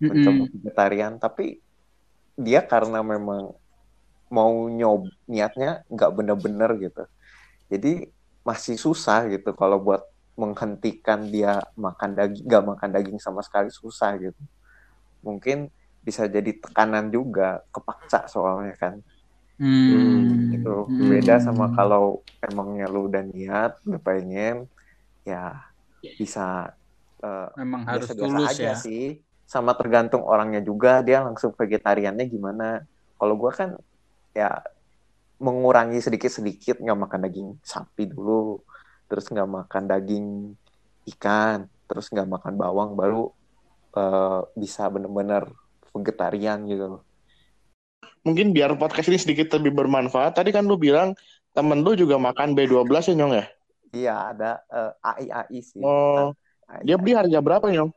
Mencoba 0.00 0.42
vegetarian 0.52 1.16
tapi 1.16 1.60
dia 2.36 2.60
karena 2.64 3.00
memang 3.00 3.52
mau 4.30 4.52
nyob 4.68 5.10
niatnya 5.26 5.82
nggak 5.88 6.10
bener-bener 6.14 6.70
gitu. 6.78 7.04
Jadi 7.72 8.12
masih 8.44 8.76
susah 8.76 9.28
gitu 9.28 9.52
kalau 9.56 9.80
buat 9.80 10.02
menghentikan 10.38 11.28
dia 11.28 11.60
makan 11.76 12.16
daging 12.16 12.44
nggak 12.48 12.64
makan 12.64 12.88
daging 12.92 13.18
sama 13.20 13.40
sekali 13.44 13.68
susah 13.72 14.16
gitu. 14.20 14.42
Mungkin 15.20 15.68
bisa 16.00 16.24
jadi 16.24 16.56
tekanan 16.56 17.12
juga 17.12 17.60
kepaksa 17.68 18.24
soalnya 18.24 18.72
kan 18.80 19.04
Hmm. 19.60 20.56
itu 20.56 20.72
Hmm. 20.88 21.08
beda 21.12 21.36
sama 21.44 21.68
kalau 21.76 22.24
emangnya 22.40 22.88
lu 22.88 23.12
udah 23.12 23.22
niat 23.28 23.76
udah 23.84 24.00
pengen 24.00 24.64
ya 25.28 25.52
bisa 26.16 26.72
eh, 27.20 27.48
memang 27.60 27.84
harus 27.84 28.08
biasa-biasa 28.08 28.16
tulus 28.16 28.50
aja 28.56 28.64
ya. 28.72 28.74
sih 28.80 29.04
sama 29.44 29.76
tergantung 29.76 30.24
orangnya 30.24 30.64
juga 30.64 31.04
dia 31.04 31.20
langsung 31.20 31.52
vegetariannya 31.52 32.24
gimana 32.32 32.80
kalau 33.20 33.34
gua 33.36 33.52
kan 33.52 33.70
ya 34.32 34.48
mengurangi 35.40 36.00
sedikit-sedikit 36.00 36.80
nggak 36.80 37.00
makan 37.04 37.20
daging 37.28 37.48
sapi 37.60 38.08
dulu 38.08 38.60
terus 39.08 39.26
nggak 39.28 39.48
makan 39.48 39.84
daging 39.90 40.26
ikan 41.16 41.68
terus 41.88 42.08
nggak 42.12 42.28
makan 42.28 42.54
bawang 42.56 42.90
baru 42.96 43.28
eh, 44.00 44.40
bisa 44.56 44.88
bener-bener 44.88 45.44
vegetarian 45.92 46.64
gitu 46.70 46.84
loh 46.96 47.02
Mungkin 48.24 48.52
biar 48.56 48.76
podcast 48.76 49.08
ini 49.08 49.18
sedikit 49.20 49.48
lebih 49.56 49.72
bermanfaat. 49.76 50.36
Tadi 50.36 50.50
kan 50.52 50.64
lu 50.68 50.76
bilang 50.76 51.16
temen 51.56 51.80
lu 51.84 51.92
juga 51.96 52.16
makan 52.20 52.52
B12 52.56 53.10
ya, 53.10 53.14
Nyong 53.16 53.32
ya? 53.36 53.44
iya 53.90 54.14
ada 54.30 54.50
eh, 54.70 54.92
AI 55.02 55.26
AI 55.34 55.58
sih 55.66 55.82
Oh, 55.82 56.30
AI. 56.70 56.86
dia 56.86 56.94
beli 56.94 57.12
harga 57.18 57.38
berapa, 57.42 57.66
Nyong? 57.66 57.90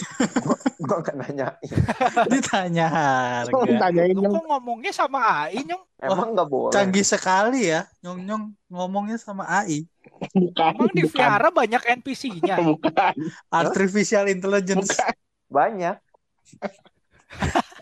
gua 0.88 0.96
nggak 1.04 1.16
nanya 1.20 1.46
Ditanya 2.32 2.86
harga. 2.88 3.52
Tanyain, 3.76 4.16
Lu 4.16 4.24
Nyong. 4.24 4.32
kok 4.40 4.44
ngomongnya 4.48 4.92
sama 4.96 5.18
AI, 5.44 5.60
Nyong? 5.68 5.82
emang 6.00 6.28
nggak 6.32 6.48
boleh 6.48 6.72
Canggih 6.72 7.04
sekali 7.04 7.68
ya, 7.68 7.84
nyong 8.00 8.20
nyong 8.24 8.44
ngomongnya 8.72 9.20
sama 9.20 9.44
AI, 9.44 9.84
Bukan, 10.32 10.72
Emang 10.72 10.88
di. 10.96 11.04
Vihara 11.04 11.48
banyak 11.52 11.82
NPC-nya? 12.00 12.56
Bukan, 12.64 13.12
artificial 13.52 14.24
intelligence. 14.32 14.88
bukan. 14.88 15.12
banyak 15.50 15.96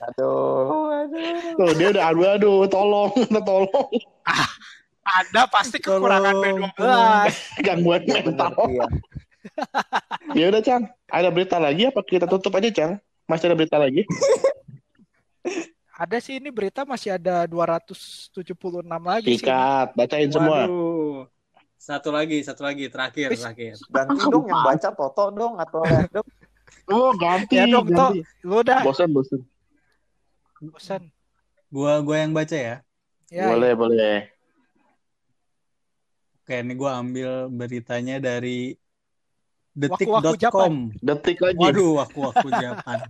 aduh 0.00 0.92
aduh 0.94 1.56
Tuh, 1.58 1.72
dia 1.74 1.88
udah 1.90 2.04
aduh, 2.08 2.26
aduh, 2.34 2.58
tolong, 2.66 3.10
tolong. 3.48 3.88
Ada 5.02 5.48
pasti 5.48 5.80
kekurangan 5.80 6.36
Tolong, 6.36 6.70
B12. 6.76 7.34
Gangguan 7.66 8.00
Ya, 8.04 8.20
bener, 8.20 8.24
mental. 8.28 8.52
iya. 8.68 8.86
Ya 10.38 10.44
udah, 10.52 10.60
Cang. 10.60 10.82
Ada 11.08 11.28
berita 11.32 11.56
lagi 11.56 11.88
apa 11.88 12.04
kita 12.04 12.28
tutup 12.28 12.52
aja, 12.54 12.68
Cang? 12.68 12.92
Masih 13.24 13.48
ada 13.48 13.56
berita 13.56 13.80
lagi? 13.80 14.04
Ada 15.98 16.22
sih 16.22 16.38
ini 16.38 16.52
berita 16.52 16.86
masih 16.86 17.16
ada 17.16 17.42
276 17.48 18.30
lagi 18.84 19.26
sih. 19.34 19.42
Sikat, 19.42 19.96
bacain 19.96 20.30
semua. 20.30 20.68
Waduh. 20.68 21.26
Satu 21.74 22.12
lagi, 22.12 22.38
satu 22.44 22.62
lagi, 22.62 22.86
terakhir, 22.92 23.32
Wis. 23.32 23.40
terakhir. 23.40 23.74
ganti 23.88 24.20
dong 24.28 24.44
yang 24.46 24.60
baca 24.62 24.88
Toto 24.92 25.24
dong 25.32 25.56
atau 25.56 25.80
dong 26.12 26.28
Oh, 26.88 27.10
ganti, 27.16 27.56
Ya 27.56 27.64
dong, 27.66 27.88
ganti. 27.88 28.20
Lu 28.44 28.60
udah 28.60 28.84
Bosan, 28.84 29.10
bosan. 29.10 29.40
Bosan. 30.60 31.12
Gua 31.68 32.00
gua 32.00 32.16
yang 32.18 32.32
baca 32.32 32.56
ya. 32.56 32.76
Ya, 33.28 33.52
boleh, 33.52 33.72
boleh. 33.76 34.18
Oke, 36.40 36.54
ini 36.58 36.72
gua 36.72 36.96
ambil 36.96 37.52
beritanya 37.52 38.16
dari 38.16 38.72
detik.com. 39.76 40.96
Detik 40.96 41.38
lagi. 41.38 41.60
Waduh, 41.60 42.02
aku 42.02 42.32
aku 42.32 42.48
Japan. 42.62 43.04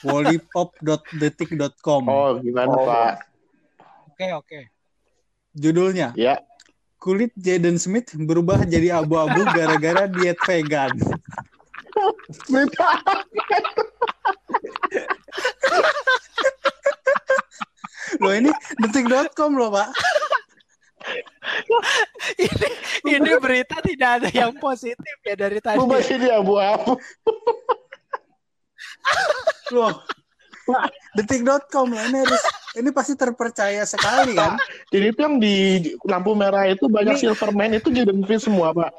Wallipop.detik.com. 0.00 2.02
Oh, 2.08 2.38
gimana, 2.40 2.72
Oh. 2.72 2.86
Pak? 2.86 3.14
Oke, 4.14 4.26
oke. 4.32 4.60
Judulnya, 5.50 6.14
Ya. 6.14 6.38
kulit 6.96 7.34
Jaden 7.34 7.74
Smith 7.76 8.14
berubah 8.14 8.62
jadi 8.62 9.02
abu-abu 9.02 9.42
gara-gara 9.50 10.06
diet 10.06 10.38
vegan. 10.46 10.94
Loh 18.18 18.32
ini 18.34 18.50
detik.com 18.80 19.50
loh, 19.54 19.70
Pak. 19.70 19.88
ini 22.36 22.68
ini 23.16 23.30
berita 23.40 23.80
tidak 23.80 24.10
ada 24.20 24.28
yang 24.28 24.52
positif 24.58 25.16
ya 25.24 25.34
dari 25.38 25.58
tadi. 25.62 25.78
Lu 25.80 25.88
masih 25.88 26.16
di 26.20 26.28
abu-abu. 26.28 26.98
Loh. 29.72 29.94
Detik.com 31.16 31.86
loh. 31.90 32.02
Ini 32.10 32.16
harus 32.22 32.42
ini 32.78 32.88
pasti 32.94 33.14
terpercaya 33.18 33.82
sekali 33.88 34.36
kan? 34.36 34.54
Jadi 34.92 35.04
itu 35.10 35.20
yang 35.20 35.36
di 35.42 35.56
lampu 36.06 36.34
merah 36.38 36.66
itu 36.68 36.86
banyak 36.86 37.18
Ini- 37.18 37.22
Silverman 37.30 37.74
itu 37.78 37.90
jadi 37.90 38.10
semua, 38.38 38.70
Pak. 38.74 38.92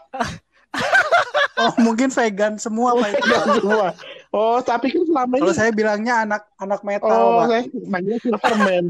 Oh, 1.61 1.73
mungkin 1.77 2.09
vegan 2.09 2.57
semua, 2.57 2.97
Pak. 2.97 3.09
itu, 3.13 3.21
Pak. 3.29 3.43
semua. 3.61 3.87
Oh, 4.31 4.63
tapi 4.63 4.95
kan 4.95 5.03
selama 5.03 5.33
ini 5.35 5.43
Kalau 5.43 5.55
saya 5.55 5.71
bilangnya 5.75 6.23
anak 6.23 6.47
anak 6.55 6.81
metal, 6.87 7.11
Oh, 7.11 7.43
Pak. 7.43 7.47
saya 7.51 7.61
manggilnya 7.83 8.19
Silverman. 8.23 8.85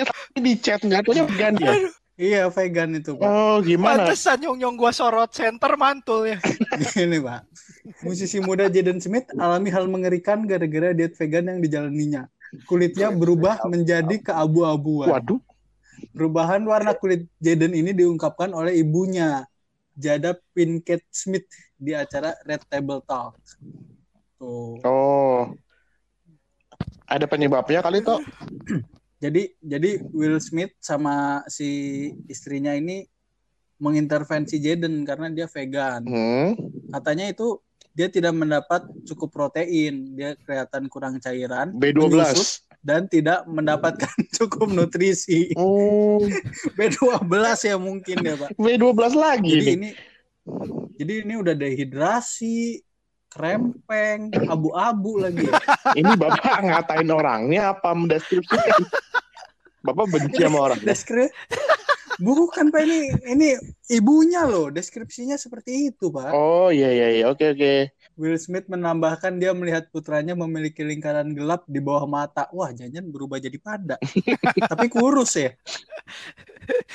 Eh, 0.00 0.04
Tapi 0.08 0.38
di 0.40 0.52
chat 0.56 0.80
nggak 0.80 1.00
tuh 1.04 1.12
vegan 1.28 1.54
ya? 1.60 1.72
Iya, 2.20 2.42
vegan 2.52 2.96
itu, 2.96 3.12
Pak. 3.16 3.28
Oh, 3.28 3.60
gimana? 3.60 4.08
Pantesan 4.08 4.40
nyong 4.40 4.56
nyong 4.56 4.76
gua 4.80 4.92
sorot 4.92 5.28
center 5.32 5.76
mantul 5.76 6.28
ya. 6.28 6.36
Ini, 7.04 7.16
Pak. 7.20 7.40
Musisi 8.04 8.40
muda 8.40 8.68
Jaden 8.68 9.00
Smith 9.00 9.28
alami 9.36 9.68
hal 9.72 9.88
mengerikan 9.88 10.44
gara-gara 10.44 10.92
diet 10.92 11.16
vegan 11.16 11.48
yang 11.48 11.60
dijalaninya. 11.60 12.28
Kulitnya 12.68 13.08
berubah 13.12 13.64
menjadi 13.68 14.20
keabu-abuan. 14.20 15.08
Waduh, 15.12 15.40
Perubahan 16.12 16.64
warna 16.64 16.96
kulit 16.96 17.28
Jaden 17.40 17.76
ini 17.76 17.92
diungkapkan 17.92 18.52
oleh 18.56 18.80
ibunya, 18.80 19.44
Jada 19.92 20.36
Pinkett 20.56 21.04
Smith 21.12 21.44
di 21.76 21.92
acara 21.92 22.32
Red 22.48 22.64
Table 22.68 23.04
Talk. 23.04 23.36
Tuh. 24.40 24.80
oh. 24.80 25.52
Ada 27.04 27.28
penyebabnya 27.28 27.84
kali 27.84 28.00
toh? 28.00 28.22
Jadi 29.20 29.52
jadi 29.60 30.00
Will 30.16 30.40
Smith 30.40 30.72
sama 30.80 31.44
si 31.44 32.08
istrinya 32.24 32.72
ini 32.72 33.04
mengintervensi 33.76 34.56
Jaden 34.56 35.04
karena 35.04 35.28
dia 35.28 35.44
vegan. 35.44 36.08
Hmm. 36.08 36.56
Katanya 36.88 37.28
itu 37.28 37.60
dia 37.92 38.08
tidak 38.08 38.32
mendapat 38.32 38.88
cukup 39.04 39.28
protein, 39.28 40.16
dia 40.16 40.32
kelihatan 40.40 40.88
kurang 40.88 41.20
cairan. 41.20 41.76
B12. 41.76 42.08
menyusut. 42.08 42.50
dan 42.80 43.04
tidak 43.12 43.44
mendapatkan 43.44 44.08
cukup 44.40 44.72
nutrisi. 44.72 45.52
Oh, 45.52 46.24
B12 46.80 47.28
ya 47.68 47.76
mungkin 47.76 48.24
ya, 48.24 48.40
Pak. 48.40 48.56
B12 48.56 49.00
lagi 49.20 49.52
Jadi 49.52 49.64
nih. 49.68 49.76
ini 49.76 49.90
jadi 50.96 51.12
ini 51.28 51.34
udah 51.36 51.52
dehidrasi, 51.52 52.80
krempeng, 53.30 54.34
abu-abu 54.50 55.22
lagi 55.22 55.46
ya. 55.46 55.54
Ini 55.94 56.12
Bapak 56.18 56.66
ngatain 56.66 57.10
orangnya 57.10 57.72
apa 57.72 57.94
mendeskripsikan? 57.94 58.82
Bapak 59.86 60.06
benci 60.10 60.42
sama 60.42 60.58
orang. 60.68 60.80
Deskrip 60.84 61.32
Bukan 62.20 62.68
Pak 62.68 62.84
ini 62.84 62.98
ini 63.32 63.48
ibunya 63.88 64.44
loh. 64.44 64.68
Deskripsinya 64.68 65.40
seperti 65.40 65.88
itu, 65.88 66.12
Pak. 66.12 66.36
Oh 66.36 66.68
iya 66.68 66.92
iya 66.92 67.08
iya 67.16 67.24
oke 67.32 67.56
oke. 67.56 67.96
Will 68.20 68.36
Smith 68.36 68.68
menambahkan 68.68 69.40
dia 69.40 69.56
melihat 69.56 69.88
putranya 69.88 70.36
memiliki 70.36 70.84
lingkaran 70.84 71.32
gelap 71.32 71.64
di 71.64 71.80
bawah 71.80 72.04
mata. 72.04 72.44
Wah, 72.52 72.68
jangan 72.76 73.08
berubah 73.08 73.40
jadi 73.40 73.56
panda. 73.56 73.96
Tapi 74.70 74.86
kurus 74.92 75.40
ya. 75.40 75.56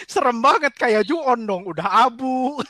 Serem 0.06 0.46
banget 0.46 0.78
kayak 0.78 1.10
Juon 1.10 1.50
dong, 1.50 1.66
udah 1.66 2.06
abu. 2.06 2.62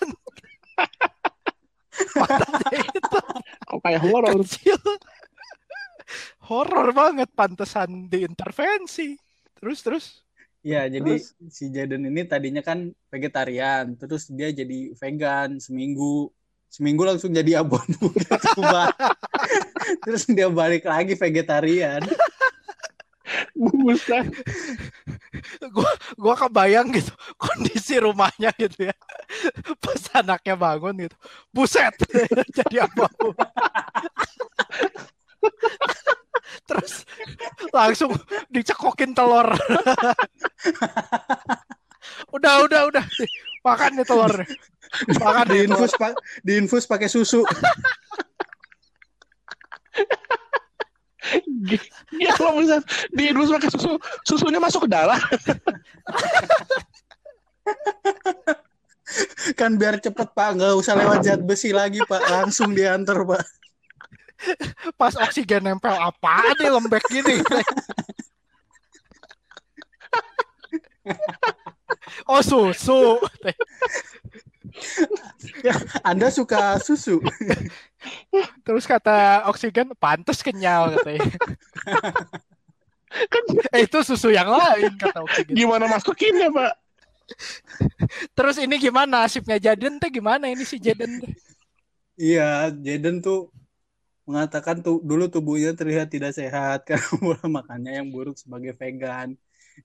Itu 1.96 3.20
Kok 3.70 3.80
kayak 3.82 4.02
horor? 4.04 4.34
kecil. 4.44 4.80
Horor 6.46 6.94
banget 6.94 7.30
pantesan 7.34 8.06
diintervensi. 8.12 9.18
Terus 9.58 9.80
terus. 9.82 10.06
Ya, 10.66 10.90
jadi 10.90 11.22
si 11.54 11.70
Jaden 11.70 12.10
ini 12.10 12.26
tadinya 12.26 12.66
kan 12.66 12.90
vegetarian, 13.14 13.94
terus 14.02 14.26
dia 14.34 14.50
jadi 14.50 14.98
vegan 14.98 15.62
seminggu. 15.62 16.34
Seminggu 16.74 17.06
langsung 17.06 17.32
jadi 17.32 17.62
Pak. 17.64 17.86
Terus 20.04 20.28
dia 20.28 20.50
balik 20.50 20.84
lagi 20.90 21.16
vegetarian. 21.16 22.02
Buset. 23.56 24.28
Gua 25.72 25.92
gua 26.20 26.36
kebayang 26.36 26.92
gitu 26.92 27.14
kondisi 27.40 27.96
rumahnya 28.02 28.52
gitu 28.60 28.92
ya. 28.92 28.96
Pas 29.84 30.02
anaknya 30.18 30.56
bangun 30.56 30.96
gitu. 31.08 31.16
Buset. 31.54 31.94
jadi 32.58 32.86
apa? 32.86 33.06
Terus 36.66 37.06
langsung 37.70 38.10
dicekokin 38.50 39.14
telur. 39.14 39.54
udah, 42.34 42.54
udah, 42.66 42.82
udah. 42.90 43.06
Makan 43.66 44.02
nih 44.02 44.06
telurnya. 44.06 44.46
Makan 45.22 45.46
nih 45.50 45.70
telur. 45.70 45.70
Diinfus 45.70 45.94
pak, 45.98 46.14
diinfus 46.42 46.86
pakai 46.90 47.10
susu. 47.10 47.46
Ya 52.22 52.32
kalau 52.38 52.62
bisa 52.62 52.78
diinfus 53.14 53.50
pakai 53.50 53.70
susu, 53.74 53.98
susunya 54.26 54.62
masuk 54.62 54.86
ke 54.86 54.90
dalam. 54.94 55.18
Kan 59.54 59.78
biar 59.78 60.02
cepet 60.02 60.34
Pak, 60.34 60.50
nggak 60.58 60.74
usah 60.82 60.98
lewat 60.98 61.22
zat 61.22 61.42
besi 61.46 61.70
lagi 61.70 62.02
Pak, 62.04 62.26
langsung 62.26 62.74
diantar 62.74 63.22
Pak. 63.22 63.44
Pas 65.00 65.14
oksigen 65.16 65.64
nempel 65.64 65.94
apa 65.96 66.54
nih 66.60 66.70
lembek 66.74 67.06
gini. 67.08 67.40
Oh 72.26 72.42
susu. 72.42 73.22
Anda 76.04 76.34
suka 76.34 76.82
susu? 76.82 77.22
Terus 78.66 78.84
kata 78.90 79.48
oksigen 79.48 79.94
pantas 79.96 80.42
kenyal 80.44 80.98
katanya. 81.00 81.30
eh 83.72 83.88
itu 83.88 83.98
susu 84.04 84.34
yang 84.34 84.50
lain 84.52 84.92
kata 85.00 85.24
oksigen. 85.24 85.56
Gimana 85.56 85.88
masukinnya, 85.88 86.52
Pak? 86.52 86.74
Terus 88.38 88.58
ini 88.62 88.76
gimana 88.78 89.26
nasibnya 89.26 89.58
Jaden 89.58 89.98
teh 89.98 90.12
gimana 90.14 90.46
ini 90.50 90.64
si 90.64 90.78
Jaden? 90.78 91.22
Iya, 92.16 92.72
Jaden 92.72 93.20
tuh 93.20 93.52
mengatakan 94.26 94.82
tuh 94.82 94.98
dulu 95.06 95.30
tubuhnya 95.30 95.78
terlihat 95.78 96.10
tidak 96.10 96.34
sehat 96.34 96.82
karena 96.88 97.06
pola 97.22 97.46
makannya 97.46 98.02
yang 98.02 98.08
buruk 98.10 98.38
sebagai 98.38 98.74
vegan. 98.74 99.38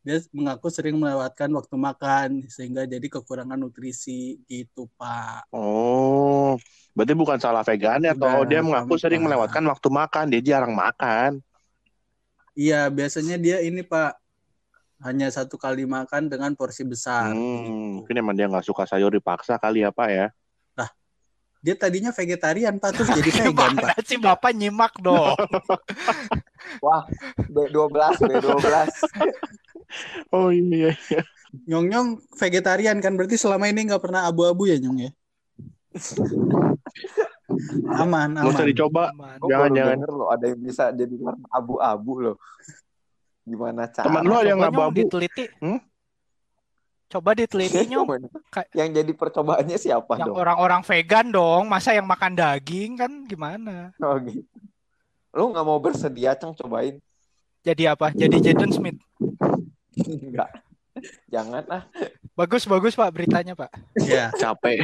Dia 0.07 0.22
mengaku 0.30 0.70
sering 0.70 0.97
melewatkan 1.03 1.51
waktu 1.51 1.74
makan 1.74 2.28
sehingga 2.47 2.86
jadi 2.86 3.03
kekurangan 3.11 3.59
nutrisi 3.59 4.38
gitu, 4.47 4.86
Pak. 4.95 5.51
Oh, 5.51 6.55
berarti 6.95 7.14
bukan 7.18 7.43
salah 7.43 7.66
vegannya 7.66 8.14
atau 8.14 8.30
Bukan, 8.30 8.47
dia 8.47 8.62
mengaku 8.62 8.95
sama, 8.95 9.03
sering 9.03 9.20
melewatkan 9.26 9.66
waktu 9.66 9.88
makan, 9.91 10.24
dia 10.30 10.41
jarang 10.47 10.78
makan. 10.78 11.43
Iya, 12.55 12.86
biasanya 12.86 13.34
dia 13.34 13.59
ini, 13.66 13.82
Pak, 13.82 14.14
hanya 15.01 15.29
satu 15.33 15.57
kali 15.57 15.89
makan 15.89 16.29
dengan 16.29 16.53
porsi 16.53 16.85
besar. 16.85 17.33
Hmm, 17.33 17.41
gitu. 17.41 17.71
mungkin 18.05 18.15
emang 18.21 18.35
dia 18.37 18.47
nggak 18.49 18.67
suka 18.67 18.85
sayur 18.85 19.13
dipaksa 19.13 19.57
kali 19.57 19.85
ya, 19.85 19.91
Pak 19.93 20.09
ya. 20.13 20.29
Dia 21.61 21.77
tadinya 21.77 22.09
vegetarian, 22.09 22.81
Pak, 22.81 22.91
terus 22.97 23.09
jadi 23.13 23.31
vegan, 23.45 23.77
Pak. 23.77 24.01
Sih 24.09 24.17
Bapak 24.17 24.57
nyimak 24.57 24.97
dong? 24.97 25.37
Wah, 26.85 27.05
B12, 27.53 27.93
B12. 28.17 28.65
Oh 30.31 30.55
iya. 30.55 30.95
iya. 31.11 31.23
Nyong 31.67 31.91
Nyong 31.91 32.09
vegetarian 32.39 33.03
kan 33.03 33.19
berarti 33.19 33.35
selama 33.35 33.67
ini 33.67 33.91
nggak 33.91 33.99
pernah 33.99 34.23
abu-abu 34.31 34.71
ya 34.71 34.79
Nyong 34.79 35.03
ya? 35.03 35.11
aman, 37.99 38.39
Nggak 38.39 38.55
usah 38.55 38.63
aman. 38.63 38.71
dicoba. 38.71 39.05
Aman. 39.11 39.39
Jangan, 39.51 39.71
jangan. 39.75 39.97
loh 40.07 40.31
ada 40.31 40.47
yang 40.47 40.63
bisa 40.63 40.95
jadi 40.95 41.11
warna 41.19 41.43
abu-abu 41.51 42.13
loh. 42.23 42.37
Gimana 43.45 43.88
cara? 43.91 44.07
Temen 44.07 44.22
lu 44.24 44.34
ada 44.36 44.49
yang 44.53 44.61
Coba 44.61 44.70
nggak 44.70 44.97
diteliti. 44.97 45.45
Hmm? 45.59 45.80
Coba 47.11 47.30
diteliti 47.34 47.78
nyong. 47.91 48.07
yang 48.70 48.88
jadi 48.95 49.12
percobaannya 49.12 49.74
siapa 49.74 50.14
Yang 50.14 50.30
dong? 50.30 50.36
orang-orang 50.38 50.82
vegan 50.86 51.26
dong, 51.34 51.62
masa 51.66 51.91
yang 51.91 52.07
makan 52.07 52.38
daging 52.38 53.01
kan 53.01 53.12
gimana? 53.26 53.91
Oh 53.99 54.14
gitu. 54.22 54.47
Lu 55.34 55.51
nggak 55.51 55.66
mau 55.66 55.78
bersedia, 55.82 56.34
Cang, 56.38 56.55
cobain? 56.55 56.99
Jadi 57.66 57.84
apa? 57.91 58.14
Jadi 58.14 58.41
Jaden 58.41 58.72
Smith. 58.72 58.99
Enggak. 60.01 60.49
Jangan 61.30 61.64
ah. 61.70 61.82
Bagus 62.34 62.64
bagus 62.66 62.97
Pak 62.97 63.11
beritanya 63.14 63.53
Pak. 63.55 63.70
Ya, 64.01 64.32
Capek, 64.34 64.80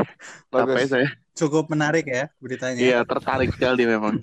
capek 0.52 0.76
Bagus. 0.76 0.90
saya. 0.92 1.08
cukup 1.36 1.68
menarik 1.68 2.04
ya 2.06 2.28
beritanya. 2.38 2.78
Iya, 2.78 2.98
tertarik 3.02 3.52
sekali 3.52 3.84
memang. 3.88 4.22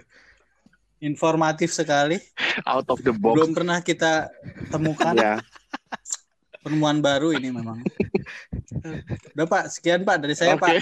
Informatif 1.04 1.76
sekali. 1.76 2.16
Out 2.64 2.88
of 2.88 3.04
the 3.04 3.12
box. 3.12 3.36
Belum 3.36 3.52
pernah 3.52 3.84
kita 3.84 4.32
temukan 4.72 5.12
Ya, 5.20 5.44
penemuan 6.64 7.04
baru 7.04 7.36
ini 7.36 7.52
memang. 7.52 7.84
Udah 9.36 9.46
Pak, 9.46 9.64
sekian 9.76 10.08
Pak 10.08 10.24
dari 10.24 10.36
saya 10.40 10.56
oke. 10.56 10.64
Pak. 10.64 10.80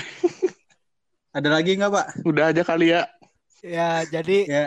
Ada 1.33 1.49
lagi 1.49 1.73
nggak 1.73 1.91
Pak? 1.91 2.07
Udah 2.21 2.53
aja 2.53 2.61
kali 2.61 2.93
ya. 2.93 3.09
Ya 3.65 4.05
jadi 4.05 4.37
Ya, 4.45 4.65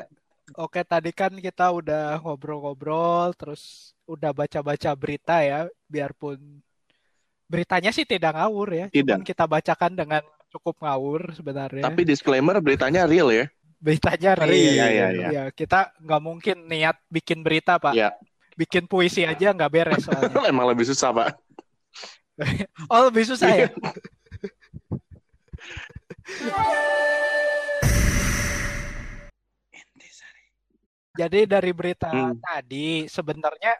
oke 0.59 0.83
tadi 0.83 1.15
kan 1.15 1.31
kita 1.39 1.71
udah 1.71 2.19
ngobrol-ngobrol, 2.19 3.31
terus 3.39 3.95
udah 4.11 4.35
baca-baca 4.35 4.91
berita 4.99 5.39
ya, 5.41 5.71
biarpun 5.87 6.39
beritanya 7.45 7.93
sih 7.95 8.09
tidak 8.09 8.35
ngawur 8.35 8.69
ya, 8.73 8.87
Tidak. 8.89 9.05
cuman 9.15 9.23
kita 9.23 9.45
bacakan 9.45 9.93
dengan 9.95 10.23
cukup 10.51 10.81
ngawur 10.83 11.31
sebenarnya. 11.37 11.85
Tapi 11.85 12.03
disclaimer 12.03 12.59
beritanya 12.59 13.05
real 13.07 13.31
ya. 13.31 13.47
Beritanya 13.85 14.32
real. 14.32 14.49
Iya, 14.49 14.87
iya, 14.89 15.07
iya. 15.12 15.28
Ya, 15.28 15.45
kita 15.53 15.93
nggak 16.01 16.22
mungkin 16.24 16.57
niat 16.64 16.97
bikin 17.12 17.45
berita 17.45 17.76
Pak. 17.76 17.93
Iya. 17.93 18.16
Bikin 18.57 18.89
puisi 18.89 19.28
aja 19.28 19.53
nggak 19.53 19.68
beres 19.70 20.09
soalnya. 20.09 20.32
Emang 20.53 20.64
lebih 20.72 20.89
susah, 20.89 21.12
Pak. 21.12 21.28
Oh 22.91 23.07
lebih 23.12 23.22
susah 23.30 23.47
ya? 23.47 23.68
Jadi 31.14 31.47
dari 31.47 31.70
berita 31.70 32.11
Hmm. 32.11 32.35
tadi 32.43 33.07
sebenarnya 33.07 33.78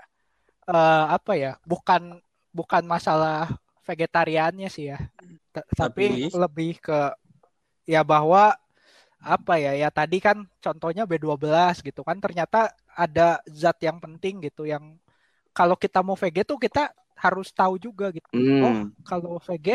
eh, 0.71 1.05
apa 1.11 1.35
ya? 1.35 1.59
Bukan 1.67 2.23
bukan 2.55 2.83
masalah 2.87 3.51
vegetariannya 3.83 4.71
sih 4.71 4.95
ya. 4.95 4.99
T- 5.51 5.67
tapi 5.75 6.31
Tapi? 6.31 6.39
lebih 6.39 6.73
ke 6.79 7.11
ya 7.85 8.07
bahwa 8.07 8.55
apa 9.25 9.55
ya? 9.65 9.73
Ya 9.83 9.89
tadi 9.99 10.17
kan 10.27 10.37
contohnya 10.65 11.03
B12 11.11 11.81
gitu 11.87 12.01
kan 12.09 12.17
ternyata 12.25 12.59
ada 13.05 13.41
zat 13.51 13.77
yang 13.87 13.99
penting 14.05 14.35
gitu 14.47 14.63
yang 14.73 14.85
kalau 15.57 15.77
kita 15.85 16.01
mau 16.07 16.17
VG 16.19 16.39
tuh 16.51 16.59
kita 16.61 16.93
harus 17.25 17.49
tahu 17.55 17.75
juga 17.81 18.07
gitu. 18.17 18.29
Oh, 18.61 18.75
Hmm, 18.75 18.95
kalau 19.09 19.39
VG 19.43 19.69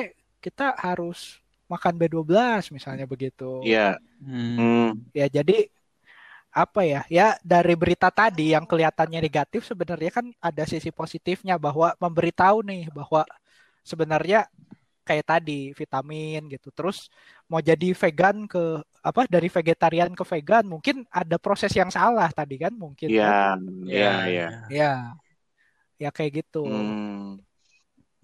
kita 0.46 0.76
harus 0.86 1.40
makan 1.72 1.96
B12 2.02 2.64
misalnya 2.76 3.06
begitu. 3.10 3.46
iya. 3.66 3.80
hmm. 4.24 4.58
Hmm, 4.58 4.92
Ya 5.14 5.28
jadi 5.30 5.70
apa 6.50 6.82
ya? 6.86 7.02
Ya 7.10 7.28
dari 7.46 7.74
berita 7.78 8.10
tadi 8.10 8.54
yang 8.58 8.66
kelihatannya 8.66 9.20
negatif 9.22 9.62
sebenarnya 9.70 10.12
kan 10.14 10.26
ada 10.42 10.64
sisi 10.66 10.90
positifnya 10.90 11.56
bahwa 11.62 11.94
memberitahu 12.02 12.66
nih 12.66 12.90
bahwa 12.90 13.22
sebenarnya 13.86 14.50
kayak 15.08 15.26
tadi 15.28 15.72
vitamin 15.78 16.50
gitu. 16.54 16.70
Terus 16.76 17.10
mau 17.52 17.62
jadi 17.64 17.94
vegan 17.98 18.48
ke 18.50 18.82
apa 19.08 19.22
dari 19.32 19.48
vegetarian 19.48 20.12
ke 20.20 20.24
vegan 20.32 20.66
mungkin 20.74 20.96
ada 21.12 21.38
proses 21.40 21.72
yang 21.80 21.90
salah 21.92 22.30
tadi 22.36 22.56
kan 22.64 22.74
mungkin 22.76 23.12
Iya, 23.12 23.24
kan? 23.24 23.60
iya, 23.92 24.08
iya. 24.32 24.44
ya 24.70 24.86
ya 26.02 26.10
kayak 26.16 26.32
gitu 26.44 26.60
Hmm. 26.64 27.40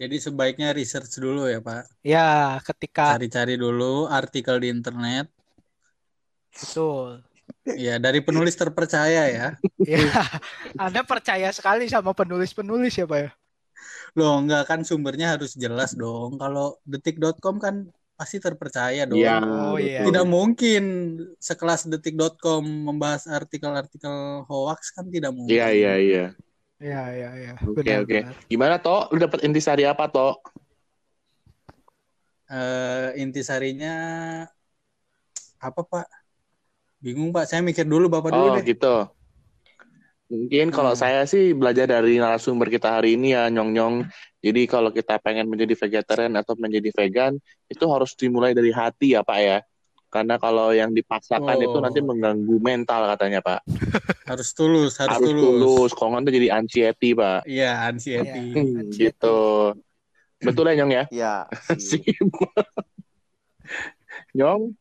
Jadi 0.01 0.15
sebaiknya 0.25 0.67
research 0.79 1.13
dulu 1.23 1.41
ya 1.53 1.59
Pak. 1.67 1.83
ya 2.11 2.59
ketika 2.67 3.01
Cari-cari 3.07 3.55
dulu 3.63 3.93
artikel 4.19 4.55
di 4.63 4.67
internet. 4.75 5.25
betul 6.53 7.21
Ya 7.83 7.93
dari 8.05 8.19
penulis 8.27 8.55
terpercaya 8.61 9.21
ya. 9.37 9.45
ya 9.85 9.99
anda 10.85 11.01
percaya 11.05 11.49
sekali 11.53 11.85
sama 11.87 12.11
penulis-penulis 12.17 12.93
ya 12.99 13.05
pak 13.07 13.19
ya 13.25 13.29
Loh 14.17 14.31
enggak 14.41 14.61
kan 14.69 14.79
sumbernya 14.89 15.27
harus 15.35 15.51
jelas 15.63 15.91
dong. 16.01 16.31
Kalau 16.41 16.65
detik.com 16.91 17.55
kan 17.65 17.75
pasti 18.15 18.39
terpercaya 18.39 19.03
dong. 19.03 19.19
Iya. 19.19 19.37
Oh, 19.43 19.75
iya. 19.75 20.01
betul. 20.01 20.07
Tidak 20.11 20.25
mungkin 20.25 20.83
sekelas 21.37 21.91
detik.com 21.91 22.63
membahas 22.63 23.27
artikel-artikel 23.27 24.47
hoax 24.47 24.95
kan 24.95 25.11
tidak 25.11 25.35
mungkin. 25.35 25.51
Iya, 25.51 25.67
iya, 25.75 25.93
iya. 25.99 26.25
ya 26.75 27.07
ya 27.07 27.29
ya 27.39 27.53
Oke, 27.63 27.87
benar 27.87 28.03
oke. 28.03 28.19
benar 28.19 28.35
Gimana, 28.51 28.75
Tok? 28.79 29.11
Lu 29.15 29.17
dapat 29.19 29.39
intisari 29.43 29.83
apa, 29.83 30.07
Tok? 30.07 30.37
Eh, 32.45 33.09
intisarinya 33.19 33.93
apa 35.59 35.81
Pak? 35.83 36.07
Bingung 37.03 37.35
Pak, 37.35 37.45
saya 37.51 37.61
mikir 37.61 37.83
dulu 37.83 38.07
Bapak 38.07 38.31
dulu 38.31 38.47
Oh, 38.49 38.55
deh. 38.55 38.63
gitu. 38.65 38.95
Mungkin 40.25 40.73
kalau 40.73 40.97
Hmm. 40.97 41.01
saya 41.05 41.21
sih 41.29 41.53
belajar 41.53 41.85
dari 41.85 42.17
narasumber 42.17 42.65
kita 42.73 42.97
hari 42.97 43.13
ini 43.13 43.37
ya, 43.37 43.45
Nyong-Nyong. 43.53 44.09
Jadi 44.41 44.61
kalau 44.65 44.89
kita 44.89 45.21
pengen 45.21 45.45
menjadi 45.45 45.77
vegetarian 45.77 46.33
atau 46.33 46.57
menjadi 46.57 46.89
vegan, 46.97 47.37
itu 47.69 47.85
harus 47.85 48.17
dimulai 48.17 48.57
dari 48.57 48.73
hati 48.73 49.13
ya, 49.13 49.21
Pak 49.21 49.39
ya. 49.41 49.61
Karena 50.09 50.41
kalau 50.41 50.73
yang 50.73 50.95
dipaksakan 50.95 51.57
Oh. 51.61 51.65
itu 51.65 51.77
nanti 51.77 51.99
mengganggu 52.01 52.57
mental 52.57 53.05
katanya, 53.13 53.41
Pak. 53.45 53.61
Harus 54.25 54.57
tulus, 54.57 54.97
harus, 54.97 55.21
Harus 55.21 55.29
tulus. 55.29 55.61
tulus. 55.61 55.91
Kalau 55.93 56.17
nggak 56.17 56.25
itu 56.25 56.31
jadi 56.41 56.49
anxiety, 56.57 57.09
Pak. 57.13 57.45
Iya, 57.45 57.71
anxiety. 57.93 58.25
Iya. 58.25 58.57
Hmm, 58.57 58.73
Anxiety. 58.81 58.97
gitu. 59.05 59.37
Betul 60.41 60.65
ya, 60.65 60.73
Nyong 60.81 60.91
ya? 60.97 61.03
Ya, 61.13 61.35
sih. 61.77 62.01
Sip. 62.01 62.25
Nyong, 64.35 64.75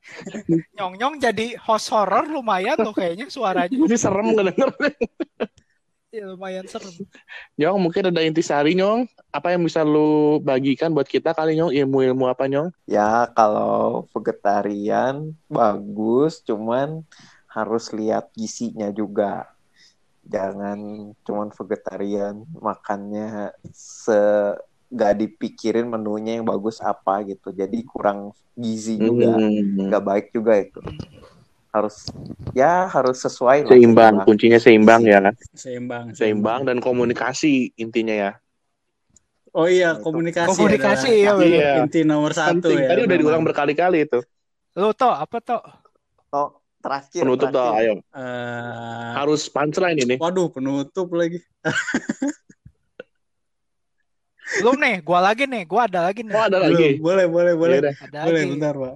nyong 0.74 0.94
nyong 0.98 1.14
jadi 1.22 1.55
host 1.62 1.94
horror 1.94 2.26
lumayan 2.26 2.74
loh 2.82 2.90
kayaknya 2.90 3.30
suaranya 3.30 3.70
masih 3.70 4.00
serem 4.02 4.34
ngedenger. 4.34 4.70
Ya, 6.14 6.30
lumayan 6.30 6.66
serem 6.70 6.94
Nyong, 7.59 7.78
mungkin 7.78 8.07
ada 8.07 8.22
intisari, 8.22 8.78
Nyong. 8.78 9.11
Apa 9.34 9.50
yang 9.55 9.66
bisa 9.66 9.82
lu 9.82 10.38
bagikan 10.38 10.94
buat 10.94 11.11
kita 11.11 11.34
kali, 11.34 11.59
Nyong? 11.59 11.74
Ilmu-ilmu 11.74 12.30
apa, 12.30 12.46
Nyong? 12.46 12.70
ya 12.86 13.26
kalau 13.34 14.07
vegetarian 14.14 15.34
bagus, 15.50 16.38
cuman 16.46 17.02
harus 17.50 17.90
lihat 17.90 18.30
gizinya 18.34 18.94
juga. 18.94 19.50
Jangan 20.22 21.11
cuman 21.26 21.50
vegetarian 21.50 22.46
makannya 22.62 23.50
se 23.74 24.18
gak 24.95 25.18
dipikirin 25.18 25.90
menunya 25.90 26.38
yang 26.38 26.47
bagus 26.47 26.78
apa 26.78 27.26
gitu. 27.26 27.51
Jadi 27.51 27.82
kurang 27.82 28.30
gizi 28.55 28.95
juga, 28.95 29.34
Hmm. 29.34 29.90
nggak 29.90 30.03
baik 30.07 30.26
juga 30.30 30.55
itu. 30.62 30.78
Harus 31.74 32.07
ya 32.55 32.86
harus 32.86 33.18
sesuai 33.18 33.66
lah, 33.66 33.74
Seimbang, 33.74 34.14
kuncinya 34.22 34.62
seimbang 34.62 35.03
ya. 35.03 35.18
Seimbang. 35.53 36.14
Seimbang 36.14 36.62
dan 36.62 36.78
komunikasi 36.78 37.74
intinya 37.74 38.14
ya. 38.14 38.32
Oh 39.51 39.66
iya, 39.70 39.95
Itu. 39.95 40.07
komunikasi. 40.11 40.51
Komunikasi, 40.51 41.11
ya, 41.22 41.34
bener. 41.34 41.86
Inti 41.86 42.03
nomor 42.03 42.34
satu 42.34 42.59
Penting. 42.59 42.78
ya. 42.78 42.88
Tadi 42.90 43.01
udah 43.07 43.16
diulang 43.18 43.42
berkali-kali 43.47 44.07
itu. 44.07 44.18
lu 44.74 44.90
toh 44.90 45.14
apa 45.14 45.38
toh 45.38 45.62
Tok, 46.34 46.51
terakhir. 46.82 47.22
Penutup 47.22 47.55
toh, 47.55 47.70
ayo. 47.78 48.03
Eh, 48.11 49.11
Harus 49.14 49.47
punchline 49.47 49.99
ini. 50.03 50.14
waduh, 50.18 50.51
penutup 50.51 51.07
lagi. 51.14 51.38
belum 54.64 54.76
nih 54.80 54.96
gua 55.04 55.20
lagi 55.20 55.44
nih 55.44 55.62
gua 55.68 55.80
ada 55.84 56.00
lagi 56.08 56.20
nih 56.24 56.32
Oh, 56.32 56.44
ada 56.48 56.58
Belum. 56.64 56.72
lagi. 56.72 56.88
Boleh, 57.04 57.26
boleh, 57.28 57.52
boleh. 57.52 57.78
Yaudah. 57.84 57.94
ada 58.00 58.18
Boleh, 58.24 58.40
lagi 58.40 58.50
bentar, 58.56 58.74
Pak. 58.80 58.94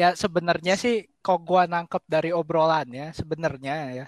ya 0.00 0.08
sebenarnya 0.14 0.74
sih 0.78 0.94
kok 1.20 1.40
gua 1.42 1.66
nangkep 1.66 2.02
dari 2.06 2.30
obrolannya 2.30 3.10
sebenarnya 3.10 3.74
ya 3.98 4.06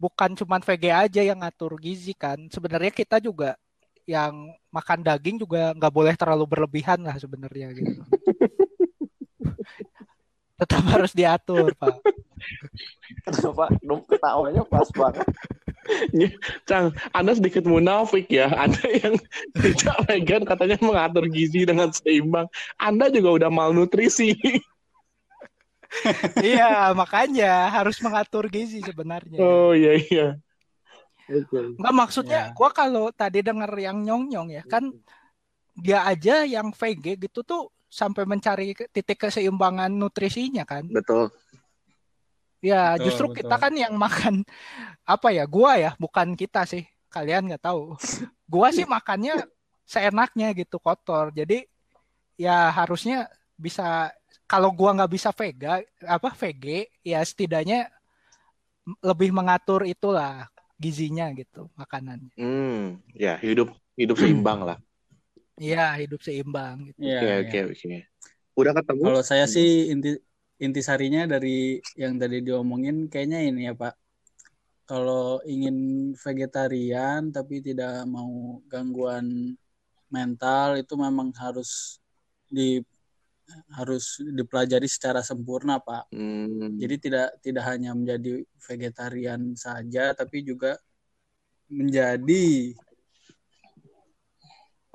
bukan 0.00 0.30
cuman 0.36 0.60
VG 0.64 0.84
aja 0.92 1.20
yang 1.24 1.38
ngatur 1.40 1.76
gizi 1.80 2.12
kan 2.16 2.38
sebenarnya 2.52 2.92
kita 2.92 3.16
juga 3.20 3.56
yang 4.06 4.34
makan 4.72 5.00
daging 5.04 5.36
juga 5.42 5.72
nggak 5.76 5.92
boleh 5.94 6.14
terlalu 6.16 6.44
berlebihan 6.48 7.00
lah 7.04 7.16
sebenarnya 7.20 7.68
gitu 7.76 8.02
tetap 10.56 10.82
harus 10.94 11.12
diatur 11.12 11.76
pak 11.76 12.00
Kenapa? 13.22 13.70
Dum 13.80 14.02
ketawanya 14.06 14.62
pas 14.66 14.86
banget. 14.92 15.26
Cang, 16.66 16.90
Anda 17.14 17.38
sedikit 17.38 17.62
munafik 17.64 18.26
ya. 18.28 18.50
Anda 18.50 18.82
yang 18.82 19.14
tidak 19.62 19.96
vegan 20.06 20.42
katanya 20.42 20.76
mengatur 20.82 21.24
gizi 21.30 21.64
dengan 21.64 21.94
seimbang. 21.94 22.50
Anda 22.76 23.08
juga 23.10 23.42
udah 23.42 23.50
malnutrisi. 23.50 24.34
iya 26.44 26.92
makanya 26.92 27.72
harus 27.72 27.96
mengatur 28.02 28.50
gizi 28.50 28.82
sebenarnya 28.82 29.38
Oh 29.38 29.72
iya 29.72 29.96
iya. 29.96 30.26
Nggak 31.78 31.94
maksudnya 31.94 32.50
Ya. 32.50 32.54
gua 32.54 32.70
kalau 32.74 33.14
tadi 33.14 33.42
denger 33.42 33.70
yang 33.78 34.02
nyong-nyong 34.02 34.50
ya 34.50 34.62
kan 34.66 34.90
dia 35.78 36.02
aja 36.04 36.42
yang 36.42 36.74
VG 36.74 37.30
gitu 37.30 37.46
tuh 37.46 37.70
sampai 37.86 38.26
mencari 38.26 38.74
titik 38.90 39.28
keseimbangan 39.28 39.90
nutrisinya 39.90 40.66
kan. 40.66 40.86
Betul. 40.90 41.30
Ya 42.64 42.96
Betul, 42.96 43.04
justru 43.06 43.26
betul. 43.30 43.38
kita 43.44 43.56
kan 43.56 43.72
yang 43.76 43.94
makan 43.94 44.42
apa 45.06 45.28
ya 45.30 45.44
gua 45.46 45.78
ya 45.78 45.90
bukan 46.00 46.34
kita 46.34 46.66
sih 46.66 46.84
kalian 47.12 47.46
nggak 47.48 47.64
tahu. 47.64 47.94
Gua 48.46 48.70
sih 48.70 48.86
makannya 48.86 49.42
seenaknya 49.86 50.54
gitu 50.54 50.78
kotor. 50.78 51.34
Jadi 51.34 51.66
ya 52.38 52.70
harusnya 52.74 53.30
bisa 53.56 54.10
kalau 54.46 54.70
gua 54.70 54.94
nggak 54.94 55.12
bisa 55.12 55.30
vega 55.32 55.82
apa 56.04 56.30
VG 56.34 56.90
ya 57.06 57.22
setidaknya 57.22 57.90
lebih 59.02 59.34
mengatur 59.34 59.82
itulah 59.82 60.46
gizinya 60.78 61.32
gitu 61.34 61.66
makanannya. 61.74 62.34
Hmm, 62.36 63.00
ya 63.16 63.40
hidup 63.40 63.72
hidup 63.96 64.16
seimbang 64.20 64.62
lah. 64.62 64.78
Iya 65.56 65.96
hidup 65.96 66.20
seimbang 66.20 66.92
gitu. 66.92 67.00
Iya, 67.00 67.20
Oke 67.20 67.26
iya. 67.26 67.36
oke 67.40 67.58
oke. 67.72 67.92
Udah 68.56 68.72
ketemu? 68.76 69.02
Kalau 69.08 69.22
saya 69.24 69.44
sih 69.48 69.68
inti 69.92 70.10
intisarinya 70.60 71.22
dari 71.28 71.80
yang 71.96 72.16
tadi 72.20 72.40
diomongin 72.44 73.08
kayaknya 73.08 73.38
ini 73.44 73.60
ya 73.68 73.74
Pak. 73.76 73.94
Kalau 74.86 75.42
ingin 75.42 75.76
vegetarian 76.14 77.34
tapi 77.34 77.58
tidak 77.64 78.06
mau 78.06 78.60
gangguan 78.70 79.56
mental 80.12 80.78
itu 80.78 80.94
memang 80.94 81.34
harus 81.34 81.98
di 82.46 82.78
harus 83.74 84.22
dipelajari 84.22 84.86
secara 84.86 85.20
sempurna 85.24 85.80
Pak. 85.80 86.06
Hmm, 86.12 86.76
Jadi 86.76 86.94
tidak 87.00 87.28
tidak 87.40 87.64
hanya 87.64 87.96
menjadi 87.96 88.44
vegetarian 88.60 89.56
saja 89.56 90.12
tapi 90.12 90.44
juga 90.44 90.76
menjadi 91.66 92.72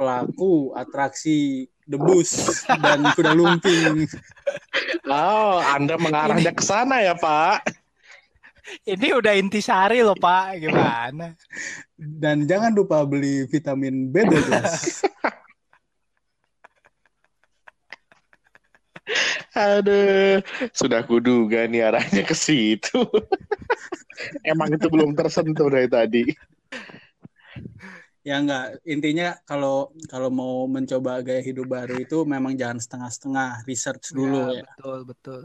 pelaku 0.01 0.73
atraksi 0.73 1.69
debus 1.85 2.65
dan 2.81 3.05
kuda 3.13 3.37
lumping. 3.37 4.09
Oh, 5.05 5.61
Anda 5.61 6.01
mengarahnya 6.01 6.49
ke 6.57 6.63
sana 6.65 7.05
ya, 7.05 7.13
Pak. 7.13 7.69
Ini 8.81 9.13
udah 9.13 9.37
intisari 9.37 10.01
loh 10.01 10.17
Pak, 10.17 10.57
gimana? 10.57 11.37
Dan 11.97 12.49
jangan 12.49 12.73
lupa 12.73 13.05
beli 13.05 13.45
vitamin 13.45 14.09
B12. 14.09 14.41
Aduh, 19.51 20.39
sudah 20.71 21.03
kuduga 21.03 21.67
nih 21.67 21.83
arahnya 21.83 22.23
ke 22.23 22.33
situ. 22.33 23.05
Emang 24.47 24.71
itu 24.71 24.87
belum 24.87 25.13
tersentuh 25.13 25.67
dari 25.67 25.91
tadi. 25.91 26.23
Ya 28.21 28.37
enggak, 28.37 28.77
intinya 28.85 29.33
kalau 29.43 29.89
kalau 30.05 30.29
mau 30.29 30.65
mencoba 30.65 31.21
gaya 31.21 31.41
hidup 31.41 31.65
baru 31.65 31.97
itu 31.99 32.21
memang 32.23 32.53
jangan 32.53 32.77
setengah-setengah, 32.77 33.65
research 33.65 34.13
dulu 34.13 34.53
Ya, 34.53 34.61
ya. 34.61 34.65
betul 34.69 34.97
betul. 35.05 35.41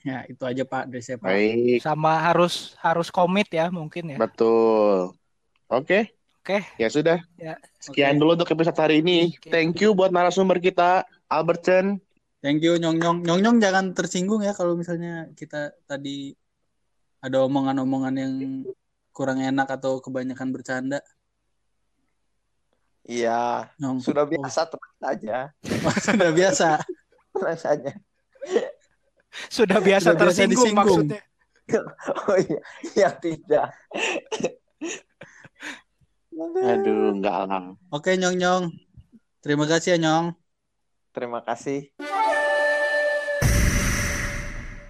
Ya, 0.00 0.18
itu 0.24 0.40
aja 0.40 0.64
Pak 0.64 0.88
dari 0.88 1.04
saya 1.04 1.20
Pak. 1.20 1.28
Baik, 1.28 1.78
Sama 1.84 2.16
harus 2.16 2.72
harus 2.80 3.12
komit 3.12 3.48
ya 3.52 3.68
mungkin 3.68 4.16
ya. 4.16 4.18
betul. 4.18 5.12
Oke. 5.68 6.12
Oke. 6.42 6.58
Ya 6.74 6.88
sudah. 6.88 7.22
Ya. 7.38 7.54
Sekian 7.78 8.16
Oke. 8.16 8.20
dulu 8.20 8.30
untuk 8.34 8.50
episode 8.50 8.74
hari 8.74 8.98
ini. 8.98 9.36
Oke. 9.36 9.52
Thank 9.52 9.78
you 9.78 9.92
buat 9.92 10.10
narasumber 10.10 10.58
kita, 10.58 11.04
Albert 11.28 11.62
Chen. 11.62 11.86
Thank 12.42 12.66
you 12.66 12.74
Nyong 12.74 12.98
Nyong. 12.98 13.18
Nyong 13.22 13.40
Nyong 13.40 13.58
jangan 13.62 13.94
tersinggung 13.94 14.42
ya 14.42 14.50
kalau 14.50 14.74
misalnya 14.74 15.30
kita 15.38 15.70
tadi 15.86 16.34
ada 17.22 17.38
omongan-omongan 17.46 18.14
yang 18.18 18.34
kurang 19.14 19.38
enak 19.38 19.70
atau 19.70 20.02
kebanyakan 20.02 20.50
bercanda. 20.50 20.98
Iya, 23.02 23.66
Nyong. 23.82 23.98
sudah 23.98 24.22
biasa 24.22 24.70
tenang 24.70 24.94
saja. 25.02 25.36
Sudah 26.06 26.30
biasa. 26.30 26.68
Tenang 27.34 27.58
saja. 27.58 27.92
Sudah 29.50 29.78
biasa 29.82 30.14
Sudah 30.14 30.18
biasa 30.18 30.20
tersinggung 30.20 30.66
disinggung. 30.70 31.06
maksudnya. 31.10 31.22
Oh 32.28 32.36
iya, 32.36 32.60
ya 32.92 33.08
tidak. 33.16 33.70
Aduh, 36.34 37.14
enggak 37.16 37.38
lah. 37.48 37.72
Oke 37.88 38.18
Nyong 38.18 38.36
Nyong. 38.36 38.64
Terima 39.40 39.64
kasih 39.64 39.96
ya 39.96 39.98
Nyong. 40.02 40.26
Terima 41.12 41.40
kasih. 41.40 41.88